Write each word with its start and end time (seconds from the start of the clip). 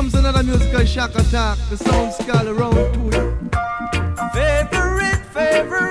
comes 0.00 0.14
another 0.14 0.42
musical 0.42 0.82
shock 0.86 1.14
attack. 1.14 1.58
The 1.68 1.76
sound 1.76 2.14
skull 2.14 2.48
around 2.48 2.72
to 2.72 3.00
you. 3.18 3.50
Favorite, 4.32 5.22
favorite 5.26 5.89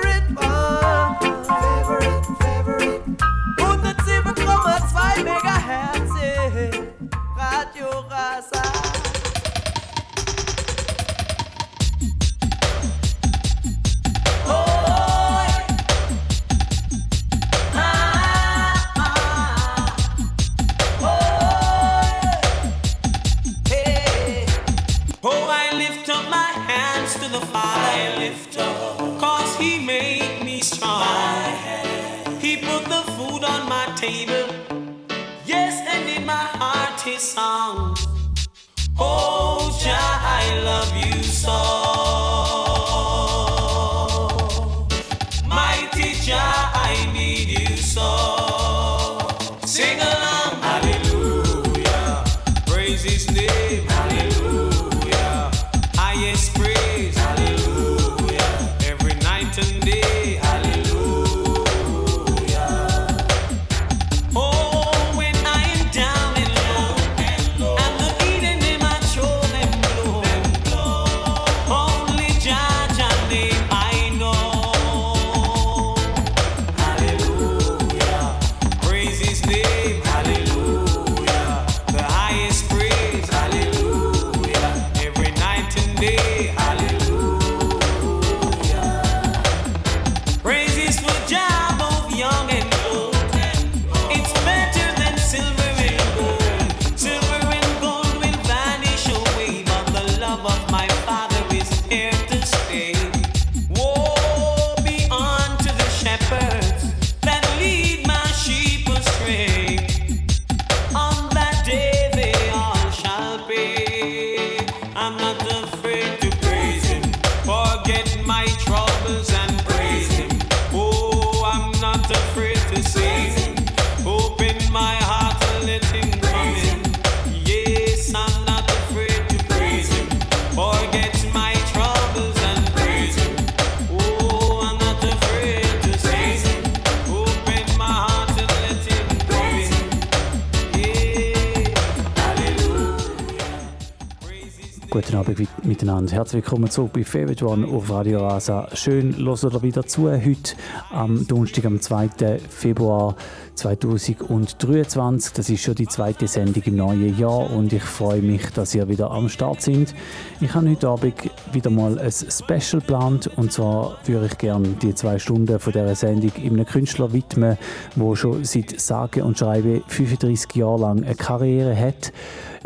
willkommen 146.50 146.68
zurück 146.68 146.94
bei 146.94 147.04
Favorite 147.04 147.46
One 147.46 147.64
auf 147.68 147.88
Radio 147.90 148.26
Rasa. 148.26 148.66
Schön, 148.74 149.14
hört 149.24 149.44
ihr 149.44 149.62
wieder 149.62 149.86
zu. 149.86 150.10
Heute 150.10 150.56
am 150.90 151.24
Donnerstag, 151.28 151.64
am 151.64 151.80
2. 151.80 152.40
Februar 152.48 153.14
2023. 153.54 155.32
Das 155.32 155.48
ist 155.48 155.62
schon 155.62 155.76
die 155.76 155.86
zweite 155.86 156.26
Sendung 156.26 156.60
im 156.64 156.74
neuen 156.74 157.16
Jahr 157.16 157.48
und 157.52 157.72
ich 157.72 157.84
freue 157.84 158.20
mich, 158.20 158.50
dass 158.50 158.74
ihr 158.74 158.88
wieder 158.88 159.12
am 159.12 159.28
Start 159.28 159.62
sind. 159.62 159.94
Ich 160.40 160.52
habe 160.52 160.68
heute 160.68 160.88
Abend 160.88 161.14
wieder 161.52 161.70
mal 161.70 161.96
ein 162.00 162.10
Special 162.10 162.80
geplant 162.80 163.30
und 163.36 163.52
zwar 163.52 163.98
würde 164.06 164.26
ich 164.26 164.38
gerne 164.38 164.70
die 164.82 164.92
zwei 164.96 165.20
Stunden 165.20 165.60
von 165.60 165.72
dieser 165.72 165.94
Sendung 165.94 166.32
einem 166.34 166.66
Künstler 166.66 167.12
widmen, 167.12 167.58
der 167.94 168.16
schon 168.16 168.42
seit 168.44 168.80
sage 168.80 169.22
und 169.22 169.38
schreibe 169.38 169.82
35 169.86 170.52
Jahre 170.56 170.80
lang 170.80 171.04
eine 171.04 171.14
Karriere 171.14 171.76
hat. 171.78 172.09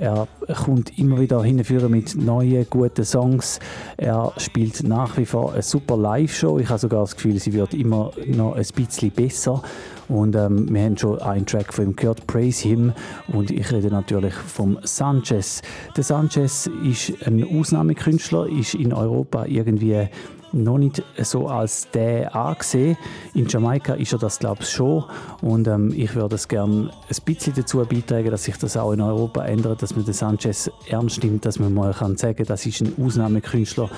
Er 0.05 0.29
kommt 0.63 0.99
immer 0.99 1.19
wieder 1.19 1.43
hinführen 1.43 1.91
mit 1.91 2.15
neuen, 2.15 2.67
guten 2.69 3.07
Songs. 3.07 3.59
Er 3.97 4.35
spielt 4.37 4.87
nach 4.87 5.17
wie 5.17 5.25
vor 5.25 5.55
eine 5.55 5.63
super 5.63 5.97
Live-Show. 5.97 6.59
Ich 6.59 6.69
habe 6.69 6.79
sogar 6.79 7.01
das 7.01 7.17
Gefühl, 7.17 7.39
sie 7.39 7.55
wird 7.55 7.73
immer 7.73 8.13
noch 8.27 8.55
ein 8.55 8.67
bisschen 8.77 9.11
besser. 9.11 9.63
Und 10.11 10.37
ähm, 10.37 10.69
wir 10.71 10.83
haben 10.83 10.99
schon 10.99 11.23
einen 11.23 11.47
Track 11.47 11.73
von 11.73 11.85
ihm 11.85 11.97
gehört, 11.97 12.27
Praise 12.27 12.69
Him. 12.69 12.93
Und 13.29 13.51
ich 13.51 13.73
rede 13.73 13.89
natürlich 13.89 14.35
vom 14.35 14.79
Sanchez. 14.83 15.63
Der 15.97 16.05
Sanchez 16.05 16.69
ist 16.85 17.27
ein 17.27 17.43
Ausnahmekünstler, 17.43 18.47
ist 18.47 18.75
in 18.75 18.93
Europa 18.93 19.47
irgendwie 19.47 20.07
noch 20.55 20.79
nicht 20.79 21.03
so 21.19 21.49
als 21.49 21.89
der 21.93 22.35
angesehen. 22.35 22.97
In 23.35 23.47
Jamaika 23.49 23.95
ist 23.95 24.13
er 24.13 24.19
das, 24.19 24.39
glaube 24.39 24.63
ich, 24.63 24.71
schon. 24.71 25.05
Und 25.43 25.67
ähm, 25.67 25.93
ich 25.95 26.15
würde 26.15 26.37
es 26.37 26.49
gerne 26.49 26.91
ein 26.91 27.17
bisschen 27.25 27.55
dazu 27.55 27.79
beitragen, 27.85 28.31
dass 28.31 28.45
sich 28.45 28.57
das 28.57 28.77
auch 28.77 28.93
in 28.93 29.01
Europa 29.01 29.45
ändert, 29.45 29.83
dass 29.83 29.95
man 29.95 30.05
den 30.05 30.15
Sanchez 30.15 30.71
ernst 30.89 31.23
nimmt, 31.23 31.45
dass 31.45 31.59
man 31.59 31.75
mal 31.75 31.93
kann 31.93 32.17
sagen 32.17 32.45
das 32.47 32.67
ist 32.67 32.81
ein 32.81 32.95
Ausnahmekünstler 33.05 33.91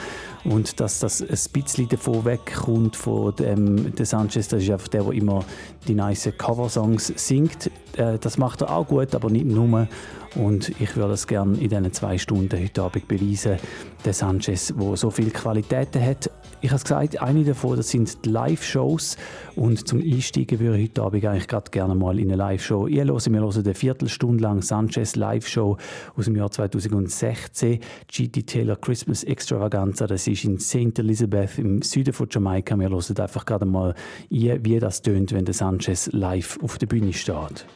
und 0.45 0.81
dass 0.81 1.01
das 1.01 1.23
ein 1.23 1.53
bisschen 1.53 1.89
davon 1.89 2.25
wegkommt 2.25 2.97
von 2.97 3.35
dem 3.37 3.95
der 3.95 4.07
Sanchez, 4.07 4.49
das 4.49 4.63
ist 4.63 4.71
einfach 4.71 4.89
der, 4.89 5.03
der 5.03 5.13
immer 5.13 5.45
die 5.87 5.95
nice 5.95 6.31
Coversongs 6.37 7.13
singt. 7.17 7.71
Äh, 7.97 8.19
das 8.19 8.39
macht 8.39 8.63
er 8.63 8.71
auch 8.71 8.87
gut, 8.87 9.15
aber 9.15 9.31
nicht 9.31 9.47
nur. 9.47 9.89
Und 10.37 10.69
ich 10.81 10.97
würde 10.97 11.15
es 11.15 11.27
gerne 11.27 11.57
in 11.57 11.71
diesen 11.71 11.93
zwei 11.95 12.19
Stunden 12.19 12.61
heute 12.61 12.83
Abend 12.83 13.09
beweisen, 13.09 13.57
der 14.05 14.13
Sanchez, 14.13 14.75
der 14.79 14.97
so 14.97 15.11
viele 15.11 15.31
Qualitäten 15.31 16.05
hat. 16.05 16.31
Ich 16.61 16.71
habe 16.71 16.77
es 16.77 16.85
gesagt, 16.85 17.23
eine 17.23 17.45
davon 17.45 17.77
das 17.77 17.89
sind 17.89 18.25
die 18.25 18.31
Live-Shows. 18.31 19.17
Und 19.57 19.89
zum 19.89 20.01
Einsteigen 20.01 20.59
würde 20.61 20.79
ich 20.79 20.91
heute 20.91 21.03
Abend 21.03 21.25
eigentlich 21.25 21.49
gerade 21.49 21.71
gerne 21.71 21.95
mal 21.95 22.19
in 22.19 22.29
eine 22.29 22.37
Live-Show. 22.37 22.87
Hört, 22.87 23.31
wir 23.31 23.41
hören 23.41 23.65
eine 23.65 23.75
Viertelstunde 23.75 24.43
lang 24.43 24.61
Sanchez 24.61 25.17
Live-Show 25.17 25.79
aus 26.17 26.25
dem 26.27 26.37
Jahr 26.37 26.51
2016. 26.51 27.81
G.T. 28.09 28.43
Taylor 28.43 28.77
Christmas 28.77 29.25
Extravaganza. 29.25 30.07
Das 30.07 30.27
ist 30.27 30.45
in 30.45 30.59
St. 30.59 30.99
Elizabeth 30.99 31.59
im 31.59 31.81
Süden 31.81 32.13
von 32.13 32.29
Jamaika. 32.31 32.77
Wir 32.77 32.91
hören 32.91 33.19
einfach 33.19 33.47
gerade 33.47 33.65
mal 33.65 33.95
ein, 34.31 34.65
wie 34.65 34.79
das 34.79 35.01
tönt, 35.01 35.33
wenn 35.33 35.47
der 35.47 35.55
Sanchez 35.55 35.76
live 36.13 36.59
auf 36.63 36.79
der 36.79 36.87
Bühne 36.87 37.13
steht. 37.13 37.67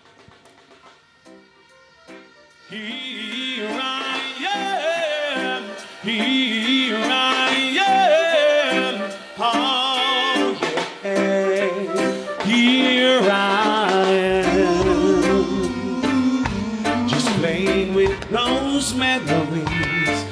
Here 2.69 3.69
I 3.69 4.20
am, 4.55 5.64
here 6.02 6.97
I 6.97 7.76
am, 7.87 9.11
oh 9.38 10.56
here 12.44 13.20
I 13.23 14.03
am, 14.62 15.88
just 17.08 17.29
playing 17.38 17.94
with 17.94 18.19
those 18.31 18.94
memories 18.94 20.25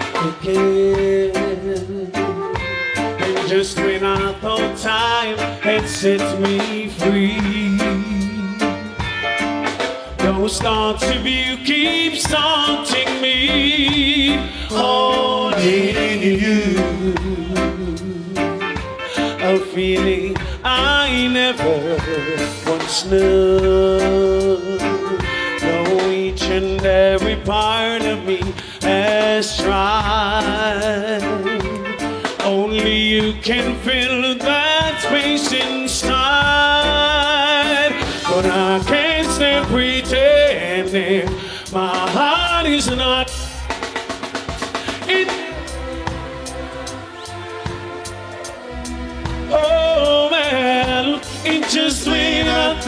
again. 0.43 1.39
Just 3.49 3.79
when 3.79 4.05
I 4.05 4.33
thought 4.41 4.77
time 4.77 5.39
had 5.63 5.89
set 5.89 6.39
me 6.41 6.89
free. 6.91 7.58
Those 10.39 10.61
thoughts 10.61 11.03
of 11.03 11.27
you 11.27 11.57
keep 11.65 12.23
haunting 12.29 13.21
me, 13.21 14.37
holding 14.69 16.23
you. 16.23 16.79
A 19.41 19.59
feeling 19.75 20.37
I 20.63 21.27
never 21.33 21.97
once 22.71 23.05
knew. 23.07 24.79
Though 25.59 26.09
each 26.09 26.45
and 26.45 26.87
every 26.87 27.37
part 27.45 28.03
of 28.03 28.25
me 28.25 28.41
has 28.83 29.57
tried. 29.57 31.21
Only 32.45 32.97
you 32.97 33.33
can 33.43 33.77
fill 33.81 34.39
that 34.39 35.01
space 35.03 35.51
inside. 35.53 36.98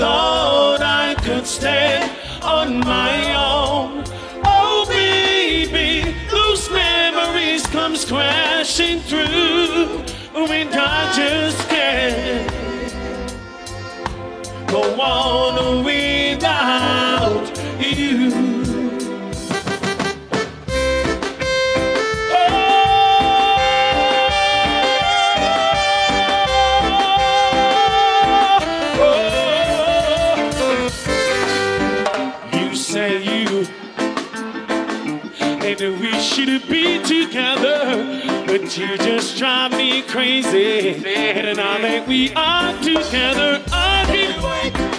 Thought 0.01 0.81
I 0.81 1.15
could 1.23 1.47
stand 1.47 2.11
on 2.43 2.81
my 2.81 3.35
own. 3.35 4.03
Oh 4.47 4.87
baby, 4.89 6.17
those 6.31 6.71
memories 6.71 7.67
comes 7.67 8.07
crashing 8.07 9.01
through 9.01 10.03
when 10.33 10.69
I 10.73 11.13
just 11.15 11.69
can't 11.69 12.51
go 14.71 14.99
on 14.99 15.85
without 15.85 17.45
you. 17.79 18.50
Should 36.21 36.69
be 36.69 37.03
together, 37.03 38.21
but 38.47 38.77
you 38.77 38.99
just 38.99 39.39
drive 39.39 39.73
me 39.73 40.03
crazy. 40.03 40.95
And 41.07 41.57
now 41.57 41.79
that 41.79 42.07
we 42.07 42.33
are 42.35 42.77
together, 42.83 43.63
I 43.73 44.05
can 44.07 44.43
wait. 44.43 44.90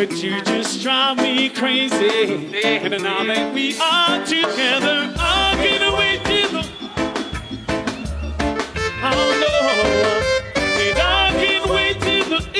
But 0.00 0.22
you 0.22 0.40
just 0.40 0.80
drive 0.80 1.18
me 1.18 1.50
crazy. 1.50 2.34
And 2.64 3.02
now 3.02 3.22
that 3.22 3.52
we 3.52 3.78
are 3.78 4.24
together, 4.24 5.12
I 5.18 5.52
can't 5.56 5.98
wait 5.98 6.24
till 6.24 6.52
the 6.52 6.66
Oh 9.02 9.28
no, 9.44 9.56
and 10.56 10.98
I 10.98 11.32
can't 11.36 11.66
wait 11.70 12.00
till 12.00 12.24
the 12.30 12.50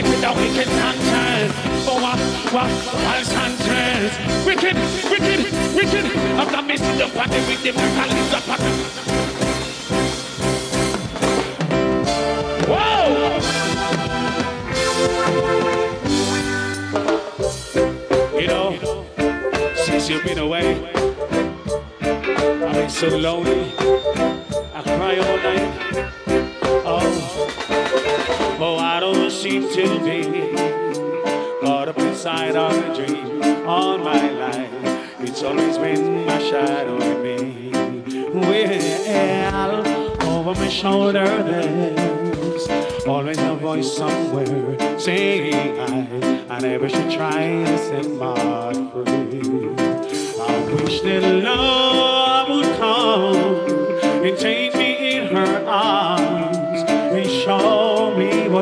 Wicked, 0.00 0.24
a 0.24 0.32
wicked 0.32 0.66
Sanchez. 0.66 1.52
Oh, 1.86 2.00
wa, 2.00 2.16
wa, 2.54 2.64
wild 3.04 3.26
Sanchez. 3.26 4.10
Wicked, 4.46 4.76
wicked, 5.10 5.44
wicked. 5.74 6.06
I'm 6.38 6.50
not 6.50 6.64
missing 6.66 6.96
the 6.96 7.06
party 7.08 7.36
with 7.40 7.62
the 7.62 7.72
Mercalli, 7.72 8.30
the 8.30 8.40
party. 8.48 8.72
Whoa! 12.70 13.40
You 18.40 18.46
know, 18.46 18.68
since 19.84 20.08
you've 20.08 20.24
been 20.24 20.38
away, 20.38 20.82
I've 22.00 22.74
been 22.74 22.88
so 22.88 23.08
lonely. 23.08 23.70
I 24.74 24.82
cry 24.82 25.18
all 25.18 25.36
night. 25.36 26.19
Oh, 28.62 28.76
I 28.76 29.00
don't 29.00 29.30
seem 29.30 29.62
to 29.72 29.98
be 30.04 30.52
caught 31.62 31.88
up 31.88 31.98
inside 31.98 32.56
of 32.56 32.72
a 32.72 32.94
dream 32.94 33.42
all 33.66 33.96
my 33.96 34.30
life. 34.32 34.70
It's 35.20 35.42
always 35.42 35.78
been 35.78 36.26
my 36.26 36.38
shadow 36.38 37.00
in 37.00 37.22
me. 37.22 37.70
Well, 38.34 39.86
over 40.28 40.60
my 40.60 40.68
shoulder 40.68 41.42
there's 41.42 42.68
always 43.06 43.38
a 43.38 43.54
voice 43.54 43.96
somewhere 43.96 44.98
saying 44.98 45.80
I, 45.80 46.56
I 46.56 46.60
never 46.60 46.90
should 46.90 47.10
try 47.10 47.64
to 47.64 47.78
set 47.78 48.10
my 48.10 48.74
free. 48.92 49.40
I 50.38 50.74
wish 50.74 51.00
that 51.00 51.22
love 51.42 51.89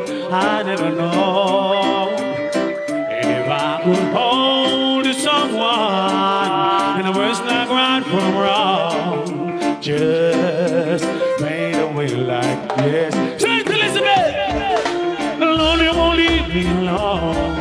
I 0.07 0.63
never 0.63 0.91
know. 0.91 2.15
If 3.11 3.49
I 3.49 3.81
could 3.83 4.15
hold 4.15 5.07
someone 5.17 7.01
and 7.01 7.07
the 7.09 7.19
words 7.19 7.41
not 7.41 7.69
right 7.69 8.05
from 8.05 8.37
wrong, 8.37 9.81
just 9.81 11.05
made 11.41 11.75
a 11.75 11.89
way 11.89 12.15
like 12.15 12.77
this. 12.77 13.43
Saint 13.43 13.67
Elizabeth, 13.67 14.35
alone 15.43 15.81
you 15.81 15.93
won't 15.93 16.17
leave 16.17 16.49
me 16.49 16.67
alone. 16.79 17.57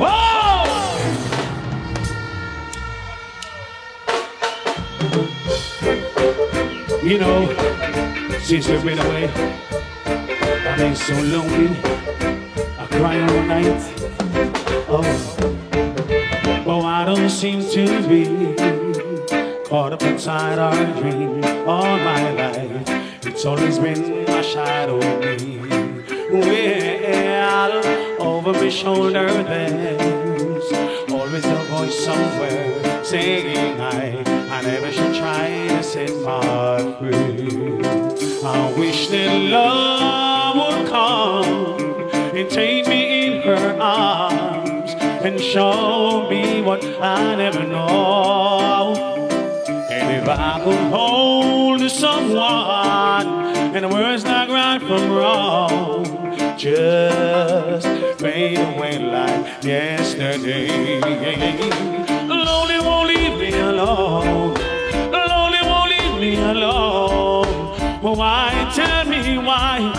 Whoa! 0.00 0.64
You 7.02 7.18
know, 7.18 7.46
since 8.40 8.68
you've 8.68 8.84
been 8.84 8.98
away, 8.98 9.30
been 10.78 10.94
so 10.94 11.14
lonely. 11.14 11.76
I 12.78 12.86
cry 12.86 13.18
all 13.20 13.42
night. 13.42 13.82
Oh, 14.88 16.64
oh, 16.66 16.82
I 16.82 17.04
don't 17.04 17.28
seem 17.28 17.62
to 17.76 17.84
be 18.08 18.54
caught 19.68 19.92
up 19.92 20.02
inside 20.02 20.60
our 20.60 20.84
dream 21.00 21.42
all 21.66 21.98
my 21.98 22.30
life. 22.30 22.88
It's 23.26 23.44
always 23.44 23.80
been 23.80 24.24
my 24.26 24.40
shadow. 24.40 25.00
Well, 26.30 27.72
over 28.20 28.52
my 28.52 28.68
shoulder 28.68 29.26
there's 29.42 30.72
always 31.10 31.44
a 31.44 31.64
voice 31.72 32.04
somewhere 32.04 33.04
saying 33.04 33.80
I, 33.80 34.22
I 34.56 34.62
never 34.62 34.92
should 34.92 35.16
try 35.16 35.66
to 35.70 35.82
set 35.82 36.14
my 36.22 36.78
free. 37.00 37.82
I 38.44 38.72
wish 38.78 39.08
that 39.08 39.34
love 39.50 40.27
come 40.88 42.00
and 42.36 42.48
take 42.50 42.86
me 42.86 43.26
in 43.26 43.42
her 43.42 43.80
arms 43.80 44.94
and 45.24 45.40
show 45.40 46.28
me 46.30 46.62
what 46.62 46.84
I 47.00 47.34
never 47.36 47.64
know. 47.64 48.94
And 49.90 50.22
if 50.22 50.28
I 50.28 50.60
could 50.64 50.90
hold 50.90 51.90
someone 51.90 53.26
and 53.74 53.84
the 53.84 53.88
words 53.88 54.24
not 54.24 54.48
right 54.48 54.80
from 54.80 55.12
wrong, 55.12 56.04
just 56.56 57.86
fade 58.20 58.58
away 58.58 58.98
like 58.98 59.64
yesterday. 59.64 61.00
Lonely 62.28 62.78
won't 62.80 63.08
leave 63.08 63.38
me 63.38 63.58
alone. 63.58 64.54
Lonely 65.12 65.62
won't 65.62 65.90
leave 65.90 66.20
me 66.20 66.36
alone. 66.40 67.46
Why 68.00 68.70
tell 68.74 69.04
me 69.04 69.38
why? 69.38 69.92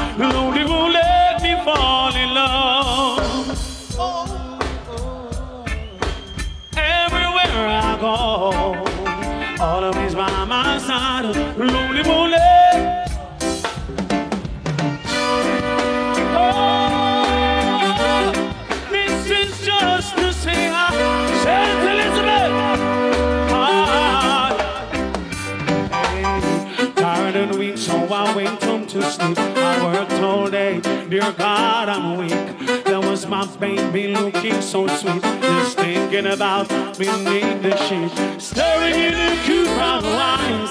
Dear 31.29 31.38
God, 31.38 31.89
I'm 31.89 32.17
weak. 32.17 32.83
There 32.86 33.00
was 33.00 33.27
my 33.27 33.45
baby 33.57 34.07
looking 34.07 34.62
so 34.62 34.88
sweet, 34.88 35.21
just 35.21 35.77
thinking 35.77 36.27
about 36.27 36.67
beneath 36.98 37.62
the 37.62 37.75
sheet, 37.88 38.41
staring 38.41 38.95
in 38.95 39.13
the 39.13 39.41
cute 39.43 39.67
brown 39.67 40.03
eyes. 40.05 40.69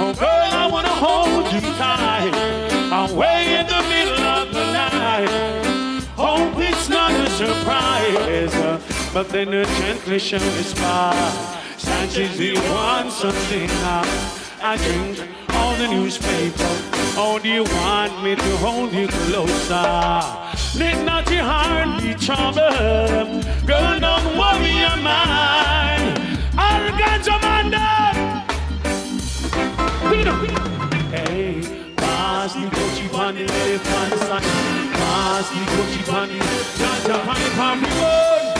Oh, 0.00 0.14
girl, 0.18 0.28
I 0.28 0.68
wanna 0.70 0.88
hold 0.88 1.52
you 1.52 1.60
tight, 1.78 2.34
away 2.92 3.58
in 3.60 3.66
the 3.66 3.82
middle 3.88 4.26
of 4.26 4.52
the 4.52 4.72
night. 4.72 6.04
Hope 6.16 6.58
it's 6.58 6.88
not 6.88 7.12
a 7.12 7.30
surprise, 7.30 8.54
uh, 8.54 8.80
but 9.14 9.28
then 9.28 9.48
a 9.54 9.64
gently 9.64 10.18
show 10.18 10.36
is 10.36 10.66
smile. 10.66 11.60
Sanchez, 11.78 12.38
you 12.38 12.54
want 12.70 13.12
something 13.12 13.66
now? 13.66 14.02
I 14.62 14.76
drink 14.76 15.45
all 15.66 15.76
the 15.76 15.88
newspaper. 15.88 16.72
Oh, 17.18 17.40
do 17.42 17.48
you 17.48 17.64
want 17.64 18.22
me 18.22 18.36
to 18.36 18.56
hold 18.58 18.92
you 18.92 19.08
closer? 19.08 19.88
Let 20.78 20.96
not 21.04 21.28
your 21.30 21.42
heart 21.42 22.00
be 22.00 22.14
troubled. 22.14 23.42
Girl, 23.66 23.94
don't 24.06 24.28
worry 24.40 24.74
your 24.84 24.98
mind. 25.10 26.14
I'll 26.56 26.90
get 27.02 27.26
your 27.26 27.40
man 27.40 27.70
down. 27.70 28.14
Hey, 31.14 31.92
pass 31.96 32.52
the 32.54 32.66
Gucci 32.76 33.06
bunny, 33.10 33.44
let 33.46 33.68
it 33.74 33.80
find 33.80 34.12
the 34.12 34.18
sun. 34.18 34.42
Pass 34.98 35.48
the 35.50 35.62
Gucci 35.72 36.02
bunny, 36.10 36.38
Jaja 36.78 37.16
bunny, 37.26 37.48
pumpy 37.58 37.90
road. 38.00 38.56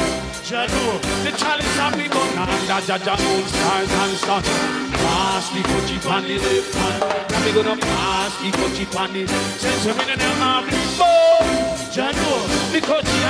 Jado, 0.48 0.84
the 1.24 1.32
chalice 1.40 1.78
of 1.84 1.92
oh, 1.92 1.98
the 1.98 2.08
gun, 2.14 2.48
and 2.48 2.68
the 2.68 2.78
Jaja 2.88 3.14
moon 3.22 3.44
stars 3.48 3.92
and 3.92 4.16
sun. 4.24 4.85
Pass 5.06 5.50
the 5.50 5.60
Gucci 5.60 5.96
bunny, 6.04 6.38
let 6.38 6.52
it 6.52 6.64
find. 6.74 7.00
Now 7.30 7.44
we 7.44 7.52
gonna 7.52 7.76
pass 7.80 8.32
the 8.40 8.50
Gucci 8.58 8.84
bunny. 8.92 9.26
Since 9.26 9.86
we're 9.86 10.12
in 10.12 10.18
the 10.18 10.30
of 10.52 10.66
the 10.66 10.80
boat. 10.98 11.46
Jado, 11.94 12.30
the 12.72 12.80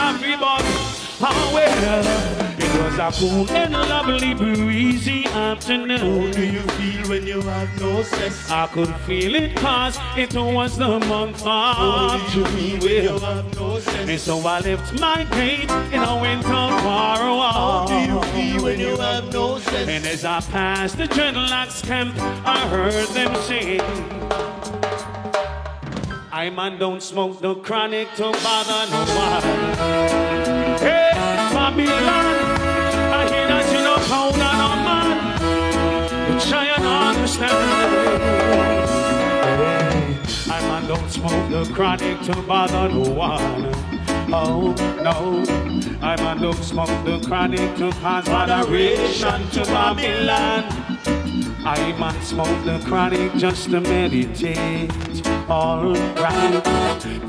of 0.06 0.20
the 0.20 0.36
body. 0.40 0.96
Oh 1.20 1.50
well, 1.54 2.45
was 2.78 2.98
a 2.98 3.10
cool 3.18 3.50
and 3.50 3.72
lovely 3.72 4.34
breezy 4.34 5.26
afternoon. 5.26 6.26
How 6.26 6.32
Do 6.32 6.44
you 6.46 6.60
feel 6.60 7.08
when 7.08 7.26
you 7.26 7.40
have 7.42 7.80
no 7.80 8.02
sex? 8.02 8.50
I 8.50 8.66
could 8.68 8.94
feel 9.06 9.34
it 9.34 9.56
cause 9.56 9.98
it 10.16 10.34
was 10.34 10.76
the 10.76 10.98
month 11.00 11.42
of 11.44 12.32
do 12.32 12.40
you 12.40 12.46
feel 12.46 12.78
when 12.80 13.02
you 13.02 13.08
June. 13.08 13.20
have 13.20 13.54
no? 13.56 13.76
And 14.10 14.20
so 14.20 14.38
I 14.40 14.60
left 14.60 15.00
my 15.00 15.24
gate 15.24 15.70
and 15.70 16.02
I 16.04 16.20
went 16.20 16.44
on 16.46 16.80
far 16.82 17.16
How 17.18 17.86
do 17.86 17.94
you 18.12 18.22
feel 18.32 18.62
when 18.64 18.78
you 18.80 18.96
have 18.96 19.32
no 19.32 19.58
sex? 19.58 19.88
And 19.88 20.06
as 20.06 20.24
I 20.24 20.40
passed 20.40 20.96
the 20.96 21.04
dreadlocks 21.04 21.82
camp, 21.82 22.14
I 22.44 22.58
heard 22.68 23.08
them 23.08 23.34
sing. 23.42 23.80
I 26.32 26.50
man 26.50 26.78
don't 26.78 27.02
smoke 27.02 27.40
no 27.40 27.54
chronic 27.54 28.12
to 28.16 28.24
bother 28.24 28.90
no 28.90 29.00
one. 29.16 29.42
Hey, 30.78 31.10
Babylon, 31.14 32.55
try 36.48 36.66
and 36.66 36.84
understand. 36.84 37.52
I 40.48 40.84
don't 40.86 41.10
smoke 41.10 41.50
the 41.50 41.64
chronic 41.74 42.20
to 42.22 42.42
bother 42.42 42.88
no 42.88 43.10
one. 43.10 43.74
Oh 44.32 44.74
no, 45.02 45.44
I 46.02 46.16
don't 46.40 46.62
smoke 46.62 46.88
the 47.04 47.20
chronic 47.26 47.76
to 47.76 47.90
cause 48.00 48.28
moderation 48.28 49.48
to 49.50 49.64
Babylon. 49.64 51.15
I 51.68 51.98
man 51.98 52.22
smoke 52.22 52.64
the 52.64 52.78
chronic 52.86 53.32
just 53.34 53.70
to 53.70 53.80
meditate. 53.80 54.88
Alright, 55.50 56.62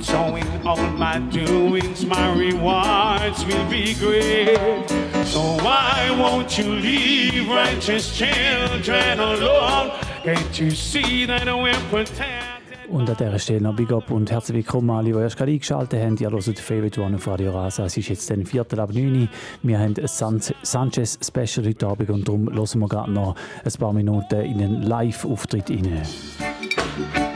so 0.04 0.36
in 0.36 0.68
all 0.68 0.78
my 0.92 1.18
doings, 1.18 2.06
my 2.06 2.36
rewards 2.38 3.44
will 3.46 3.68
be 3.68 3.96
great. 3.96 4.88
So 5.26 5.42
why 5.64 6.16
won't 6.20 6.56
you 6.56 6.66
leave 6.66 7.50
righteous 7.50 8.16
children 8.16 9.20
alone? 9.20 9.90
Can't 10.22 10.60
you 10.60 10.70
see 10.70 11.26
that 11.26 11.48
we're 11.48 11.74
protected? 11.90 12.67
Und 12.90 13.10
an 13.10 13.18
dieser 13.18 13.38
Stelle 13.40 13.62
noch 13.62 13.76
Big 13.76 13.92
Up 13.92 14.10
und 14.12 14.32
herzlich 14.32 14.58
willkommen 14.58 14.90
alle, 14.92 15.12
die 15.12 15.20
erst 15.20 15.36
gerade 15.36 15.52
eingeschaltet 15.52 16.02
haben. 16.02 16.16
Ihr 16.18 16.32
hört 16.32 16.60
Favorite 16.60 17.02
One 17.02 17.18
auf 17.18 17.28
Radio 17.28 17.52
Rasa. 17.52 17.86
Es 17.86 17.98
ist 17.98 18.08
jetzt 18.08 18.30
dann 18.30 18.46
Viertel 18.46 18.80
ab 18.80 18.94
9 18.94 19.22
Uhr. 19.24 19.28
Wir 19.62 19.80
haben 19.80 19.94
ein 19.98 20.08
San 20.08 20.40
Sanchez 20.62 21.20
Special 21.22 21.68
heute 21.68 21.86
Abend 21.86 22.10
und 22.10 22.28
darum 22.28 22.50
hören 22.54 22.80
wir 22.80 22.88
gerade 22.88 23.12
noch 23.12 23.36
ein 23.64 23.72
paar 23.78 23.92
Minuten 23.92 24.40
in 24.40 24.62
einen 24.62 24.84
Live-Auftritt 24.84 25.70
rein. 25.70 27.27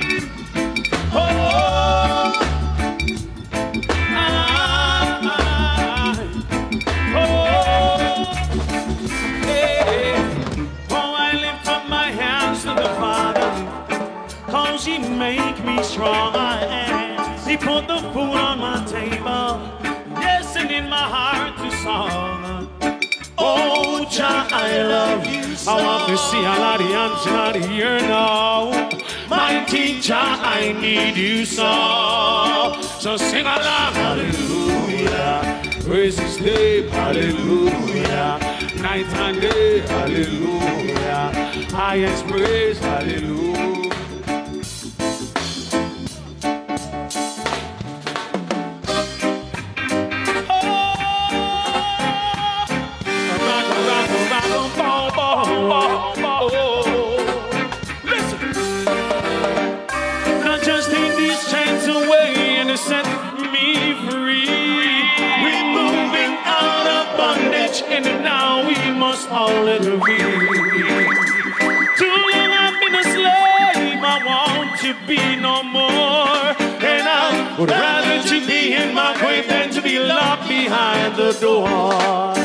Oh, 23.44 24.06
Jah, 24.10 24.48
I 24.52 24.84
love 24.84 25.26
you. 25.26 25.56
so. 25.56 25.72
I 25.72 25.84
want 25.84 26.10
to 26.10 26.18
see 26.18 26.40
a 26.40 26.56
lot 26.66 26.80
of 26.80 26.88
hands 26.88 27.26
not 27.26 27.56
here 27.56 28.00
now. 28.02 28.70
My 29.30 29.66
teacher, 29.66 30.14
I 30.14 30.74
need 30.80 31.18
you 31.18 31.46
so. 31.46 32.76
So 33.00 33.18
sing 33.18 33.46
along, 33.46 33.94
hallelujah. 33.94 35.62
Praise 35.86 36.20
His 36.20 36.40
name, 36.40 36.88
hallelujah. 36.90 38.40
Night 38.80 39.08
and 39.08 39.42
day, 39.42 39.80
hallelujah. 39.80 41.32
Highest 41.72 42.28
praise, 42.28 42.78
hallelujah. 42.80 43.81
all 69.32 69.68
it 69.68 69.82
will 69.82 70.04
be. 70.06 70.18
Too 71.98 72.16
long 72.32 72.52
I've 72.64 72.78
been 72.82 72.96
a 72.96 73.04
slave, 73.04 74.04
I 74.04 74.18
want 74.28 74.80
to 74.84 74.92
be 75.08 75.22
no 75.38 75.64
more. 75.64 76.44
And 76.84 77.08
I 77.08 77.56
would 77.58 77.70
rather 77.70 78.22
to 78.28 78.46
be 78.46 78.74
in 78.74 78.94
my 78.94 79.18
grave 79.20 79.48
than 79.48 79.70
to 79.72 79.82
be 79.82 80.00
locked 80.00 80.50
behind 80.50 81.16
the 81.16 81.32
door. 81.40 82.36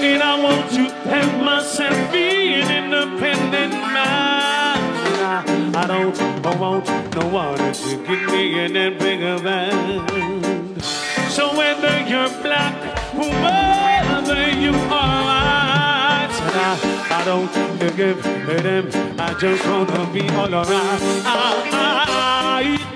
And 0.00 0.22
I 0.22 0.40
want 0.42 0.70
to 0.72 0.84
have 1.10 1.44
myself 1.44 2.12
be 2.12 2.54
an 2.54 2.68
independent 2.84 3.72
man. 3.72 4.78
I 5.76 5.86
don't 5.86 6.18
I 6.46 6.56
want 6.56 6.86
no 7.14 7.28
one 7.28 7.58
to 7.58 7.90
give 8.06 8.32
me 8.32 8.58
any 8.58 8.88
bigger 8.96 9.38
than. 9.38 10.80
So 11.28 11.54
whether 11.56 11.94
you're 12.08 12.32
black, 12.42 12.74
whomever 13.12 14.50
you 14.58 14.72
are. 14.90 15.29
I 16.52 17.22
don't 17.24 17.52
give 17.96 18.24
a 18.24 18.62
damn. 18.62 19.20
I 19.20 19.34
just 19.34 19.64
wanna 19.66 20.10
be 20.12 20.28
all 20.30 20.52
around. 20.52 21.02
I, 21.24 21.68
I, 21.72 22.04
I, 22.62 22.89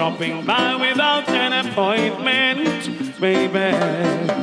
dropping 0.00 0.46
by 0.46 0.74
without 0.76 1.28
an 1.28 1.52
appointment, 1.52 3.20
baby. 3.20 4.39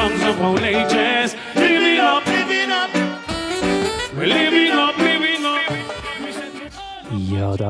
songs 0.00 0.22
of 0.22 0.40
old 0.40 0.60
age. 0.60 0.99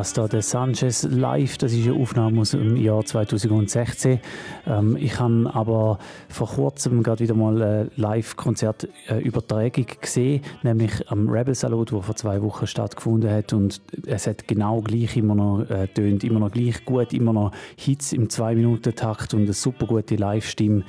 das 0.01 0.15
da 0.15 0.27
der 0.27 0.41
Sanchez 0.41 1.03
live. 1.03 1.59
Das 1.59 1.75
ist 1.75 1.87
eine 1.87 1.95
Aufnahme 1.95 2.41
aus 2.41 2.53
dem 2.53 2.75
Jahr 2.75 3.05
2016. 3.05 4.19
Ähm, 4.67 4.97
ich 4.99 5.21
habe 5.21 5.51
aber 5.53 5.99
vor 6.31 6.49
kurzem 6.49 7.03
gerade 7.03 7.23
wieder 7.23 7.35
mal 7.35 7.61
eine 7.61 7.91
Live-Konzertübertragung 7.97 9.85
äh, 9.85 9.97
gesehen, 10.01 10.41
nämlich 10.63 11.11
am 11.11 11.29
Rebel 11.29 11.55
Salut, 11.55 11.93
wo 11.93 12.01
vor 12.01 12.17
zwei 12.17 12.41
Wochen 12.41 12.67
stattgefunden 12.67 13.31
hat 13.31 13.53
und 13.53 13.83
es 14.07 14.27
hat 14.27 14.49
genau 14.49 14.81
gleich 14.81 15.19
immer 15.19 15.35
noch 15.35 15.67
äh, 15.69 15.87
immer 15.99 16.41
noch 16.41 16.51
gleich 16.51 16.83
gut, 16.87 17.13
immer 17.13 17.35
noch 17.35 17.53
Hits 17.77 18.15
im 18.15 18.31
zwei 18.31 18.55
Minuten 18.55 18.95
Takt 18.95 19.35
und 19.35 19.43
eine 19.43 19.53
super 19.53 19.85
gute 19.85 20.17
Live-Stimme. 20.17 20.83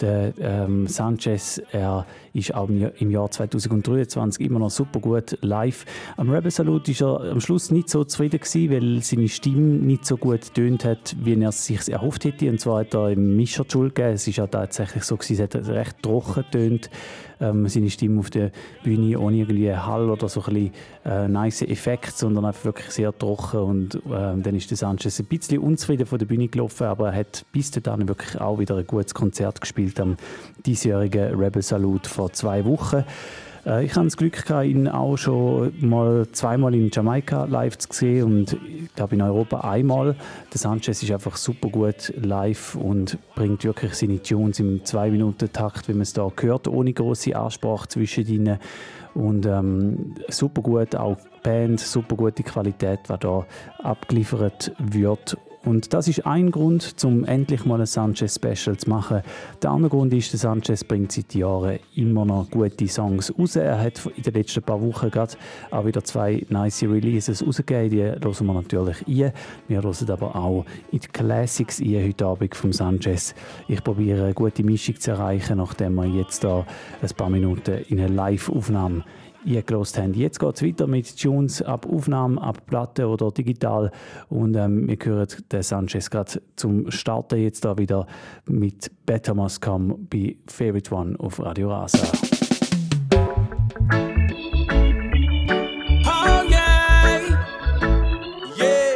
Der 0.00 0.32
ähm, 0.40 0.86
Sanchez, 0.86 1.60
er 1.70 2.06
ist 2.34 2.52
auch 2.54 2.68
im 2.68 3.10
Jahr 3.10 3.30
2023 3.30 4.44
immer 4.44 4.58
noch 4.58 4.70
super 4.70 4.98
gut 4.98 5.38
live. 5.40 5.86
Am 6.16 6.30
Rebel 6.30 6.50
Salute 6.50 6.90
ist 6.90 7.00
er 7.00 7.20
am 7.20 7.40
Schluss 7.40 7.70
nicht 7.70 7.88
so 7.88 8.04
zufrieden 8.04 8.40
gewesen, 8.40 8.70
weil 8.70 9.02
seine 9.02 9.28
Stimme 9.28 9.78
nicht 9.78 10.04
so 10.04 10.16
gut 10.16 10.52
tönt 10.52 10.84
hat, 10.84 11.16
wie 11.20 11.40
er 11.40 11.48
es 11.48 11.64
sich 11.64 11.88
erhofft 11.88 12.24
hätte. 12.24 12.50
Und 12.50 12.60
zwar 12.60 12.80
hat 12.80 12.94
er 12.94 13.10
im 13.10 13.36
Mischer 13.36 13.64
die 13.64 13.70
Schuld 13.70 13.94
gegeben. 13.94 14.14
Es 14.14 14.26
war 14.26 14.34
ja 14.34 14.46
tatsächlich 14.48 15.04
so 15.04 15.16
gewesen, 15.16 15.34
es 15.34 15.54
hat 15.54 15.68
recht 15.68 16.02
trocken 16.02 16.44
tönt. 16.50 16.90
Ähm, 17.40 17.68
seine 17.68 17.90
Stimme 17.90 18.20
auf 18.20 18.30
der 18.30 18.50
Bühne 18.82 19.18
ohne 19.18 19.38
irgendwie 19.38 19.74
Hall 19.74 20.10
oder 20.10 20.28
so 20.28 20.40
ein 20.42 20.54
bisschen 20.54 20.72
äh, 21.04 21.28
nice 21.28 21.62
Effekt, 21.62 22.16
sondern 22.16 22.44
einfach 22.44 22.64
wirklich 22.64 22.90
sehr 22.90 23.16
trocken. 23.16 23.60
Und 23.60 24.02
ähm, 24.06 24.42
dann 24.42 24.54
ist 24.54 24.70
der 24.70 24.76
Sanchez 24.76 25.18
ein 25.20 25.26
bisschen 25.26 25.58
unzufrieden 25.58 26.06
von 26.06 26.18
der 26.18 26.26
Bühne 26.26 26.48
gelaufen, 26.48 26.86
aber 26.86 27.08
er 27.12 27.20
hat 27.20 27.44
bis 27.52 27.70
dahin 27.70 28.08
wirklich 28.08 28.40
auch 28.40 28.58
wieder 28.58 28.76
ein 28.76 28.86
gutes 28.86 29.14
Konzert 29.14 29.60
gespielt 29.60 29.98
am 30.00 30.16
diesjährigen 30.64 31.34
Rebel 31.34 31.62
Salute 31.62 32.08
vor 32.08 32.32
zwei 32.32 32.64
Wochen. 32.64 33.04
Äh, 33.66 33.84
ich 33.84 33.92
hatte 33.92 34.04
das 34.04 34.16
Glück, 34.16 34.44
gehabt, 34.44 34.66
ihn 34.66 34.88
auch 34.88 35.16
schon 35.16 35.72
mal 35.80 36.26
zweimal 36.32 36.74
in 36.74 36.90
Jamaika 36.92 37.44
live 37.44 37.78
zu 37.78 37.88
sehen 37.92 38.24
und 38.24 38.52
ich 38.52 38.94
glaube 38.94 39.14
in 39.14 39.22
Europa 39.22 39.60
einmal. 39.60 40.16
Der 40.52 40.58
Sanchez 40.58 41.02
ist 41.02 41.10
einfach 41.10 41.36
super 41.36 41.68
gut 41.68 42.12
live 42.16 42.74
und 42.74 43.18
bringt 43.34 43.64
wirklich 43.64 43.94
seine 43.94 44.22
Tunes 44.22 44.60
im 44.60 44.82
2-Minuten-Takt, 44.82 45.88
wie 45.88 45.92
man 45.92 46.02
es 46.02 46.12
da 46.12 46.28
hört, 46.40 46.68
ohne 46.68 46.92
große 46.92 47.36
Ansprache 47.36 47.88
zwischen 47.88 48.26
ihnen. 48.26 48.58
Und 49.14 49.46
ähm, 49.46 50.16
super 50.28 50.60
gut, 50.60 50.96
auch 50.96 51.16
die 51.16 51.40
Band, 51.42 51.78
super 51.78 52.16
gute 52.16 52.42
Qualität, 52.42 53.00
was 53.06 53.20
da 53.20 53.46
abgeliefert 53.78 54.72
wird. 54.78 55.36
Und 55.64 55.94
das 55.94 56.08
ist 56.08 56.26
ein 56.26 56.50
Grund, 56.50 56.94
um 57.04 57.24
endlich 57.24 57.64
mal 57.64 57.80
ein 57.80 57.86
Sanchez-Special 57.86 58.76
zu 58.76 58.90
machen. 58.90 59.22
Der 59.62 59.70
andere 59.70 59.90
Grund 59.90 60.12
ist, 60.12 60.32
der 60.32 60.40
Sanchez 60.40 60.84
bringt 60.84 61.12
seit 61.12 61.34
Jahren 61.34 61.78
immer 61.94 62.26
noch 62.26 62.50
gute 62.50 62.86
Songs 62.86 63.32
raus. 63.38 63.56
Er 63.56 63.80
hat 63.80 64.04
in 64.16 64.22
den 64.22 64.34
letzten 64.34 64.62
paar 64.62 64.80
Wochen 64.82 65.10
gerade 65.10 65.32
auch 65.70 65.86
wieder 65.86 66.04
zwei 66.04 66.44
nice 66.50 66.82
Releases 66.82 67.46
rausgegeben. 67.46 67.90
Die 67.90 68.02
hören 68.02 68.46
wir 68.46 68.54
natürlich 68.54 69.06
ein. 69.06 69.32
Wir 69.68 69.82
hören 69.82 70.10
aber 70.10 70.36
auch 70.36 70.66
in 70.92 71.00
die 71.00 71.08
Classics 71.08 71.80
ein 71.80 72.04
heute 72.04 72.26
Abend 72.26 72.54
vom 72.54 72.72
Sanchez. 72.72 73.34
Ich 73.66 73.82
probiere 73.82 74.24
eine 74.24 74.34
gute 74.34 74.62
Mischung 74.62 75.00
zu 75.00 75.12
erreichen, 75.12 75.56
nachdem 75.56 75.94
wir 75.94 76.06
jetzt 76.06 76.44
da 76.44 76.66
ein 77.00 77.10
paar 77.16 77.30
Minuten 77.30 77.84
in 77.88 78.00
eine 78.00 78.08
Live-Aufnahme 78.08 79.04
eingelost 79.46 79.98
haben. 79.98 80.14
Jetzt 80.14 80.38
geht 80.38 80.56
es 80.56 80.62
weiter 80.62 80.86
mit 80.86 81.16
Tunes 81.20 81.62
ab 81.62 81.86
Aufnahme, 81.90 82.40
ab 82.40 82.66
Platte 82.66 83.06
oder 83.06 83.30
digital. 83.30 83.90
Und 84.28 84.54
ähm, 84.56 84.88
wir 84.88 84.96
hören 85.02 85.28
den 85.50 85.62
Sanchez 85.62 86.10
gerade 86.10 86.42
zum 86.56 86.90
Starten 86.90 87.40
jetzt 87.40 87.64
da 87.64 87.76
wieder 87.78 88.06
mit 88.46 88.90
Better 89.06 89.34
Must 89.34 89.60
Come 89.60 89.96
bei 90.10 90.36
Favorite 90.46 90.94
One 90.94 91.18
auf 91.18 91.40
Radio 91.40 91.70
Rasa. 91.70 91.98
Oh 96.06 96.42
yeah, 96.48 97.20
yeah, 98.58 98.94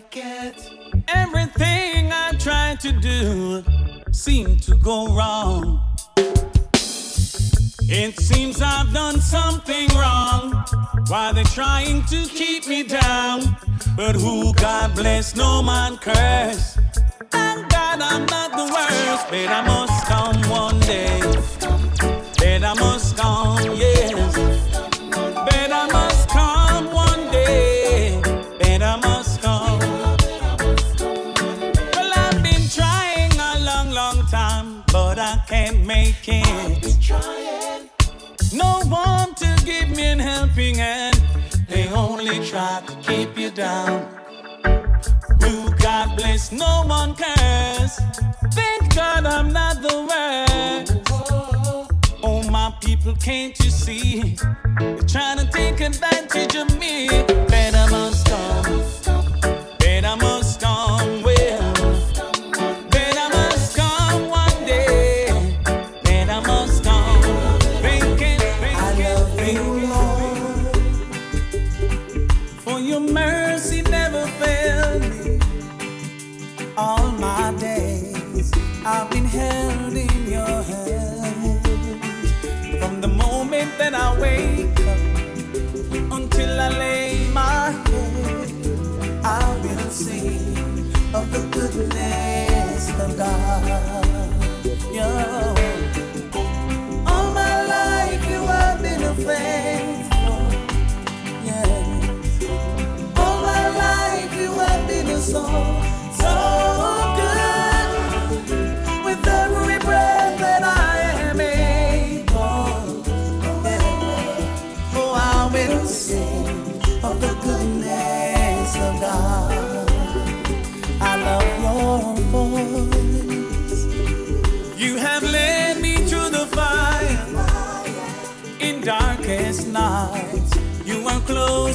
didn't 0.00 0.16
it. 0.16 0.70
Everything 1.08 2.10
I 2.12 2.32
tried 2.38 2.80
to 2.80 2.92
do 2.92 3.64
seemed 4.12 4.62
to 4.64 4.74
go 4.76 5.14
wrong. 5.14 5.80
It 7.88 8.18
seems 8.18 8.60
I've 8.60 8.92
done 8.92 9.20
something 9.20 9.88
wrong. 9.94 10.64
Why 11.08 11.32
they're 11.32 11.44
trying 11.44 12.04
to 12.06 12.24
keep 12.26 12.66
me 12.66 12.82
down? 12.82 13.56
But 13.96 14.16
who 14.16 14.52
God 14.54 14.94
bless, 14.94 15.36
no 15.36 15.62
man 15.62 15.96
curse. 15.98 16.76
Thank 17.30 17.68
God 17.70 18.00
I'm 18.00 18.26
not 18.26 18.50
the 18.52 18.64
worst, 18.74 19.26
but 19.30 19.48
I 19.48 19.62
must 19.66 20.06
come 20.06 20.50
one 20.50 20.80
day. 20.80 21.20
But 22.38 22.64
I 22.64 22.74
must 22.74 23.16
come, 23.16 23.76
yes. 23.76 24.45
Can't. 36.26 36.82
No 38.52 38.80
one 38.88 39.32
to 39.36 39.62
give 39.64 39.90
me 39.90 40.10
a 40.12 40.16
helping 40.20 40.74
hand. 40.74 41.22
They 41.68 41.88
only 41.88 42.44
try 42.44 42.82
to 42.84 42.94
keep 43.06 43.38
you 43.38 43.50
down. 43.50 44.08
Who 45.42 45.70
God 45.76 46.16
bless, 46.16 46.50
no 46.50 46.82
one 46.86 47.14
cares. 47.14 48.00
Thank 48.58 48.94
God 48.94 49.24
I'm 49.24 49.52
not 49.52 49.74
the 49.82 49.96
worst. 50.08 50.92
Oh, 52.24 52.42
my 52.50 52.74
people, 52.80 53.14
can't 53.14 53.56
you 53.60 53.70
see? 53.70 54.36
They're 54.80 55.10
trying 55.14 55.38
to 55.38 55.48
take 55.52 55.80
advantage 55.80 56.56
of 56.56 56.68
me. 56.80 57.06
Better 57.54 57.86
must. 57.92 58.26
Better 59.78 60.16
must 60.16 60.45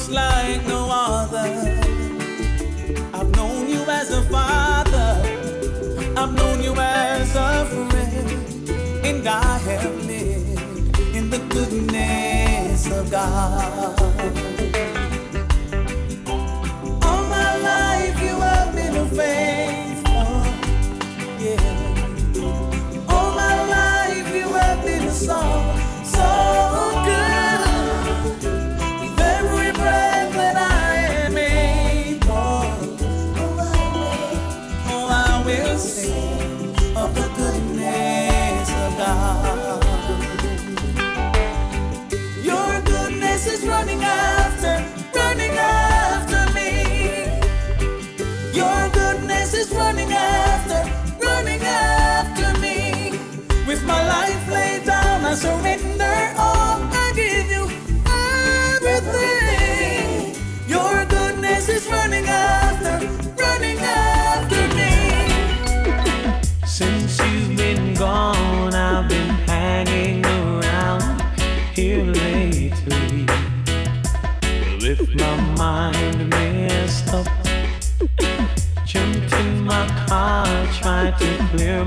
are 0.08 0.12
like 0.12 0.66
no 0.66 0.88
other. 0.90 1.80
I've 3.14 3.30
known 3.36 3.68
you 3.68 3.82
as 3.88 4.10
a 4.10 4.22
father. 4.22 5.20
I've 6.16 6.32
known 6.34 6.62
you 6.62 6.74
as 6.76 7.34
a 7.36 7.64
friend. 7.66 8.68
And 9.04 9.26
I 9.26 9.58
have 9.58 9.96
lived 10.06 10.98
in 11.14 11.30
the 11.30 11.38
goodness 11.50 12.90
of 12.90 13.10
God. 13.10 14.00
All 17.04 17.24
my 17.36 17.56
life 17.58 18.20
you 18.20 18.36
have 18.40 18.74
been 18.74 18.96
a 18.96 19.06
faithful. 19.06 20.42
Yeah. 21.38 21.94
All 23.08 23.34
my 23.34 23.56
life 23.68 24.34
you 24.34 24.48
have 24.48 24.84
been 24.84 25.10
so, 25.10 25.34
so 25.40 25.61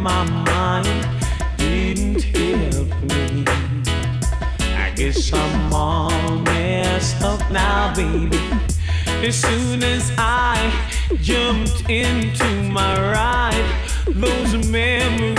my 0.05 0.23
mind 0.23 1.07
didn't 1.57 2.21
help 2.21 2.87
me. 3.09 3.43
I 4.77 4.93
guess 4.95 5.33
I'm 5.33 5.73
all 5.73 6.11
messed 6.41 7.23
up 7.23 7.41
now, 7.49 7.91
baby. 7.95 8.39
As 9.27 9.35
soon 9.35 9.81
as 9.81 10.11
I 10.15 10.71
jumped 11.23 11.89
into 11.89 12.45
my 12.69 12.93
ride, 13.13 13.67
those 14.05 14.53
memories. 14.67 15.34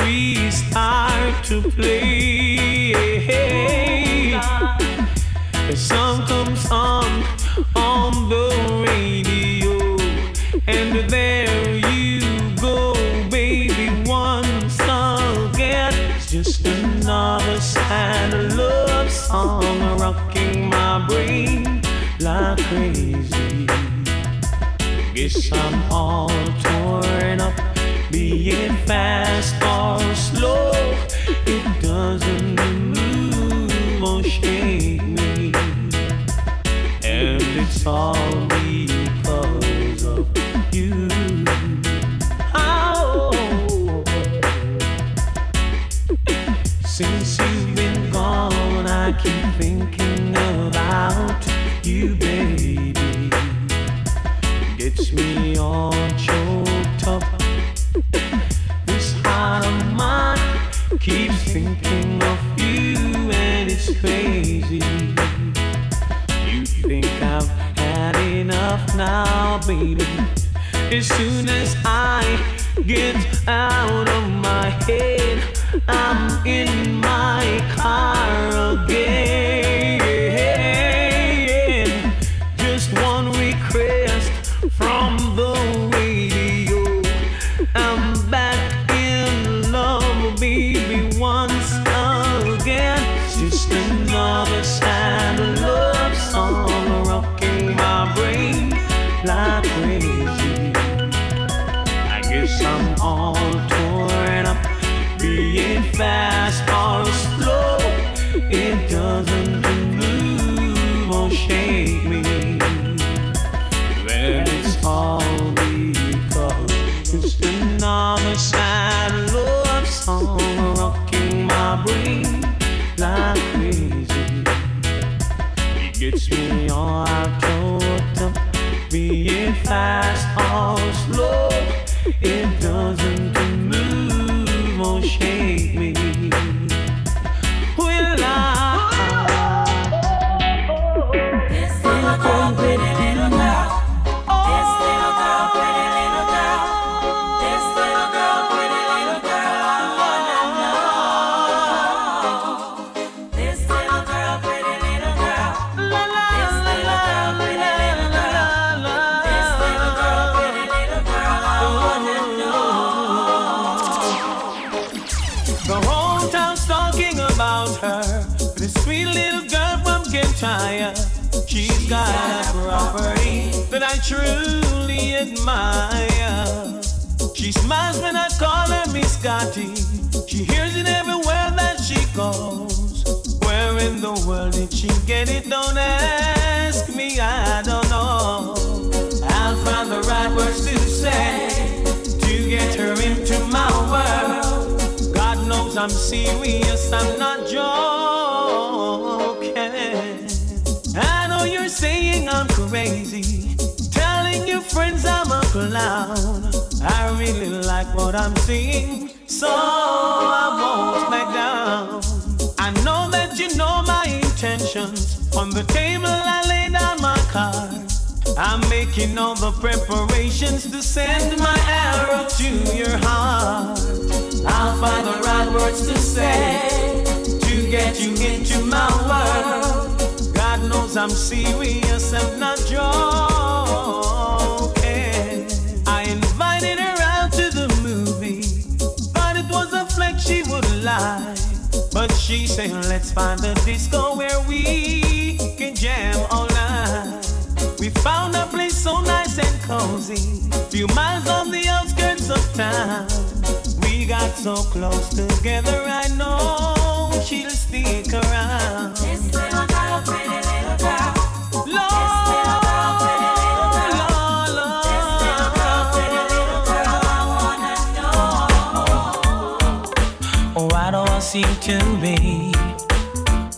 seem 271.42 271.56
to 271.60 271.78
be 272.00 272.50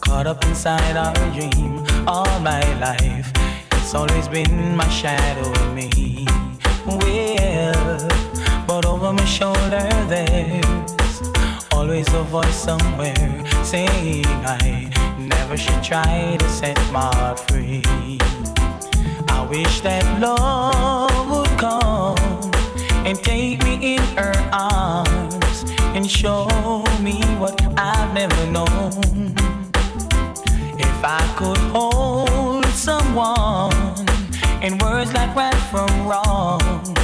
caught 0.01 0.27
up 0.27 0.45
inside 0.47 0.97
our 0.97 1.15
dream 1.31 1.85
all 2.09 2.41
my 2.41 2.63
life. 2.81 3.31
It's 3.73 3.95
always 3.95 4.27
been 4.27 4.77
my 4.77 4.89
shadow, 4.89 5.53
me. 5.73 6.27
Well, 6.85 8.09
but 8.67 8.85
over 8.85 9.13
my 9.13 9.25
shoulder 9.25 9.87
there's 10.09 11.23
always 11.71 12.09
a 12.15 12.25
voice 12.25 12.57
somewhere 12.57 13.45
saying 13.63 14.27
I 14.45 14.91
never 15.17 15.57
should 15.57 15.83
try 15.85 16.37
to 16.37 16.49
set 16.49 16.79
my 16.91 17.09
heart 17.19 17.39
free. 17.49 17.85
I 19.29 19.47
wish 19.49 19.83
that 19.83 20.05
love 20.21 21.31
would 21.31 21.55
come 21.61 22.51
and 23.07 23.17
take 23.23 23.63
me 23.63 23.95
in 23.95 24.03
her 24.17 24.35
arms 24.53 25.28
and 25.99 26.09
show 26.09 26.47
me 27.03 27.21
what 27.41 27.61
I've 27.77 28.15
never 28.15 28.47
known. 28.47 29.35
If 30.79 30.99
I 31.03 31.21
could 31.37 31.59
hold 31.75 32.65
someone 32.67 34.07
in 34.63 34.79
words 34.79 35.13
like 35.13 35.35
right 35.35 35.61
from 35.73 35.91
wrong 36.07 36.95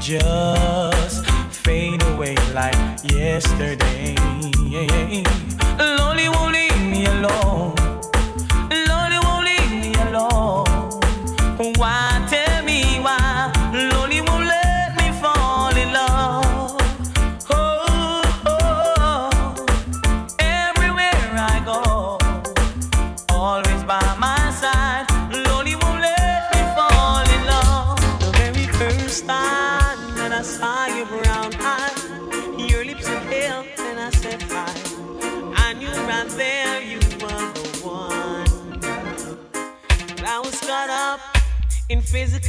just 0.00 1.24
fade 1.64 2.02
away 2.02 2.34
like 2.52 2.74
yesterday. 3.04 4.16
Lonely 5.78 6.28
won't 6.28 6.52
leave 6.52 6.82
me 6.90 7.06
alone. 7.06 7.79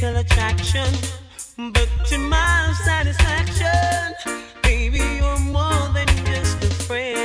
Physical 0.02 0.20
attraction, 0.20 0.92
but 1.72 1.88
to 2.06 2.18
my 2.18 2.74
satisfaction, 2.84 4.14
baby, 4.62 4.98
you're 4.98 5.38
more 5.38 5.88
than 5.94 6.08
just 6.24 6.64
a 6.64 6.70
friend. 6.84 7.21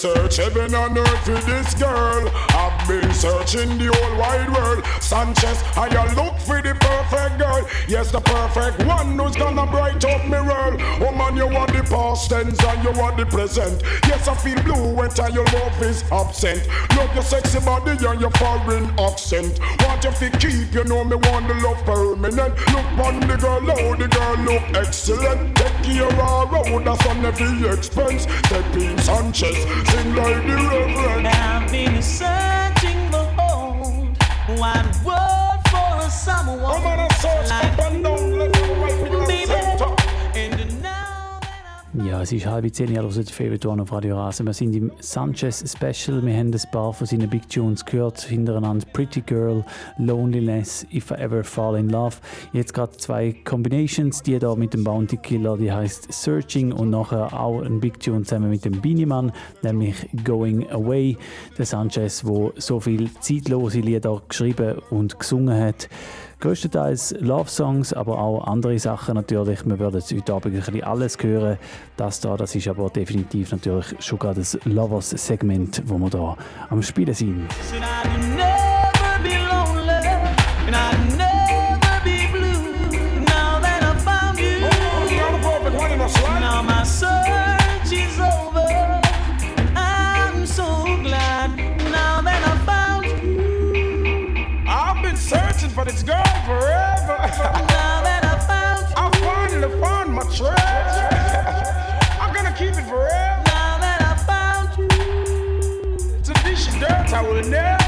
Search 0.00 0.36
heaven 0.36 0.74
and 0.74 0.96
earth 0.96 1.24
for 1.26 1.36
this 1.44 1.74
girl. 1.74 2.30
I've 2.32 2.88
been 2.88 3.12
searching 3.12 3.76
the 3.76 3.92
whole 3.92 4.16
wide 4.16 4.48
world. 4.48 4.82
Sanchez, 5.10 5.60
I 5.76 5.88
a 5.88 6.06
look 6.14 6.38
for 6.38 6.62
the 6.62 6.72
perfect 6.78 7.40
girl. 7.40 7.66
Yes, 7.88 8.12
the 8.12 8.20
perfect 8.20 8.86
one 8.86 9.18
who's 9.18 9.34
gonna 9.34 9.66
bright 9.66 10.04
up 10.04 10.22
me 10.22 10.38
world. 10.38 10.78
Oh 11.02 11.10
man, 11.10 11.34
you 11.36 11.48
want 11.48 11.72
the 11.72 11.82
past 11.82 12.30
tense 12.30 12.62
and 12.62 12.84
you 12.84 12.92
want 12.92 13.16
the 13.16 13.26
present. 13.26 13.82
Yes, 14.06 14.28
I 14.28 14.36
feel 14.36 14.62
blue 14.62 14.94
when 14.94 15.10
your 15.34 15.44
love 15.46 15.82
is 15.82 16.04
absent. 16.12 16.62
Love 16.94 17.12
your 17.12 17.24
sexy 17.24 17.58
body 17.58 17.98
and 18.06 18.20
your 18.20 18.30
foreign 18.38 18.86
accent. 19.00 19.58
Want 19.82 20.04
you 20.04 20.12
to 20.12 20.30
keep, 20.38 20.72
you 20.72 20.84
know 20.84 21.02
me 21.02 21.16
want 21.16 21.48
the 21.48 21.54
love 21.54 21.82
permanent. 21.82 22.54
Look 22.70 22.86
on 23.02 23.18
the 23.18 23.36
girl, 23.36 23.66
oh 23.66 23.96
the 23.96 24.06
girl 24.06 24.36
look 24.46 24.62
excellent. 24.78 25.56
Take 25.56 25.82
care 25.82 26.06
of 26.06 26.52
road, 26.52 26.84
that's 26.84 27.04
on 27.06 27.26
every 27.26 27.68
expense. 27.68 28.26
Take 28.46 28.76
in 28.78 28.96
Sanchez, 28.98 29.58
sing 29.90 30.14
like 30.14 30.46
the 30.46 30.54
reverend. 30.54 31.26
I've 31.26 31.68
been 31.68 32.00
the 32.00 32.00
whole 32.00 32.69
wide 34.60 34.84
world 35.06 35.60
for 35.70 36.06
a 36.06 36.10
someone 36.10 36.60
on 36.60 36.98
and 36.98 37.12
search 37.14 37.48
like 37.48 38.19
Ja, 42.10 42.22
es 42.22 42.32
ist 42.32 42.44
halb 42.44 42.74
zehn, 42.74 42.90
ihr 42.90 43.02
hört 43.02 43.30
Favorite 43.30 43.68
One 43.68 43.82
auf 43.82 43.92
Radio 43.92 44.16
Rasen. 44.16 44.44
Wir 44.44 44.52
sind 44.52 44.74
im 44.74 44.90
Sanchez 44.98 45.62
Special. 45.70 46.26
Wir 46.26 46.36
haben 46.36 46.52
ein 46.52 46.70
paar 46.72 46.92
von 46.92 47.06
seinen 47.06 47.30
Big 47.30 47.48
Tunes 47.48 47.84
gehört. 47.84 48.20
Hintereinander 48.22 48.84
Pretty 48.92 49.20
Girl, 49.20 49.64
Loneliness, 49.96 50.84
If 50.92 51.12
I 51.12 51.14
Ever 51.14 51.44
Fall 51.44 51.78
in 51.78 51.88
Love. 51.88 52.16
Jetzt 52.52 52.74
gerade 52.74 52.96
zwei 52.96 53.32
Combinations. 53.44 54.24
Die 54.24 54.36
da 54.40 54.56
mit 54.56 54.74
dem 54.74 54.82
Bounty 54.82 55.18
Killer, 55.18 55.56
die 55.56 55.70
heißt 55.70 56.12
Searching 56.12 56.72
und 56.72 56.90
nachher 56.90 57.32
auch 57.32 57.62
ein 57.62 57.78
Big 57.78 58.00
Tune 58.00 58.24
zusammen 58.24 58.50
mit 58.50 58.64
dem 58.64 58.80
Beanie 58.80 59.06
Man, 59.06 59.30
nämlich 59.62 59.94
Going 60.24 60.68
Away. 60.68 61.16
Der 61.58 61.64
Sanchez, 61.64 62.24
wo 62.24 62.52
so 62.56 62.80
viel 62.80 63.08
zeitlose 63.20 63.78
Lieder 63.78 64.20
geschrieben 64.28 64.80
und 64.90 65.16
gesungen 65.16 65.56
hat. 65.56 65.88
Größtenteils 66.40 67.14
Love-Songs, 67.20 67.92
aber 67.92 68.18
auch 68.18 68.46
andere 68.46 68.78
Sachen 68.78 69.14
natürlich. 69.14 69.64
Wir 69.66 69.78
werden 69.78 70.00
heute 70.00 70.32
Abend 70.32 70.46
ein 70.46 70.52
bisschen 70.62 70.82
alles 70.82 71.18
hören. 71.20 71.58
Das 71.96 72.20
da, 72.20 72.36
das 72.36 72.54
ist 72.54 72.66
aber 72.66 72.88
definitiv 72.88 73.52
natürlich 73.52 73.94
schon 74.00 74.18
gerade 74.18 74.40
das 74.40 74.58
Lovers-Segment, 74.64 75.82
wo 75.86 75.98
wir 75.98 76.10
da 76.10 76.36
am 76.70 76.82
Spielen 76.82 77.14
sind. 77.14 77.46
I'm 100.48 102.32
gonna 102.34 102.54
keep 102.56 102.70
it 102.72 102.86
forever. 102.88 103.42
Now 103.46 103.76
that 103.78 104.00
I 104.00 104.16
found 104.30 104.68
you. 104.78 104.88
To 106.24 106.32
dish 106.44 106.66
dirt, 106.80 107.12
I 107.12 107.22
will 107.22 107.44
never. 107.44 107.78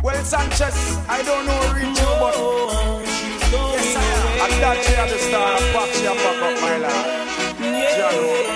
Well, 0.00 0.22
Sanchez, 0.24 0.76
I 1.08 1.22
don't 1.24 1.44
know 1.44 1.60
you, 1.76 1.92
but 2.22 2.34
Oh, 2.36 3.00
yes, 3.74 3.96
I 3.96 4.00
am. 4.00 4.42
I'm 4.42 4.50
that 4.60 4.84
she 4.84 4.92
had 4.94 5.08
the 5.10 5.18
star, 5.18 5.42
I 5.42 5.58
pack 5.74 5.90
she 5.92 6.06
a 6.06 6.08
pack 6.14 6.42
up 6.46 6.54
my 6.62 6.76
lad. 6.78 7.04
away. 8.14 8.46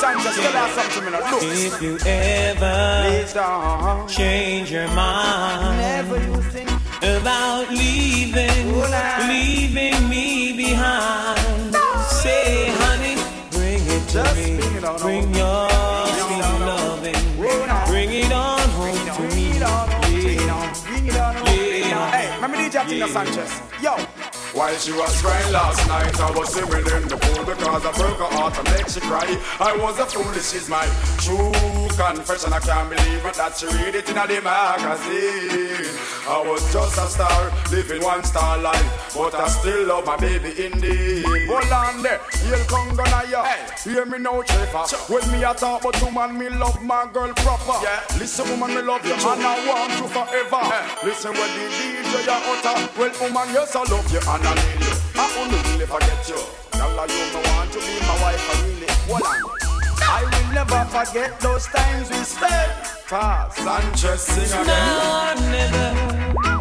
Sanchez, 0.00 0.36
tell 0.36 0.52
her 0.52 0.68
something, 0.72 1.04
me. 1.04 1.10
Look, 1.10 1.42
If 1.42 1.82
you 1.82 1.98
ever 2.06 4.06
change 4.08 4.70
your 4.70 4.86
mind 4.94 5.78
Never 5.78 6.18
you 6.24 6.40
think 6.42 6.70
about 7.02 7.68
leaving, 7.70 8.72
Oh, 8.72 8.86
nah. 8.88 9.26
leaving 9.28 10.08
Just 14.12 14.36
me. 14.36 14.56
bring 14.58 14.74
it 14.76 14.84
on 14.84 15.00
Bring 15.00 15.22
home. 15.24 15.34
your 15.34 15.68
sweet 16.20 16.40
loving. 16.68 17.14
Bring 17.36 18.10
it 18.12 18.30
on 18.32 18.68
home 18.68 18.94
to 19.06 19.14
Bring 19.16 19.30
me. 19.30 19.56
it 19.56 19.62
on, 19.62 19.88
bring 20.10 20.36
it 20.36 20.48
on, 20.50 20.72
bring 20.84 21.06
it 21.06 21.16
on, 21.18 21.44
bring 21.44 21.84
it 21.86 21.92
on. 21.94 22.12
Hey, 22.12 22.34
remember 22.34 22.56
DJ 22.58 22.88
Tina 22.88 23.08
Sanchez? 23.08 23.60
Yo. 23.80 23.96
While 24.52 24.76
she 24.76 24.92
was 24.92 25.18
crying 25.22 25.50
last 25.50 25.88
night, 25.88 26.20
I 26.20 26.30
was 26.32 26.52
swimming 26.52 26.84
in 26.84 27.08
the 27.08 27.16
pool 27.16 27.44
because 27.44 27.86
I 27.86 27.92
broke 27.92 28.18
her 28.18 28.36
heart 28.36 28.58
and 28.58 28.68
make 28.76 28.86
she 28.86 29.00
cry. 29.00 29.24
I 29.58 29.74
was 29.78 29.98
a 29.98 30.04
fool, 30.04 30.30
this 30.32 30.52
is 30.52 30.68
my 30.68 30.84
true 31.24 31.52
confession. 31.96 32.52
I 32.52 32.60
can't 32.60 32.90
believe 32.90 33.24
it 33.24 33.34
that 33.40 33.56
she 33.56 33.64
read 33.66 33.94
it 33.94 34.08
in 34.10 34.14
the 34.14 34.40
magazine. 34.44 35.88
I 36.28 36.44
was 36.44 36.60
just 36.70 36.98
a 36.98 37.08
star, 37.08 37.52
living 37.70 38.02
one 38.02 38.22
star 38.24 38.58
life, 38.58 39.12
but 39.16 39.34
I 39.34 39.48
still 39.48 39.86
love 39.86 40.04
my 40.04 40.18
baby 40.18 40.52
indeed. 40.66 41.24
Hold 41.48 41.72
on 41.72 42.02
there, 42.02 42.20
you'll 42.44 42.60
come 42.68 42.94
gonna 42.94 43.24
ya. 43.30 43.48
Hear 43.82 44.04
me 44.04 44.18
now, 44.18 44.42
Trevor. 44.42 44.84
When 45.08 45.24
me 45.32 45.44
a 45.44 45.54
talk 45.54 45.80
about 45.80 45.96
woman, 46.02 46.38
me 46.38 46.50
love 46.50 46.82
my 46.82 47.08
girl 47.10 47.32
proper. 47.40 47.80
Yeah. 47.82 48.04
Listen, 48.18 48.48
woman, 48.50 48.76
me 48.76 48.82
love 48.82 49.04
you 49.06 49.14
and 49.14 49.24
I 49.24 49.56
want 49.64 49.96
you 49.96 50.08
forever. 50.12 50.60
Listen, 51.08 51.32
when 51.32 51.50
the 51.56 51.64
DJ 51.72 52.26
ya 52.26 52.36
utter, 52.52 52.76
well, 53.00 53.12
woman, 53.16 53.48
yes, 53.56 53.74
I 53.74 53.80
love 53.88 54.12
you 54.12 54.20
and 54.20 54.41
I 54.44 54.54
need 54.54 54.86
you. 54.86 54.94
I 55.14 55.24
only 55.40 55.58
really 55.70 55.86
forget 55.86 56.28
you. 56.28 56.40
Girl, 56.78 57.06
you 57.08 57.24
me 57.32 57.40
want 57.56 57.72
to 57.72 57.78
be 57.78 57.94
my 58.06 58.16
wife, 58.22 58.42
I 58.50 58.54
really. 58.66 58.86
Hold 59.08 59.22
on. 59.22 59.52
I 60.02 60.22
will 60.24 60.54
never 60.54 60.84
forget 60.90 61.40
those 61.40 61.66
times 61.66 62.10
we 62.10 62.16
spent. 62.16 62.72
Cause 63.06 63.56
Sanchez 63.56 64.20
sing 64.22 64.60
again. 64.60 64.66
Or 64.66 65.34
never. 65.50 65.88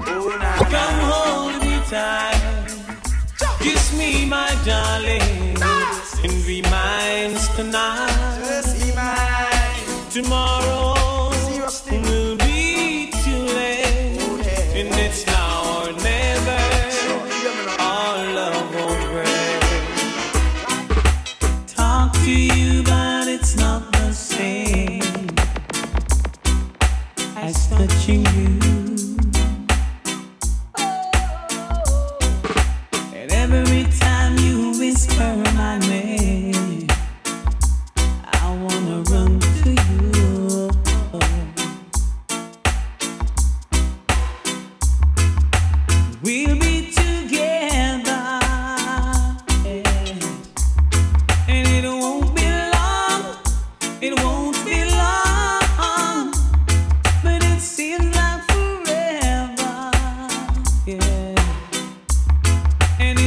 Oh, 0.08 0.38
nah, 0.40 0.58
Come 0.58 1.00
hold 1.12 1.56
me 1.64 1.80
tight. 1.90 2.42
Kiss 3.60 3.94
me, 3.98 4.26
my 4.26 4.50
darling. 4.66 5.58
And 6.24 6.46
be 6.46 6.62
mine 6.64 7.36
tonight. 7.56 8.38
Just 8.46 8.78
see 8.78 8.94
mine. 8.96 10.10
Tomorrow 10.12 10.91
as 27.42 27.68
touching 27.68 28.24
you. 28.36 28.51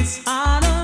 It's 0.05 0.19
hard 0.27 0.84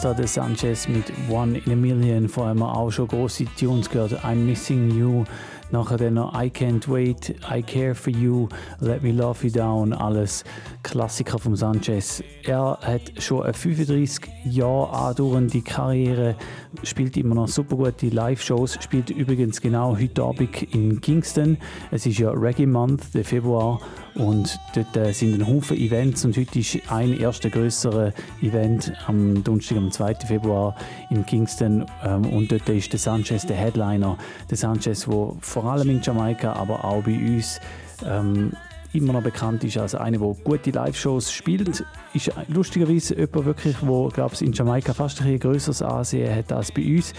da 0.00 0.14
der 0.14 0.26
Sanchez 0.26 0.86
mit 0.86 1.12
One 1.30 1.58
in 1.58 1.72
a 1.72 1.76
Million, 1.76 2.28
vor 2.28 2.46
allem 2.46 2.62
auch 2.62 2.90
schon 2.90 3.08
große 3.08 3.46
Tunes 3.58 3.88
gehört. 3.88 4.12
I'm 4.24 4.36
Missing 4.36 4.96
You, 4.96 5.24
nachher 5.70 5.96
dann 5.96 6.14
noch 6.14 6.34
I 6.34 6.48
Can't 6.50 6.88
Wait, 6.88 7.34
I 7.50 7.62
Care 7.62 7.94
for 7.94 8.12
You, 8.12 8.48
Let 8.80 9.02
Me 9.02 9.12
Love 9.12 9.46
You 9.46 9.52
Down, 9.52 9.92
alles 9.92 10.44
Klassiker 10.82 11.38
vom 11.38 11.56
Sanchez. 11.56 12.22
Er 12.44 12.78
hat 12.82 13.12
schon 13.18 13.42
eine 13.42 13.54
35 13.54 14.24
Jahre 14.44 14.92
andauernde 14.92 15.62
Karriere, 15.62 16.36
spielt 16.82 17.16
immer 17.16 17.34
noch 17.34 17.48
super 17.48 17.76
gute 17.76 18.08
Live-Shows, 18.08 18.78
spielt 18.80 19.10
übrigens 19.10 19.60
genau 19.60 19.96
heute 19.96 20.22
Abend 20.22 20.62
in 20.74 21.00
Kingston. 21.00 21.56
Es 21.90 22.06
ist 22.06 22.18
ja 22.18 22.30
Reggae 22.30 22.66
Month, 22.66 23.14
der 23.14 23.24
Februar, 23.24 23.80
und 24.18 24.58
dort 24.74 24.96
äh, 24.96 25.12
sind 25.12 25.34
ein 25.34 25.46
Haufen 25.46 25.76
Events 25.76 26.24
und 26.24 26.36
heute 26.36 26.58
ist 26.58 26.78
ein 26.90 27.18
erster 27.18 27.50
größerer 27.50 28.12
Event 28.42 28.92
am 29.06 29.42
Donnerstag, 29.44 29.78
am 29.78 29.90
2. 29.90 30.14
Februar 30.26 30.74
in 31.10 31.24
Kingston 31.24 31.86
ähm, 32.04 32.26
und 32.26 32.50
dort 32.52 32.68
ist 32.68 32.92
der 32.92 33.00
Sanchez 33.00 33.46
der 33.46 33.56
Headliner. 33.56 34.18
Der 34.50 34.56
Sanchez, 34.56 35.06
der 35.06 35.32
vor 35.40 35.64
allem 35.64 35.88
in 35.88 36.02
Jamaika, 36.02 36.52
aber 36.52 36.84
auch 36.84 37.02
bei 37.04 37.16
uns 37.16 37.60
ähm, 38.04 38.52
immer 38.92 39.12
noch 39.12 39.22
bekannt 39.22 39.64
ist 39.64 39.76
als 39.78 39.94
einer, 39.94 40.18
der 40.18 40.34
gute 40.44 40.70
Live-Shows 40.70 41.32
spielt. 41.32 41.84
Ist 42.14 42.32
lustigerweise 42.48 43.16
jemand 43.16 43.44
wirklich, 43.44 43.76
der 43.76 44.08
glaube 44.12 44.34
ich, 44.34 44.42
in 44.42 44.52
Jamaika 44.52 44.94
fast 44.94 45.20
ein 45.22 45.38
größeres 45.38 45.82
Ansehen 45.82 46.34
hat 46.34 46.52
als 46.52 46.72
bei 46.72 46.96
uns. 46.96 47.12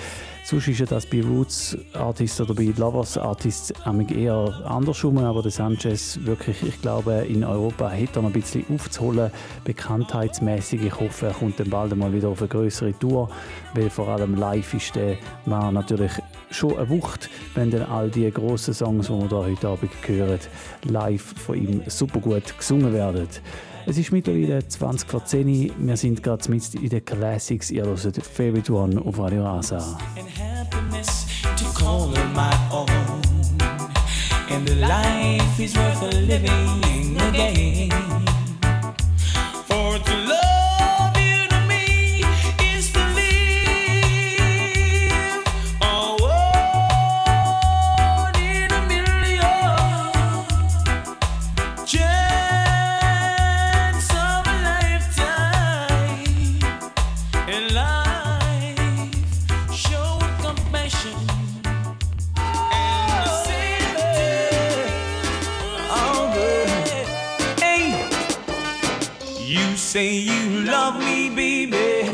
Sonst 0.44 0.68
ist 0.68 0.80
ja 0.80 0.86
das 0.88 1.06
bei 1.06 1.22
Roots 1.22 1.78
Artists 1.94 2.42
oder 2.42 2.56
bei 2.56 2.74
Lovers 2.76 3.18
Artists 3.18 3.72
eher 4.10 4.62
andersrum, 4.66 5.20
aber 5.20 5.44
der 5.44 5.52
Sanchez 5.52 6.20
wirklich, 6.24 6.64
ich 6.64 6.82
glaube, 6.82 7.26
in 7.28 7.44
Europa 7.44 7.92
hat 7.92 8.16
er 8.16 8.24
noch 8.24 8.30
ein 8.30 8.34
bisschen 8.34 8.66
aufzuholen, 8.74 9.32
bekanntheitsmäßig. 9.64 10.84
Ich 10.84 11.00
hoffe, 11.00 11.28
er 11.28 11.34
kommt 11.34 11.60
dann 11.60 11.70
bald 11.70 11.96
mal 11.96 12.12
wieder 12.12 12.30
auf 12.30 12.40
eine 12.40 12.48
größere 12.48 12.98
Tour, 12.98 13.30
weil 13.76 13.90
vor 13.92 14.08
allem 14.08 14.36
live 14.36 14.74
ist 14.74 14.96
der 14.96 15.18
Mann 15.46 15.76
natürlich 15.76 16.14
schon 16.52 16.78
eine 16.78 16.90
Wucht, 16.90 17.30
wenn 17.56 17.72
dann 17.72 17.84
all 17.84 18.10
die 18.10 18.30
grossen 18.32 18.74
Songs, 18.74 19.08
die 19.08 19.14
wir 19.14 19.28
da 19.28 19.38
heute 19.38 19.68
Abend 19.68 19.92
hören, 20.06 20.40
live 20.84 21.34
von 21.46 21.56
ihm 21.56 21.82
super 21.88 22.20
gut 22.20 22.58
gesungen 22.58 22.94
werden. 22.94 23.28
Es 23.86 23.98
ist 23.98 24.12
mittlerweile 24.12 24.68
20 24.68 25.10
vor 25.10 25.26
10 25.26 25.48
Uhr. 25.48 25.76
Wir 25.78 25.98
sind 25.98 26.22
gerade 26.22 26.50
mit 26.52 26.74
in 26.76 26.90
den 26.90 27.04
Classics. 27.04 27.72
Ihr 27.72 27.86
hört 27.86 28.26
Favorite 28.26 28.72
One 28.72 29.02
auf 29.02 29.18
Radio 29.18 29.44
Rasa. 29.44 29.98
and 34.52 34.82
life 34.82 35.60
is 35.60 35.76
worth 35.78 36.02
living 36.14 37.18
again. 37.22 37.92
For 39.68 40.00
to 40.00 40.16
love 40.28 40.49
say 69.90 70.14
you 70.14 70.66
love 70.66 71.00
me, 71.00 71.32
baby, 71.32 72.08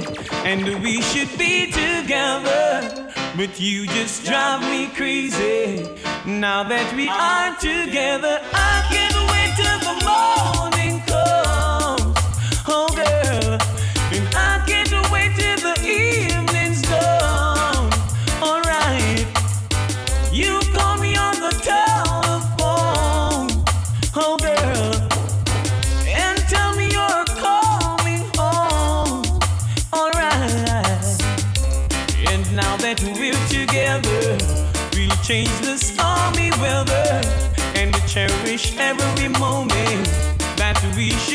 and 0.46 0.82
we 0.82 1.02
should 1.02 1.28
be 1.38 1.70
together. 1.70 3.12
But 3.36 3.60
you 3.60 3.86
just 3.88 4.24
drive 4.24 4.62
me 4.62 4.88
crazy. 4.96 5.86
Now 6.26 6.64
that 6.64 6.96
we 6.96 7.10
are 7.10 7.54
together, 7.58 8.40
I 8.54 8.85
and 36.66 37.94
cherish 38.08 38.76
every 38.78 39.28
moment 39.40 40.08
that 40.58 40.82
we 40.96 41.12
should 41.12 41.35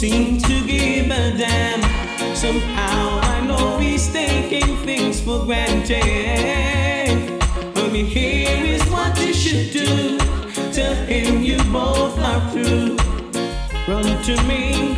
seem 0.00 0.38
to 0.38 0.66
give 0.66 1.10
a 1.10 1.36
damn. 1.36 1.82
Somehow 2.34 3.20
I 3.22 3.46
know 3.46 3.76
he's 3.76 4.10
taking 4.10 4.78
things 4.78 5.20
for 5.20 5.44
granted. 5.44 5.98
Honey, 7.76 8.04
here 8.04 8.64
is 8.64 8.82
what 8.90 9.12
you 9.20 9.34
should 9.34 9.70
do. 9.70 10.16
Tell 10.72 10.94
him 11.04 11.42
you 11.42 11.58
both 11.64 12.18
are 12.18 12.40
through. 12.50 12.96
Run 13.86 14.22
to 14.24 14.42
me, 14.44 14.96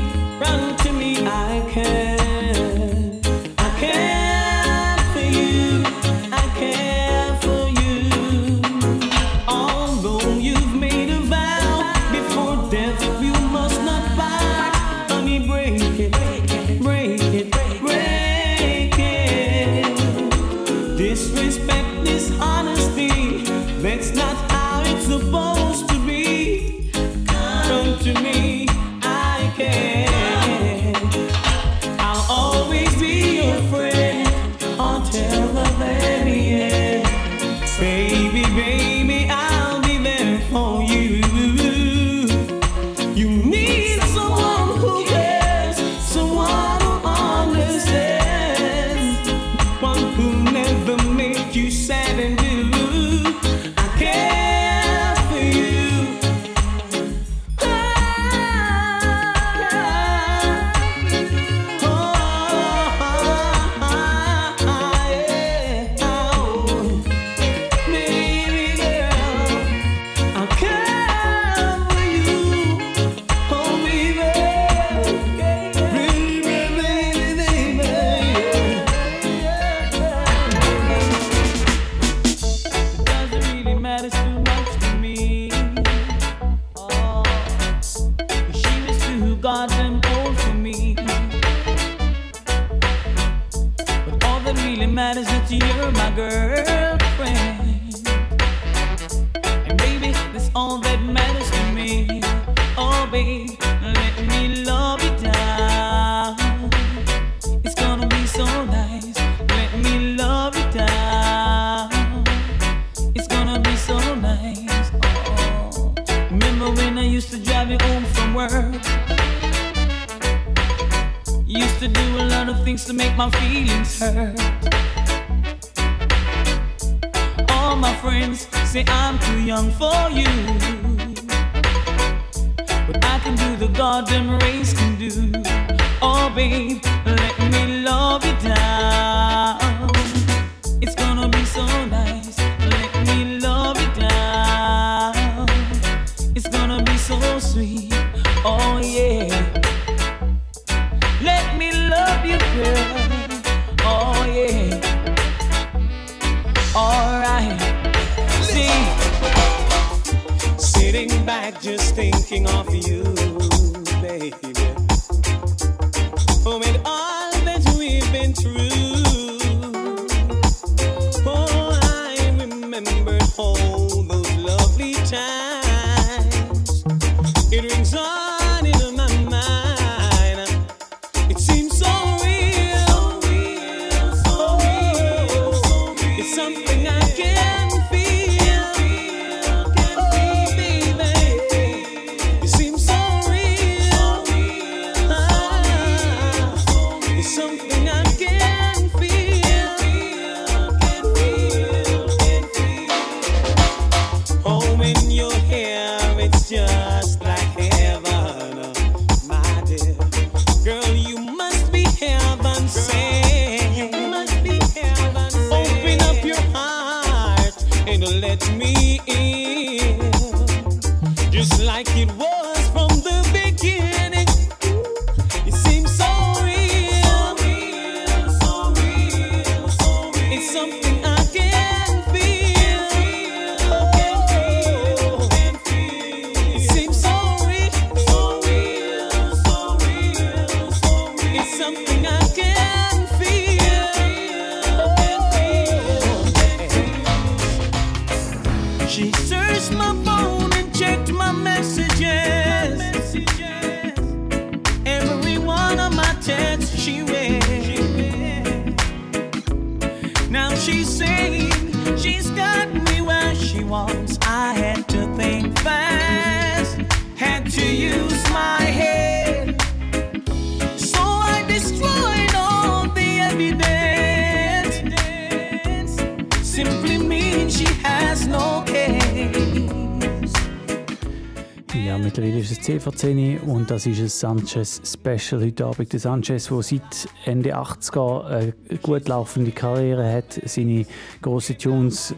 TV10 282.73 283.43
und 283.43 283.71
das 283.71 283.85
ist 283.85 284.01
ein 284.01 284.09
Sanchez 284.09 284.81
Special 284.83 285.43
heute 285.43 285.67
Abend. 285.67 285.93
Der 285.93 286.01
Sanchez, 286.01 286.49
der 286.49 286.63
seit 286.63 287.09
Ende 287.27 287.55
80er 287.55 288.25
eine 288.25 288.55
gut 288.81 289.09
laufende 289.09 289.51
Karriere 289.51 290.11
hat, 290.11 290.41
seine 290.47 290.87
grossen 291.21 291.59
Tunes 291.59 292.15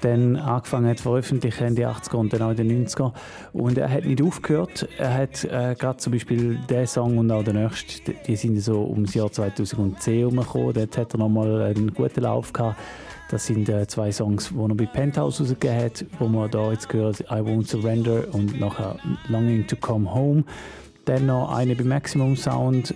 dann 0.00 0.34
angefangen 0.34 0.88
hat 0.88 0.98
veröffentlichen 0.98 1.64
Ende 1.64 1.82
den 1.82 1.90
80er 1.90 2.16
und 2.16 2.32
dann 2.32 2.42
auch 2.42 2.50
in 2.50 2.56
den 2.56 2.86
90er. 2.86 3.12
Und 3.52 3.78
er 3.78 3.88
hat 3.88 4.04
nicht 4.04 4.20
aufgehört. 4.20 4.88
Er 4.98 5.14
hat 5.14 5.44
äh, 5.44 5.76
gerade 5.78 5.98
zum 5.98 6.12
Beispiel 6.12 6.58
diesen 6.68 6.86
Song 6.88 7.18
und 7.18 7.30
auch 7.30 7.44
den 7.44 7.62
nächsten, 7.62 8.04
die, 8.04 8.16
die 8.26 8.36
sind 8.36 8.58
so 8.58 8.84
ums 8.84 9.14
Jahr 9.14 9.30
2010 9.30 10.18
herumgekommen. 10.18 10.74
Dort 10.74 10.98
hat 10.98 11.14
er 11.14 11.18
nochmal 11.18 11.62
einen 11.62 11.94
guten 11.94 12.22
Lauf 12.22 12.52
gehabt. 12.52 12.80
Das 13.34 13.46
sind 13.46 13.68
äh, 13.68 13.84
zwei 13.88 14.12
Songs, 14.12 14.50
die 14.50 14.60
er 14.60 14.74
bei 14.76 14.86
Penthouse 14.86 15.40
rausgegeben 15.40 15.76
hat, 15.76 16.06
wo 16.20 16.28
man 16.28 16.48
da 16.52 16.70
jetzt 16.70 16.88
gehört, 16.88 17.18
I 17.22 17.40
Won't 17.40 17.66
Surrender 17.66 18.32
und 18.32 18.60
nachher 18.60 18.96
Longing 19.26 19.66
to 19.66 19.74
Come 19.74 20.14
Home. 20.14 20.44
Dann 21.04 21.26
noch 21.26 21.52
eine 21.52 21.74
bei 21.74 21.82
Maximum 21.82 22.36
Sound, 22.36 22.94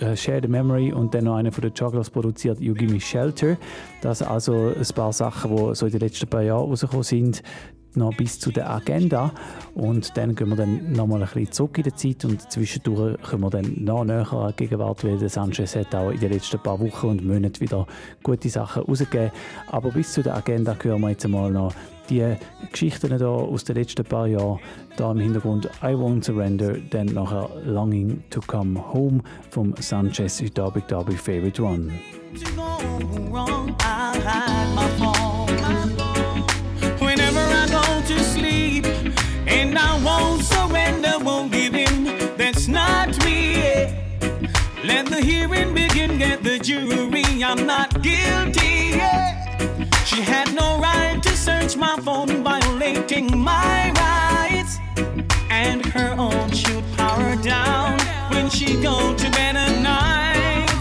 äh, 0.00 0.16
Share 0.16 0.40
the 0.40 0.48
Memory 0.48 0.90
und 0.90 1.12
dann 1.12 1.24
noch 1.24 1.36
eine 1.36 1.52
von 1.52 1.60
den 1.60 1.74
Jugglers 1.74 2.08
produziert, 2.08 2.58
You 2.60 2.72
Give 2.72 2.90
Me 2.90 2.98
Shelter. 2.98 3.58
Das 4.00 4.20
sind 4.20 4.30
also 4.30 4.72
ein 4.74 4.94
paar 4.94 5.12
Sachen, 5.12 5.54
die 5.54 5.74
so 5.74 5.84
in 5.84 5.92
den 5.92 6.00
letzten 6.00 6.28
paar 6.28 6.40
Jahren 6.40 6.70
rausgekommen 6.70 7.04
sind, 7.04 7.42
noch 7.98 8.16
bis 8.16 8.40
zu 8.40 8.50
der 8.50 8.70
Agenda. 8.70 9.32
Und 9.74 10.16
dann 10.16 10.34
gehen 10.34 10.48
wir 10.48 10.56
dann 10.56 10.92
nochmal 10.92 11.22
ein 11.22 11.28
bisschen 11.28 11.52
zurück 11.52 11.78
in 11.78 11.84
der 11.84 11.96
Zeit 11.96 12.24
und 12.24 12.50
zwischendurch 12.50 13.20
können 13.22 13.42
wir 13.42 13.50
dann 13.50 13.84
noch 13.84 14.04
näher 14.04 14.32
an 14.32 14.52
die 14.52 14.64
Gegenwart, 14.64 15.04
weil 15.04 15.18
der 15.18 15.28
Sanchez 15.28 15.76
hat 15.76 15.94
auch 15.94 16.10
in 16.10 16.20
den 16.20 16.32
letzten 16.32 16.58
paar 16.58 16.80
Wochen 16.80 17.06
und 17.06 17.24
Monaten 17.24 17.60
wieder 17.60 17.86
gute 18.22 18.48
Sachen 18.48 18.82
rausgegeben. 18.82 19.30
Aber 19.70 19.90
bis 19.90 20.12
zu 20.12 20.22
der 20.22 20.36
Agenda 20.36 20.76
hören 20.82 21.00
wir 21.00 21.10
jetzt 21.10 21.24
einmal 21.24 21.50
noch 21.50 21.72
die 22.08 22.36
Geschichten 22.70 23.16
hier 23.16 23.28
aus 23.28 23.64
den 23.64 23.76
letzten 23.76 24.04
paar 24.04 24.26
Jahren. 24.26 24.58
Da 24.96 25.12
im 25.12 25.20
Hintergrund 25.20 25.66
I 25.82 25.94
Won't 25.94 26.24
Surrender, 26.24 26.76
dann 26.90 27.06
nachher 27.06 27.48
Longing 27.64 28.22
to 28.30 28.40
Come 28.46 28.80
Home 28.92 29.20
vom 29.50 29.74
Sanchez 29.78 30.42
da 30.54 30.70
bei 30.70 30.80
Favorite 30.80 31.62
One. 31.62 31.92
Let 44.98 45.06
the 45.06 45.20
hearing 45.20 45.74
begin, 45.74 46.18
get 46.18 46.42
the 46.42 46.58
jury. 46.58 47.22
I'm 47.44 47.64
not 47.66 48.02
guilty. 48.02 48.98
She 50.04 50.20
had 50.22 50.52
no 50.56 50.80
right 50.80 51.20
to 51.22 51.36
search 51.36 51.76
my 51.76 51.94
phone, 51.98 52.42
violating 52.42 53.38
my 53.38 53.92
rights. 53.92 54.78
And 55.50 55.86
her 55.86 56.16
own 56.18 56.50
should 56.50 56.82
power 56.96 57.36
down 57.36 57.96
when 58.32 58.50
she 58.50 58.74
go 58.82 59.14
to 59.14 59.30
bed 59.30 59.54
at 59.54 59.80
night. 59.80 60.80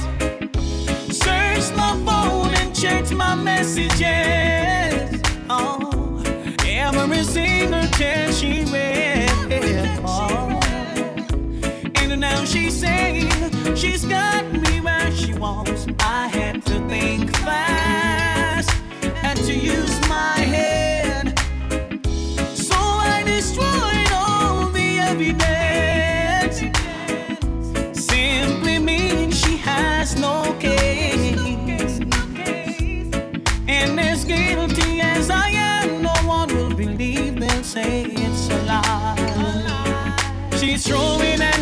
Search 1.14 1.72
my 1.78 1.94
phone 2.04 2.56
and 2.56 2.76
check 2.76 3.12
my 3.12 3.36
messages. 3.36 5.22
Oh, 5.48 6.24
every 6.66 7.24
single 7.24 7.86
text 7.90 8.40
she 8.42 8.64
read. 8.74 9.27
she's 12.48 12.80
saying 12.80 13.30
she's 13.76 14.06
got 14.06 14.46
me 14.52 14.80
where 14.80 15.12
she 15.12 15.34
wants. 15.34 15.86
I 16.00 16.28
had 16.28 16.66
to 16.66 16.80
think 16.88 17.36
fast, 17.38 18.72
and 19.24 19.38
to 19.40 19.54
use 19.54 20.00
my 20.08 20.40
head. 20.56 21.38
So 22.56 22.76
I 22.76 23.24
destroyed 23.26 24.12
all 24.14 24.70
the 24.70 25.00
evidence. 25.12 26.58
Simply 28.00 28.80
means 28.80 29.40
she 29.40 29.58
has 29.58 30.16
no 30.20 30.56
case. 30.60 32.00
And 33.68 34.00
as 34.00 34.24
guilty 34.24 35.02
as 35.02 35.30
I 35.30 35.50
am, 35.50 36.02
no 36.02 36.14
one 36.26 36.56
will 36.56 36.74
believe 36.74 37.40
they'll 37.40 37.64
say 37.64 38.04
it's 38.06 38.50
a 38.50 38.64
lie. 38.64 39.16
She's 40.58 40.88
throwing 40.88 41.42
at 41.42 41.57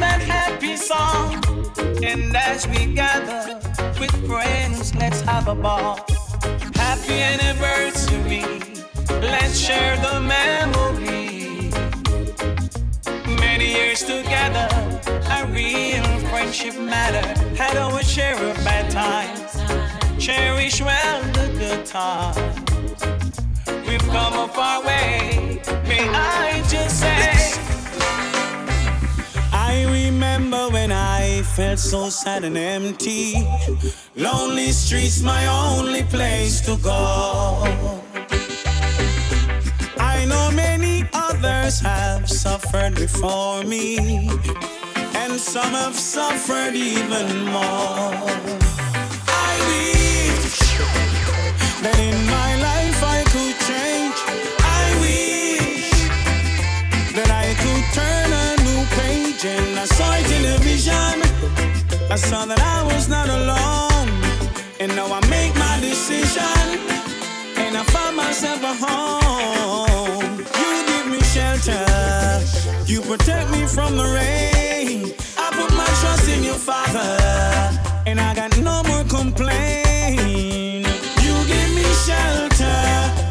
that 0.00 0.20
happy 0.22 0.76
song. 0.76 1.34
And 2.02 2.34
as 2.34 2.66
we 2.66 2.94
gather 2.94 3.60
with 4.00 4.14
friends, 4.26 4.94
let's 4.94 5.20
have 5.22 5.48
a 5.48 5.54
ball. 5.54 6.00
Happy 6.74 7.20
anniversary, 7.20 8.44
let's 9.20 9.58
share 9.58 9.96
the 9.98 10.20
memory. 10.20 11.70
Many 13.38 13.72
years 13.72 14.00
together, 14.00 14.68
a 15.36 15.46
real 15.46 16.08
friendship 16.30 16.76
matter. 16.78 17.26
Had 17.54 17.76
our 17.76 18.02
share 18.02 18.36
of 18.36 18.56
bad 18.64 18.90
times, 18.90 19.52
cherish 20.18 20.80
well 20.80 21.22
the 21.32 21.46
good 21.58 21.84
times. 21.86 22.38
We've 23.86 24.08
come 24.08 24.34
a 24.34 24.48
far 24.48 24.82
way, 24.82 25.60
may 25.86 26.08
I 26.08 26.64
just 26.68 27.00
say. 27.00 27.39
I 29.72 29.84
remember 29.84 30.68
when 30.70 30.90
I 30.90 31.42
felt 31.42 31.78
so 31.78 32.10
sad 32.10 32.42
and 32.42 32.58
empty. 32.58 33.34
Lonely 34.16 34.72
streets, 34.72 35.22
my 35.22 35.46
only 35.46 36.02
place 36.02 36.60
to 36.62 36.76
go. 36.82 36.98
I 39.96 40.24
know 40.26 40.50
many 40.50 41.08
others 41.12 41.78
have 41.80 42.28
suffered 42.28 42.96
before 42.96 43.62
me, 43.62 44.28
and 45.22 45.38
some 45.38 45.72
have 45.82 45.94
suffered 45.94 46.74
even 46.74 47.28
more. 47.54 48.10
I 49.46 49.52
wish 49.70 50.58
that 51.84 51.96
in 52.08 52.18
my 52.36 52.50
life 52.68 53.00
I 53.16 53.20
could 53.32 53.56
change. 53.70 54.18
I 54.82 54.84
wish 55.04 55.90
that 57.14 57.30
I 57.30 57.54
could 57.62 57.84
turn 57.94 58.19
and 59.44 59.78
I 59.78 59.84
saw 59.86 60.12
it 60.16 60.30
in 60.32 60.44
a 60.44 60.58
vision. 60.58 61.16
I 62.10 62.16
saw 62.16 62.44
that 62.44 62.60
I 62.60 62.82
was 62.84 63.08
not 63.08 63.28
alone, 63.28 64.08
and 64.80 64.94
now 64.94 65.06
I 65.06 65.20
make 65.28 65.54
my 65.56 65.78
decision, 65.80 66.78
and 67.56 67.76
I 67.76 67.82
find 67.84 68.16
myself 68.16 68.62
a 68.62 68.74
home. 68.74 70.38
You 70.38 70.70
give 70.90 71.06
me 71.06 71.20
shelter, 71.22 71.86
you 72.86 73.00
protect 73.00 73.50
me 73.50 73.66
from 73.66 73.96
the 73.96 74.04
rain. 74.04 75.14
I 75.38 75.50
put 75.52 75.70
my 75.74 75.90
trust 76.00 76.28
in 76.28 76.44
your 76.44 76.60
Father, 76.70 77.16
and 78.06 78.20
I 78.20 78.34
got 78.34 78.58
no 78.58 78.82
more 78.88 79.04
complaint. 79.04 80.86
You 81.24 81.34
give 81.46 81.70
me 81.74 81.86
shelter, 82.04 82.78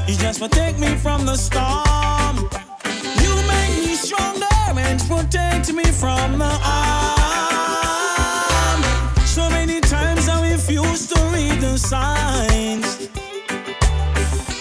you 0.07 0.16
just 0.18 0.39
protect 0.39 0.80
me 0.80 0.95
from 0.95 1.26
the 1.26 1.36
storm. 1.36 2.48
Protect 5.10 5.74
me 5.74 5.84
from 5.86 6.38
the 6.38 6.53
harm. 6.66 7.10
So 9.26 9.49
many 9.49 9.82
times 9.82 10.30
I 10.30 10.51
refuse 10.51 11.07
to 11.07 11.20
read 11.34 11.60
the 11.60 11.78
signs. 11.78 12.88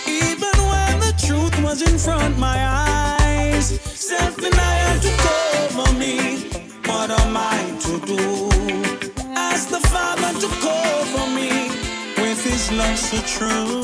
Even 0.06 0.56
when 0.70 1.00
the 1.04 1.12
truth 1.26 1.54
was 1.62 1.82
in 1.82 1.98
front 1.98 2.38
my 2.38 2.58
eyes, 2.66 3.78
self 4.08 4.36
denial 4.36 4.98
took 5.04 5.22
over 5.52 5.92
me. 6.02 6.16
What 6.88 7.10
am 7.10 7.36
I 7.36 7.58
to 7.84 7.92
do? 8.12 8.24
Ask 9.36 9.68
the 9.68 9.80
Father 9.92 10.32
to 10.42 10.48
cover 10.64 11.26
me 11.38 11.50
with 12.22 12.40
His 12.42 12.72
love 12.72 12.98
so 12.98 13.18
true. 13.36 13.82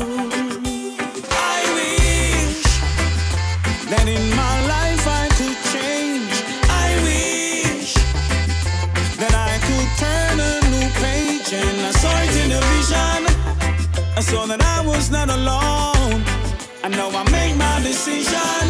I 1.57 1.59
wish 1.77 2.71
that 3.91 4.07
in 4.09 4.25
my 4.35 4.57
life 4.67 4.84
saw 14.35 14.47
that 14.47 14.63
I 14.77 14.81
was 14.83 15.11
not 15.11 15.29
alone. 15.31 16.19
I 16.83 16.89
know 16.91 17.09
I 17.15 17.23
made 17.31 17.55
my 17.55 17.77
decision 17.87 18.67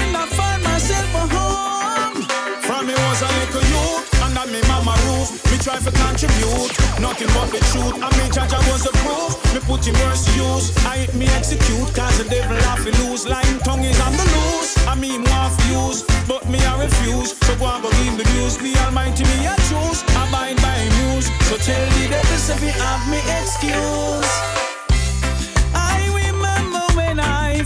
and 0.00 0.16
I 0.16 0.24
find 0.38 0.60
myself 0.64 1.08
a 1.22 1.24
home. 1.36 2.24
From 2.64 2.88
me 2.88 2.94
was 3.04 3.20
a 3.20 3.30
little 3.40 3.66
youth 3.74 4.08
under 4.24 4.46
me 4.48 4.60
mama 4.72 4.96
roof. 5.04 5.28
Me 5.50 5.56
try 5.60 5.76
to 5.76 5.92
contribute, 6.04 6.72
nothing 7.04 7.28
but 7.36 7.52
the 7.52 7.60
truth. 7.68 8.00
I 8.00 8.08
mean, 8.16 8.32
judge 8.32 8.54
I 8.56 8.60
was 8.72 8.88
a 8.88 8.94
proof. 9.04 9.36
Me 9.52 9.60
put 9.60 9.84
in 9.84 9.94
words 10.00 10.24
to 10.24 10.32
use. 10.40 10.66
I 10.88 11.04
hit 11.04 11.12
me 11.20 11.26
execute, 11.36 11.88
cause 11.92 12.16
the 12.16 12.26
devil 12.32 12.56
have 12.72 12.80
to 12.86 12.92
lose. 13.04 13.28
Lying 13.28 13.60
tongue 13.66 13.84
is 13.84 14.00
on 14.00 14.16
the 14.16 14.26
loose. 14.36 14.72
I 14.88 14.94
mean, 14.96 15.20
want 15.28 15.52
to 15.52 15.64
use, 15.68 16.00
but 16.24 16.48
me 16.48 16.58
I 16.64 16.72
refuse. 16.80 17.36
So 17.44 17.52
go 17.60 17.68
and 17.68 17.82
go 17.84 17.90
give 18.00 18.16
the 18.16 18.26
news. 18.34 18.56
The 18.56 18.72
Almighty 18.88 19.24
me 19.28 19.36
I 19.44 19.56
choose. 19.68 20.00
Abide 20.16 20.56
by 20.64 20.80
news. 20.96 21.28
So 21.48 21.60
tell 21.60 21.84
the 22.00 22.04
devil 22.08 22.40
if 22.54 22.60
he 22.64 22.72
have 22.80 23.04
me 23.12 23.20
excuse. 23.36 24.61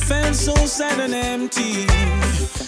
Felt 0.07 0.37
so 0.37 0.55
sad 0.67 1.01
and 1.01 1.15
empty. 1.15 1.87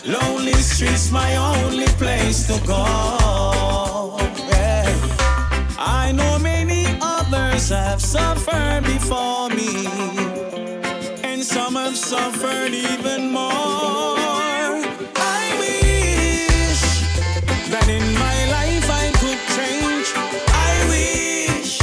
Lonely 0.04 0.54
streets, 0.54 1.10
my 1.12 1.36
only 1.36 1.86
place 2.02 2.46
to 2.48 2.58
go. 2.66 4.16
Yeah. 4.48 4.86
I 5.78 6.10
know 6.12 6.38
many 6.40 6.86
others 7.00 7.68
have 7.68 8.00
suffered 8.02 8.82
before 8.84 9.50
me, 9.50 9.86
and 11.22 11.44
some 11.44 11.76
have 11.76 11.96
suffered 11.96 12.72
even 12.72 13.30
more. 13.30 14.74
I 15.38 15.42
wish 15.62 16.82
that 17.70 17.86
in 17.88 18.06
my 18.26 18.38
life 18.56 18.88
I 18.90 19.06
could 19.20 19.40
change. 19.56 20.08
I 20.70 20.74
wish 20.94 21.78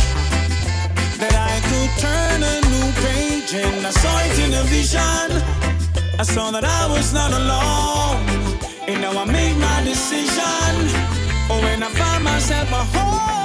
that 1.21 1.35
I 1.53 1.55
could 1.69 1.91
turn 2.05 2.43
a 2.43 2.57
new 2.73 2.91
page, 3.07 3.53
and 3.53 3.87
I 3.87 3.91
saw 3.91 4.19
it 4.27 4.37
in 4.45 4.53
a 4.53 4.63
vision. 4.63 5.34
I 6.17 6.23
saw 6.23 6.49
that 6.51 6.63
I 6.63 6.87
was 6.87 7.13
not 7.13 7.31
alone, 7.31 8.23
and 8.87 9.01
now 9.01 9.19
I 9.19 9.25
made 9.25 9.57
my 9.57 9.83
decision. 9.83 10.71
Oh, 11.49 11.59
when 11.61 11.83
I 11.83 11.89
find 11.89 12.23
myself 12.23 12.71
a 12.71 12.83
home, 12.95 13.44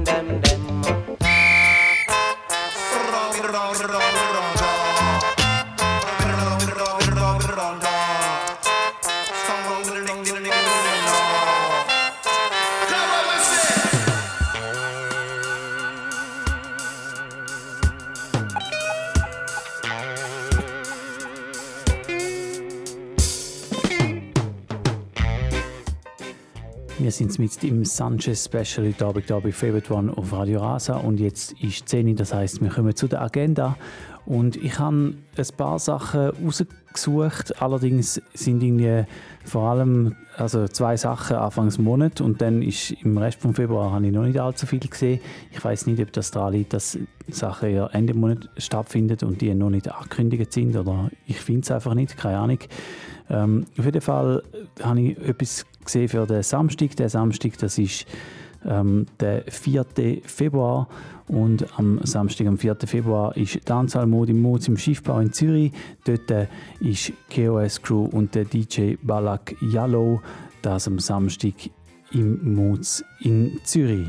sind 27.29 27.37
mit 27.37 27.63
im 27.63 27.85
Sanchez 27.85 28.45
Special 28.45 28.87
heute 28.87 29.05
Abend 29.05 29.27
hier 29.27 29.39
bei 29.39 29.51
Favorite 29.51 29.93
One 29.93 30.11
auf 30.17 30.33
Radio 30.33 30.59
Rasa. 30.59 30.95
Und 30.97 31.19
jetzt 31.19 31.53
ist 31.61 31.87
10 31.87 32.07
Uhr, 32.07 32.15
das 32.15 32.33
heisst, 32.33 32.61
wir 32.61 32.69
kommen 32.69 32.95
zu 32.95 33.07
der 33.07 33.21
Agenda. 33.21 33.77
Und 34.25 34.55
ich 34.55 34.79
habe 34.79 35.13
ein 35.37 35.47
paar 35.55 35.77
Sachen 35.77 36.31
rausgesucht, 36.43 37.61
allerdings 37.61 38.19
sind 38.33 38.63
irgendwie 38.63 39.05
vor 39.45 39.69
allem 39.69 40.15
also 40.35 40.67
zwei 40.67 40.97
Sachen 40.97 41.35
Anfangs 41.35 41.77
Monat. 41.77 42.21
Und 42.21 42.41
dann 42.41 42.63
ist 42.63 42.91
im 43.03 43.15
Rest 43.19 43.39
vom 43.39 43.53
Februar 43.53 43.91
habe 43.91 44.07
ich 44.07 44.11
noch 44.11 44.23
nicht 44.23 44.39
allzu 44.39 44.65
viel 44.65 44.79
gesehen. 44.79 45.19
Ich 45.51 45.63
weiß 45.63 45.85
nicht, 45.85 46.01
ob 46.01 46.11
das 46.13 46.31
daran 46.31 46.53
liegt, 46.53 46.73
dass 46.73 46.97
Sachen 47.27 47.69
eher 47.69 47.89
Ende 47.93 48.15
Monat 48.15 48.49
stattfinden 48.57 49.27
und 49.27 49.41
die 49.41 49.53
noch 49.53 49.69
nicht 49.69 49.91
angekündigt 49.91 50.53
sind. 50.53 50.75
Oder 50.75 51.11
ich 51.27 51.39
finde 51.39 51.61
es 51.61 51.71
einfach 51.71 51.93
nicht, 51.93 52.17
keine 52.17 52.39
Ahnung. 52.39 52.59
Ähm, 53.29 53.65
auf 53.77 53.85
jeden 53.85 54.01
Fall 54.01 54.41
habe 54.81 55.01
ich 55.01 55.17
etwas 55.19 55.65
gesehen 55.85 56.09
für 56.09 56.25
den 56.25 56.43
Samstag. 56.43 56.95
Der 56.95 57.09
Samstag, 57.09 57.57
das 57.57 57.77
ist 57.77 58.05
ähm, 58.65 59.05
der 59.19 59.43
4. 59.47 59.85
Februar 60.23 60.87
und 61.27 61.65
am 61.77 61.99
Samstag, 62.03 62.47
am 62.47 62.57
4. 62.57 62.77
Februar, 62.85 63.35
ist 63.37 63.59
Dancehall 63.69 64.07
Mode 64.07 64.31
im 64.31 64.41
Moz 64.41 64.67
im 64.67 64.77
Schiffbau 64.77 65.19
in 65.19 65.31
Zürich. 65.31 65.71
Dort 66.05 66.29
äh, 66.31 66.47
ist 66.79 67.13
KOS 67.33 67.81
Crew 67.81 68.05
und 68.05 68.35
der 68.35 68.45
DJ 68.45 68.95
Balak 69.01 69.55
Yellow, 69.61 70.21
das 70.61 70.87
am 70.87 70.99
Samstag 70.99 71.53
im 72.11 72.55
Moz 72.55 73.03
in 73.21 73.59
Zürich. 73.63 74.07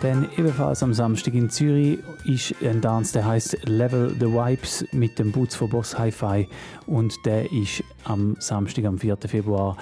Dann 0.00 0.26
ebenfalls 0.38 0.82
am 0.82 0.94
Samstag 0.94 1.34
in 1.34 1.50
Zürich 1.50 1.98
ist 2.24 2.54
ein 2.62 2.80
Tanz, 2.80 3.12
der 3.12 3.26
heißt 3.26 3.68
Level 3.68 4.16
the 4.18 4.26
Vibes 4.26 4.82
mit 4.92 5.18
dem 5.18 5.30
Boots 5.30 5.54
von 5.54 5.68
Boss 5.68 5.98
Hi-Fi 5.98 6.48
und 6.86 7.14
der 7.26 7.52
ist 7.52 7.84
am 8.04 8.34
Samstag, 8.38 8.86
am 8.86 8.98
4. 8.98 9.18
Februar 9.26 9.76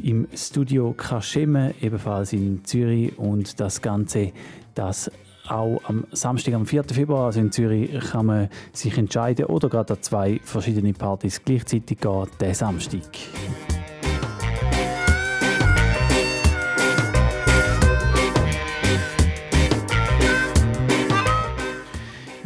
im 0.00 0.28
Studio 0.32 0.94
Kaschemme, 0.96 1.74
ebenfalls 1.80 2.32
in 2.32 2.64
Zürich 2.64 3.18
und 3.18 3.58
das 3.58 3.82
Ganze, 3.82 4.30
das 4.76 5.10
auch 5.48 5.80
am 5.88 6.06
Samstag, 6.12 6.54
am 6.54 6.64
4. 6.64 6.84
Februar, 6.84 7.26
also 7.26 7.40
in 7.40 7.50
Zürich, 7.50 7.90
kann 7.98 8.26
man 8.26 8.50
sich 8.72 8.96
entscheiden 8.96 9.46
oder 9.46 9.68
gerade 9.68 9.94
an 9.94 10.02
zwei 10.02 10.40
verschiedene 10.44 10.92
Partys 10.92 11.42
gleichzeitig 11.44 11.98
gehen, 11.98 12.28
der 12.38 12.54
Samstag. 12.54 13.00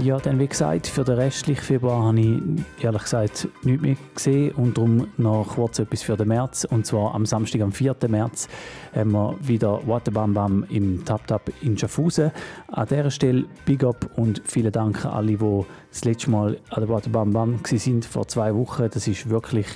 Ja, 0.03 0.19
dann 0.19 0.41
wie 0.41 0.49
gesagt, 0.49 0.89
für 0.89 1.05
den 1.05 1.15
restlichen 1.15 1.63
Februar 1.63 2.07
habe 2.07 2.19
ich 2.19 2.83
ehrlich 2.83 3.03
gesagt 3.03 3.47
nichts 3.63 3.83
mehr 3.83 3.97
gesehen 4.13 4.51
und 4.57 4.77
darum 4.77 5.07
noch 5.17 5.47
kurz 5.55 5.79
etwas 5.79 6.03
für 6.03 6.17
den 6.17 6.27
März. 6.27 6.65
Und 6.65 6.87
zwar 6.87 7.15
am 7.15 7.25
Samstag, 7.25 7.61
am 7.61 7.71
4. 7.71 7.95
März, 8.09 8.49
haben 8.97 9.13
wir 9.13 9.37
wieder 9.41 9.87
Waterbam 9.87 10.35
Bam 10.35 10.67
im 10.71 11.05
Tap 11.05 11.29
Tap 11.29 11.53
in 11.61 11.79
Schaffhausen. 11.79 12.33
An 12.67 12.89
dieser 12.89 13.13
Stelle 13.13 13.45
Big 13.65 13.85
Up 13.85 14.11
und 14.17 14.43
vielen 14.45 14.73
Dank 14.73 15.05
an 15.05 15.13
alle, 15.13 15.37
die 15.37 15.65
das 15.91 16.05
letzte 16.05 16.31
Mal 16.31 16.59
an 16.71 16.81
der 16.81 16.89
Waterbam 16.89 17.33
Bam 17.33 17.61
sind 17.65 18.05
vor 18.05 18.27
zwei 18.27 18.53
Wochen. 18.57 18.89
Das 18.93 19.07
ist 19.07 19.31
wirklich 19.31 19.67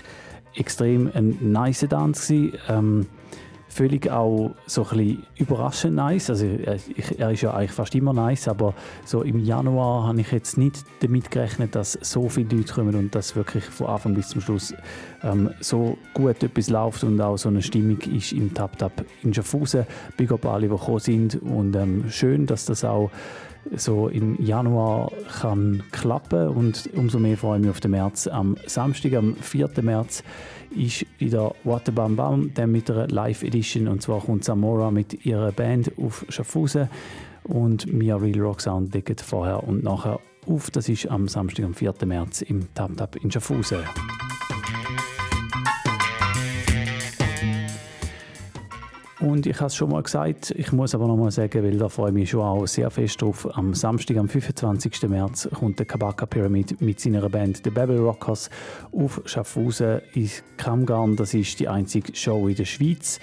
extrem 0.55 1.09
ein 1.15 1.39
nice 1.41 1.87
Dance. 1.89 2.35
gewesen. 2.35 2.59
Ähm, 2.69 3.07
völlig 3.69 4.11
auch 4.11 4.55
so 4.67 4.83
ein 4.85 4.97
bisschen 4.97 5.23
überraschend 5.37 5.95
nice. 5.97 6.31
Also 6.31 6.47
er, 6.47 6.77
ich, 6.77 7.19
er 7.19 7.31
ist 7.31 7.43
ja 7.43 7.53
eigentlich 7.53 7.73
fast 7.73 7.95
immer 7.95 8.13
nice, 8.13 8.49
aber 8.49 8.75
so 9.05 9.23
im 9.23 9.39
Januar 9.39 10.09
habe 10.09 10.21
ich 10.21 10.33
jetzt 10.33 10.57
nicht 10.57 10.85
damit 11.01 11.31
gerechnet, 11.31 11.75
dass 11.75 11.93
so 12.01 12.29
viele 12.29 12.57
Leute 12.57 12.73
kommen 12.73 12.95
und 12.95 13.15
dass 13.15 13.37
wirklich 13.37 13.65
von 13.65 13.89
Anfang 13.89 14.15
bis 14.15 14.29
zum 14.29 14.41
Schluss 14.41 14.75
ähm, 15.23 15.51
so 15.61 15.99
gut 16.15 16.43
etwas 16.43 16.71
läuft 16.71 17.05
und 17.05 17.21
auch 17.21 17.37
so 17.37 17.49
eine 17.49 17.63
Stimmung 17.63 17.99
ist 18.01 18.33
im 18.33 18.55
Tap 18.55 18.79
Tap 18.79 19.05
in 19.23 19.35
Schaffhausen. 19.35 19.87
Big 20.17 20.33
up 20.33 20.47
alle, 20.47 20.69
die 20.69 20.69
gekommen 20.69 20.99
sind 21.01 21.43
und 21.43 21.77
ähm, 21.77 22.05
schön, 22.09 22.47
dass 22.47 22.65
das 22.65 22.85
auch 22.85 23.11
so 23.75 24.09
im 24.09 24.41
Januar 24.43 25.11
kann 25.41 25.83
klappen 25.91 26.49
und 26.49 26.89
umso 26.95 27.19
mehr 27.19 27.37
freue 27.37 27.59
ich 27.59 27.63
mich 27.63 27.71
auf 27.71 27.81
den 27.81 27.91
März. 27.93 28.27
Am 28.27 28.57
Samstag, 28.67 29.15
am 29.15 29.37
4. 29.37 29.71
März, 29.83 30.23
ist 30.77 31.07
wieder 31.19 31.55
Waterbam 31.65 32.17
Bam, 32.17 32.55
dann 32.55 32.73
mit 32.73 32.91
einer 32.91 33.09
Live-Edition 33.09 33.89
und 33.89 34.03
zwar 34.03 34.21
kommt 34.21 34.45
Zamora 34.45 34.91
mit 34.91 35.25
ihrer 35.25 35.53
Band 35.53 35.93
auf 35.99 36.25
Schaffhausen 36.29 36.89
und 37.45 37.93
Mia 37.93 38.17
Real 38.17 38.41
Rock 38.41 38.61
Sound 38.61 38.95
decken 38.95 39.17
vorher 39.19 39.63
und 39.65 39.83
nachher 39.83 40.21
auf. 40.47 40.71
Das 40.71 40.89
ist 40.89 41.09
am 41.11 41.29
Samstag, 41.29 41.65
am 41.65 41.75
4. 41.75 41.95
März 42.05 42.43
im 42.43 42.73
Tap 42.75 42.97
Tap 42.97 43.17
in 43.17 43.31
Schaffhausen. 43.31 43.79
Und 49.19 49.47
ich 49.47 49.57
habe 49.57 49.67
es 49.67 49.75
schon 49.75 49.91
mal 49.91 50.03
gesagt, 50.03 50.51
ich 50.51 50.73
muss 50.73 50.95
aber 50.95 51.07
noch 51.07 51.17
mal 51.17 51.31
sagen, 51.31 51.63
weil 51.65 51.79
da 51.79 51.89
freue 51.89 52.11
ich 52.11 52.15
mich 52.15 52.31
schon 52.31 52.43
auch 52.43 52.67
sehr 52.67 52.91
fest 52.91 53.23
drauf. 53.23 53.49
Am 53.57 53.73
Samstag, 53.73 54.19
am 54.19 54.29
25. 54.29 55.09
März, 55.09 55.49
kommt 55.55 55.79
der 55.79 55.87
Kabaka 55.87 56.27
Pyramid 56.27 56.81
mit 56.83 57.01
seiner 57.01 57.27
Band 57.31 57.63
The 57.65 57.71
Babel 57.71 57.99
Rockers 57.99 58.51
auf 58.93 59.23
Schaffhausen 59.25 60.03
in 60.13 60.31
Kamgarn. 60.59 61.17
Das 61.17 61.33
ist 61.33 61.59
die 61.61 61.69
einzige 61.69 62.15
Show 62.15 62.47
in 62.49 62.57
der 62.57 62.67
Schweiz. 62.67 63.19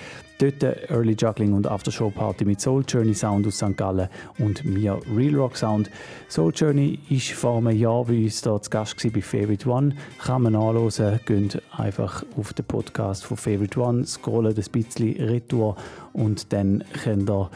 Dort 0.51 0.89
Early 0.89 1.15
Juggling 1.17 1.53
und 1.53 1.67
Aftershow 1.67 2.09
Party 2.09 2.43
mit 2.43 2.59
Soul 2.59 2.83
Journey 2.85 3.13
Sound 3.13 3.47
aus 3.47 3.55
St. 3.55 3.77
Gallen 3.77 4.09
und 4.39 4.65
mir 4.65 4.99
Real 5.15 5.35
Rock 5.35 5.55
Sound. 5.55 5.89
Soul 6.27 6.51
Journey 6.53 6.99
ist 7.09 7.31
vor 7.31 7.59
einem 7.59 7.77
Jahr 7.77 8.03
bei 8.03 8.23
uns 8.23 8.43
hier 8.43 8.61
zu 8.61 8.69
Gast 8.69 8.97
bei 9.13 9.21
Favorite 9.21 9.69
One. 9.69 9.95
Kann 10.19 10.41
man 10.41 10.55
anhören, 10.55 11.19
geht 11.25 11.61
einfach 11.71 12.25
auf 12.37 12.51
den 12.51 12.65
Podcast 12.65 13.23
von 13.23 13.37
Favorite 13.37 13.79
One, 13.79 14.05
scrollen 14.05 14.53
ein 14.53 14.71
bisschen 14.71 15.15
retour 15.15 15.77
und 16.11 16.51
dann 16.51 16.83
könnt 17.03 17.29
ihr 17.29 17.49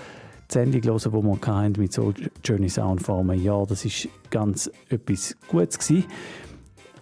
die 0.49 0.53
Sendung 0.53 0.81
hören, 0.83 1.73
die 1.73 1.79
wir 1.79 1.81
mit 1.81 1.91
Soul 1.91 2.13
Journey 2.45 2.69
Sound 2.69 3.01
vor 3.01 3.19
einem 3.19 3.43
Jahr. 3.43 3.65
Das 3.67 3.83
ist 3.83 4.07
ganz 4.29 4.71
etwas 4.87 5.35
Gutes 5.49 5.77
gewesen. 5.77 6.05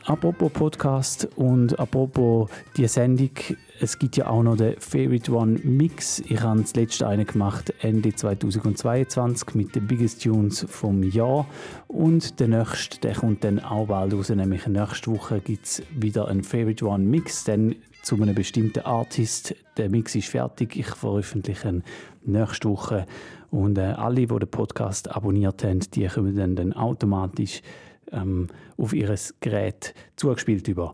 Apropos 0.07 0.51
Podcast 0.51 1.27
und 1.35 1.79
apropos 1.79 2.47
die 2.77 2.87
Sendung, 2.87 3.31
es 3.79 3.97
gibt 3.97 4.17
ja 4.17 4.27
auch 4.27 4.43
noch 4.43 4.55
den 4.55 4.79
Favorite 4.79 5.31
One 5.31 5.59
Mix. 5.63 6.19
Ich 6.19 6.41
habe 6.41 6.61
das 6.61 6.75
letzte 6.75 7.07
eine 7.07 7.25
gemacht 7.25 7.73
Ende 7.81 8.13
2022 8.13 9.55
mit 9.55 9.73
den 9.73 9.87
Biggest 9.87 10.21
Tunes 10.21 10.63
vom 10.69 11.01
Jahr 11.01 11.47
und 11.87 12.39
der 12.39 12.49
nächste, 12.49 12.99
der 12.99 13.15
kommt 13.15 13.43
dann 13.43 13.59
auch 13.59 13.87
bald 13.87 14.13
raus, 14.13 14.29
nämlich 14.29 14.67
nächste 14.67 15.09
Woche 15.09 15.39
gibt 15.39 15.65
es 15.65 15.81
wieder 15.89 16.27
einen 16.27 16.43
Favorite 16.43 16.85
One 16.85 17.03
Mix, 17.03 17.43
dann 17.45 17.75
zu 18.03 18.15
einem 18.21 18.35
bestimmten 18.35 18.85
Artist. 18.85 19.55
Der 19.77 19.89
Mix 19.89 20.13
ist 20.13 20.27
fertig, 20.27 20.75
ich 20.75 20.89
veröffentliche 20.89 21.67
ihn 21.67 21.83
nächste 22.23 22.69
Woche 22.69 23.07
und 23.49 23.79
äh, 23.79 23.81
alle, 23.81 24.15
die 24.15 24.27
den 24.27 24.47
Podcast 24.49 25.09
abonniert 25.09 25.63
haben, 25.63 25.79
die 25.79 26.05
kommen 26.07 26.35
dann, 26.35 26.55
dann 26.55 26.73
automatisch 26.73 27.63
ähm, 28.11 28.47
auf 28.77 28.93
ihr 28.93 29.13
Gerät 29.39 29.93
zugespielt 30.15 30.67
über. 30.67 30.93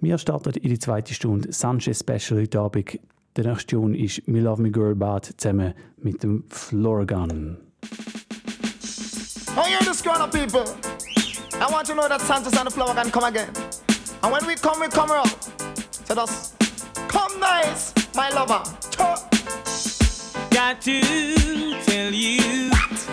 Wir 0.00 0.18
starten 0.18 0.50
in 0.50 0.70
die 0.70 0.78
zweite 0.78 1.14
Stunde 1.14 1.52
Sanchez 1.52 2.00
Special 2.00 2.40
heute 2.40 2.60
Abend. 2.60 2.98
Der 3.36 3.44
nächste 3.46 3.74
Tune 3.76 3.96
ist 3.98 4.28
Me 4.28 4.40
Love 4.40 4.62
Me 4.62 4.70
Girl 4.70 4.94
Bad 4.94 5.34
zusammen 5.38 5.74
mit 5.96 6.22
dem 6.22 6.44
Florgan. 6.48 7.56
Oh, 9.56 9.64
this 9.84 10.02
grown 10.02 10.20
up 10.20 10.32
people. 10.32 10.64
I 11.60 11.70
want 11.70 11.86
to 11.86 11.94
know 11.94 12.08
that 12.08 12.20
Santos 12.20 12.56
and 12.56 12.66
the 12.66 12.70
flower 12.70 12.94
can 12.94 13.10
come 13.10 13.24
again. 13.24 13.48
And 14.22 14.32
when 14.32 14.46
we 14.46 14.56
come, 14.56 14.80
we 14.80 14.88
come 14.88 15.10
around. 15.10 15.34
So 16.04 16.14
just 16.14 16.58
come 17.08 17.38
nice, 17.40 17.92
my 18.14 18.30
lover. 18.30 18.62
Got 20.50 20.80
to 20.82 21.00
tell 21.84 22.12
you 22.12 22.70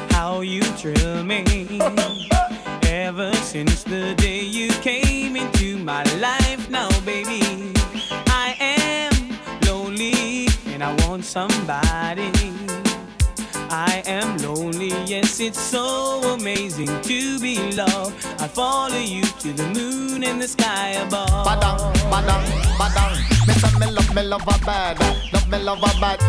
how 0.09 0.41
you 0.41 0.61
thrill 0.61 1.23
me. 1.23 2.27
Ever 2.91 3.33
since 3.35 3.83
the 3.83 4.13
day 4.15 4.41
you 4.41 4.67
came 4.81 5.37
into 5.37 5.77
my 5.77 6.03
life, 6.19 6.69
now, 6.69 6.89
baby, 7.05 7.71
I 8.27 8.53
am 8.59 9.39
lonely 9.65 10.49
and 10.65 10.83
I 10.83 10.93
want 11.07 11.23
somebody. 11.23 12.29
I 13.69 14.03
am 14.05 14.35
lonely, 14.39 14.89
yes, 15.05 15.39
it's 15.39 15.57
so 15.57 16.35
amazing 16.37 16.91
to 17.03 17.39
be 17.39 17.71
loved. 17.71 18.25
I 18.41 18.49
follow 18.49 18.97
you 18.97 19.23
to 19.23 19.53
the 19.53 19.67
moon 19.69 20.25
and 20.25 20.41
the 20.41 20.49
sky 20.49 20.89
above. 20.99 21.47
Badang, 21.47 21.95
badang, 22.11 22.45
badang. 22.75 23.47
Me 23.47 23.53
say 23.53 23.79
me 23.79 23.89
love, 23.89 24.13
me 24.13 24.21
love 24.23 24.41
her 24.41 24.65
bad. 24.65 24.99
Love 25.31 25.47
me 25.47 25.59
love 25.59 25.79
her 25.79 26.01
bad. 26.01 26.19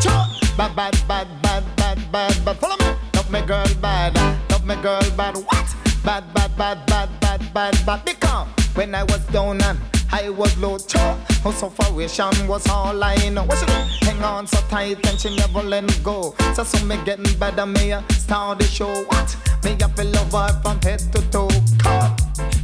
Bad, 0.56 0.76
bad, 0.76 0.94
bad, 1.08 1.26
bad, 1.42 1.64
bad, 1.76 2.12
bad, 2.12 2.44
bad. 2.44 2.56
Follow 2.58 2.76
me. 2.76 2.94
Love 3.16 3.30
me 3.32 3.40
girl 3.42 3.66
bad. 3.80 4.14
Love 4.48 4.64
me 4.64 4.76
girl 4.76 5.02
bad. 5.16 5.34
What? 5.34 5.91
Bad, 6.04 6.24
bad, 6.34 6.56
bad, 6.56 6.86
bad, 6.86 7.08
bad, 7.20 7.54
bad, 7.54 7.86
bad. 7.86 8.04
Because 8.04 8.48
when 8.74 8.94
I 8.94 9.04
was 9.04 9.24
down 9.26 9.60
and 9.62 9.78
I 10.10 10.30
was 10.30 10.56
low, 10.58 10.78
choo. 10.78 10.98
Her 11.44 11.52
sufferation 11.52 12.46
was 12.46 12.68
all 12.68 13.02
I 13.02 13.16
know. 13.30 13.44
What 13.44 13.58
she 13.58 13.66
do? 13.66 13.72
Hang 14.06 14.22
on 14.22 14.46
so 14.46 14.60
tight 14.68 15.06
and 15.06 15.18
she 15.18 15.34
never 15.36 15.62
let 15.62 15.84
go. 16.02 16.34
So 16.54 16.64
so 16.64 16.84
me 16.84 16.96
getting 17.04 17.32
better, 17.38 17.66
me 17.66 17.92
a 17.92 18.04
start 18.12 18.58
the 18.58 18.64
show. 18.64 18.92
What? 19.04 19.36
Me 19.64 19.76
have 19.80 19.94
to 19.94 20.04
love 20.04 20.32
her 20.32 20.60
from 20.62 20.80
head 20.82 21.00
to 21.12 21.20
toe. 21.30 21.48
Come. 21.78 22.16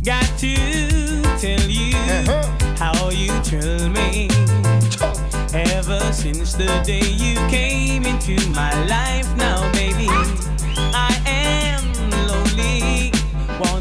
Got 0.05 0.27
to 0.39 1.23
tell 1.39 1.69
you 1.69 1.97
uh-huh. 1.97 2.77
how 2.77 3.11
you 3.11 3.33
thrill 3.43 3.89
me. 3.89 4.29
Ever 5.55 6.13
since 6.13 6.55
the 6.55 6.67
day 6.85 7.07
you 7.07 7.37
came 7.49 8.05
into 8.05 8.37
my 8.51 8.73
life, 8.87 9.29
now, 9.37 9.71
baby, 9.73 10.07
I 10.93 11.21
am 11.27 11.78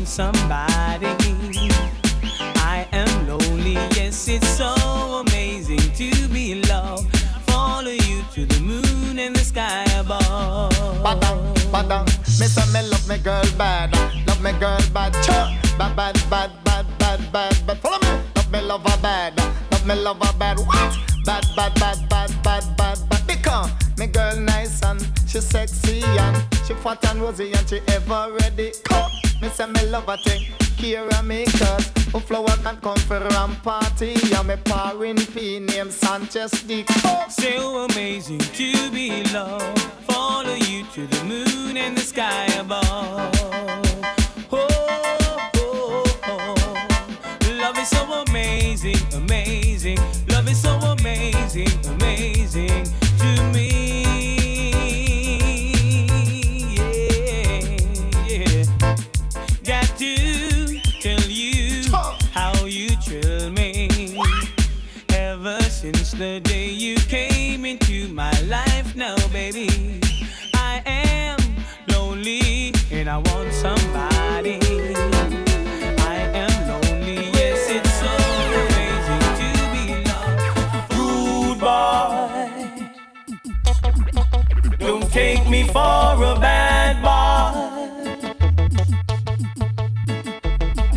somebody. 0.07 1.07
I 2.55 2.87
am 2.93 3.27
lonely, 3.27 3.73
yes, 3.95 4.27
it's 4.27 4.47
so 4.47 4.73
amazing 5.27 5.91
to 5.93 6.27
be 6.29 6.61
loved. 6.63 7.15
Follow 7.47 7.91
you 7.91 8.23
to 8.33 8.45
the 8.45 8.59
moon 8.61 9.19
and 9.19 9.35
the 9.35 9.43
sky 9.43 9.83
above. 9.99 10.73
Badang, 11.03 11.53
badang. 11.71 12.07
Me 12.39 12.47
say 12.47 12.65
me 12.71 12.87
love 12.89 13.07
me 13.07 13.17
girl 13.17 13.43
bad. 13.57 13.93
Love 14.27 14.41
me 14.41 14.53
girl 14.53 14.79
bad. 14.93 15.13
Choo. 15.23 15.77
Bad, 15.77 15.95
bad, 15.95 16.15
bad, 16.29 16.51
bad, 16.63 16.85
bad, 16.97 17.31
bad, 17.31 17.67
bad. 17.67 17.77
Follow 17.79 17.99
me. 17.99 18.23
Love 18.35 18.51
me 18.51 18.61
love 18.61 18.83
her 18.89 18.97
bad. 19.01 19.37
Love 19.71 19.85
me 19.85 19.95
love 19.95 20.21
her 20.25 20.33
bad. 20.39 20.57
What? 20.59 20.97
Bad, 21.25 21.45
bad, 21.55 21.75
bad, 21.75 22.09
bad, 22.09 22.31
bad, 22.43 22.63
bad, 22.77 23.09
bad. 23.09 23.27
Because 23.27 23.71
me 23.97 24.07
girl 24.07 24.39
nice 24.39 24.81
and 24.83 25.01
she 25.27 25.41
sexy 25.41 26.01
and 26.03 26.45
she 26.65 26.73
fat 26.75 27.03
and 27.09 27.21
rosy 27.21 27.51
and 27.51 27.67
she 27.67 27.81
ever 27.89 28.31
ready. 28.39 28.71
Come. 28.85 29.26
Me 29.41 29.49
say 29.49 29.67
me 29.67 29.85
love 29.87 30.05
her 30.05 30.17
thing. 30.17 30.45
Care 30.77 31.07
of 31.07 31.25
me 31.25 31.45
cause 31.45 31.91
who 32.11 32.19
flower 32.19 32.55
can 32.63 32.77
come 32.77 32.97
for 32.97 33.19
ram 33.19 33.55
party. 33.57 34.15
And 34.35 34.47
me 34.47 34.55
pouring 34.65 35.17
P 35.17 35.59
name 35.59 35.91
Sanchez 35.91 36.51
Dick. 36.63 36.89
So 37.29 37.85
amazing 37.85 38.39
to 38.39 38.91
be 38.91 39.23
loved. 39.33 39.79
Follow 40.07 40.55
you 40.55 40.83
to 40.93 41.05
the 41.07 41.23
moon 41.23 41.77
and 41.77 41.97
the 41.97 42.01
sky 42.01 42.45
above. 42.59 43.31
Oh, 44.51 44.67
oh, 45.53 45.53
oh, 45.55 46.03
oh. 46.23 47.57
Love 47.59 47.77
is 47.77 47.89
so 47.89 48.03
amazing, 48.27 48.97
amazing. 49.13 49.99
Love 50.29 50.49
is 50.49 50.61
so 50.61 50.77
amazing, 50.79 51.69
amazing 51.87 52.85
to 53.19 53.51
me. 53.53 53.86
Since 65.77 66.13
the 66.13 66.39
day 66.39 66.69
you 66.71 66.95
came 66.95 67.63
into 67.63 68.07
my 68.07 68.31
life 68.47 68.95
now, 68.95 69.15
baby, 69.31 70.01
I 70.55 70.81
am 70.87 71.37
lonely 71.87 72.73
and 72.89 73.07
I 73.07 73.17
want 73.17 73.53
somebody. 73.53 74.57
I 75.99 76.15
am 76.33 76.67
lonely, 76.67 77.29
yes, 77.29 77.69
it's 77.69 77.93
so 78.01 78.09
amazing 78.57 79.21
to 79.37 79.49
be 79.71 79.83
loved. 80.09 80.41
Rude 80.97 81.59
boy, 81.59 82.25
don't 84.79 85.07
take 85.11 85.47
me 85.47 85.67
for 85.67 86.23
a 86.23 86.35
bad 86.41 87.03
boy. 87.05 87.53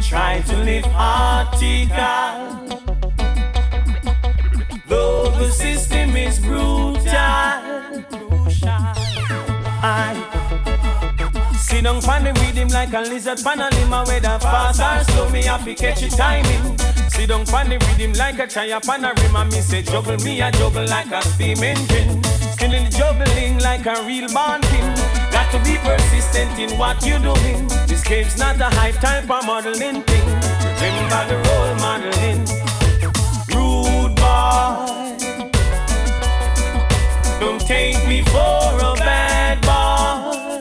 Try 0.00 0.40
to 0.40 0.56
live 0.56 0.86
article 0.94 2.49
is 6.30 6.38
brutal. 6.38 7.00
I 9.82 10.14
sit 11.58 11.84
down 11.84 11.96
on 11.96 12.24
the 12.24 12.32
rhythm 12.40 12.68
like 12.68 12.92
a 12.92 13.00
lizard 13.00 13.40
pan 13.42 13.60
a 13.60 13.68
lima 13.76 14.04
Whether 14.06 14.38
fast. 14.38 14.80
Or 14.80 15.12
slow 15.12 15.30
me 15.30 15.42
have 15.44 15.64
to 15.64 15.74
catch 15.74 16.02
it 16.02 16.12
timing. 16.12 16.78
Sit 17.10 17.28
down 17.28 17.42
on 17.48 17.68
the 17.68 17.78
rhythm 17.86 18.12
like 18.14 18.38
a 18.38 18.46
chaya 18.46 18.80
pan 18.80 19.04
a 19.04 19.12
rim 19.20 19.36
And 19.36 19.52
me 19.52 19.60
say 19.60 19.82
juggle 19.82 20.18
me 20.18 20.40
a 20.40 20.50
juggle 20.52 20.86
like 20.86 21.10
a 21.10 21.22
steam 21.22 21.62
engine 21.62 22.22
Still 22.54 22.72
in 22.72 22.84
the 22.84 22.90
juggling 22.90 23.58
like 23.58 23.86
a 23.86 24.04
real 24.06 24.28
born 24.28 24.60
king. 24.70 24.88
Got 25.34 25.50
to 25.52 25.58
be 25.64 25.76
persistent 25.78 26.58
in 26.58 26.78
what 26.78 27.04
you're 27.04 27.18
doing. 27.18 27.66
This 27.88 28.04
game's 28.04 28.38
not 28.38 28.60
a 28.60 28.70
hype 28.78 28.96
type 28.96 29.30
of 29.30 29.46
modeling 29.46 30.02
thing. 30.02 30.28
Remember 30.82 31.22
the 31.30 31.38
role 31.46 31.74
modeling. 31.84 32.40
Rude 33.52 34.14
boy 34.16 34.99
take 37.70 38.04
me 38.08 38.20
for 38.22 38.64
a 38.90 38.94
bad 38.98 39.60
boy 39.62 40.60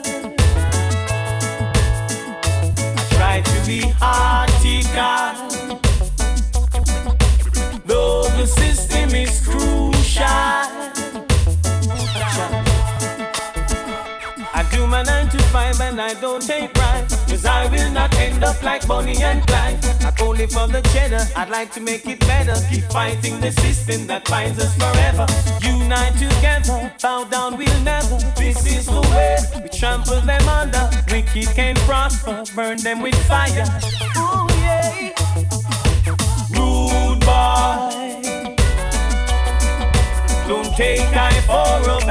try 3.16 3.42
to 3.42 3.58
be 3.66 3.82
article. 4.00 5.34
Though 7.88 8.26
the 8.38 8.46
system 8.46 9.10
is 9.16 9.42
crucial. 9.44 10.24
I 14.54 14.62
do 14.72 14.86
my 14.86 15.02
nine 15.02 15.30
to 15.30 15.40
five 15.54 15.82
and 15.82 16.00
I 16.00 16.14
don't 16.14 16.44
take 16.44 16.76
pride. 16.76 17.09
Cause 17.40 17.46
I 17.46 17.68
will 17.72 17.92
not 17.92 18.14
end 18.16 18.44
up 18.44 18.62
like 18.62 18.86
Bonnie 18.86 19.24
and 19.24 19.42
Clyde. 19.48 19.82
Not 20.02 20.22
only 20.22 20.46
for 20.46 20.68
the 20.68 20.82
cheddar, 20.92 21.26
I'd 21.38 21.50
like 21.50 21.72
to 21.72 21.80
make 21.80 22.06
it 22.06 22.20
better. 22.20 22.54
Keep 22.70 22.84
fighting 22.92 23.40
the 23.40 23.54
system 23.54 24.08
that 24.08 24.26
binds 24.26 24.60
us 24.60 24.76
forever. 24.76 25.26
Unite 25.62 26.16
together, 26.16 26.92
bow 27.02 27.24
down 27.24 27.56
we'll 27.56 27.80
never. 27.80 28.18
This 28.36 28.66
is 28.66 28.88
the 28.88 29.00
way 29.16 29.38
we 29.64 29.70
trample 29.70 30.20
them 30.20 30.50
under. 30.50 30.90
Wicked 31.10 31.48
can't 31.56 31.80
prosper, 31.88 32.44
burn 32.54 32.78
them 32.80 33.02
with 33.02 33.16
fire. 33.26 33.64
Ooh, 34.18 34.48
yeah. 34.60 35.14
Rude 36.52 37.22
boy. 37.24 38.20
Don't 40.46 40.76
take 40.76 41.16
I 41.16 41.32
for 41.48 41.90
a 41.90 42.06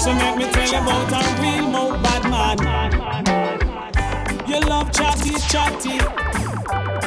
So 0.00 0.14
make 0.14 0.36
me 0.38 0.50
tell 0.50 0.66
you 0.66 0.78
about 0.78 1.12
a 1.12 1.42
real 1.42 1.68
mouth 1.68 2.02
bad 2.02 2.24
man. 2.30 2.58
You 4.48 4.60
love 4.60 4.90
chatty, 4.92 5.32
chatty. 5.40 5.98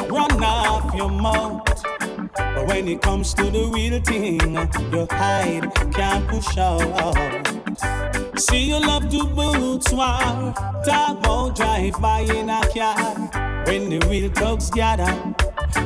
Run 0.08 0.44
off 0.44 0.94
your 0.94 1.10
mouth. 1.10 1.64
But 2.36 2.68
when 2.68 2.86
it 2.86 3.02
comes 3.02 3.34
to 3.34 3.50
the 3.50 3.68
real 3.74 4.00
thing, 4.00 4.54
you 4.92 5.06
hide, 5.10 5.74
can't 5.92 6.28
push 6.28 6.56
out. 6.56 6.78
See 8.38 8.68
you 8.68 8.78
love 8.78 9.10
to 9.10 9.24
boots 9.24 9.92
war, 9.92 10.54
talk 10.86 11.18
about 11.18 11.56
drive 11.56 12.00
by 12.00 12.20
in 12.20 12.48
a 12.48 12.60
car. 12.72 13.64
When 13.66 13.88
the 13.90 13.98
real 14.08 14.30
thugs 14.30 14.70
gather, 14.70 15.12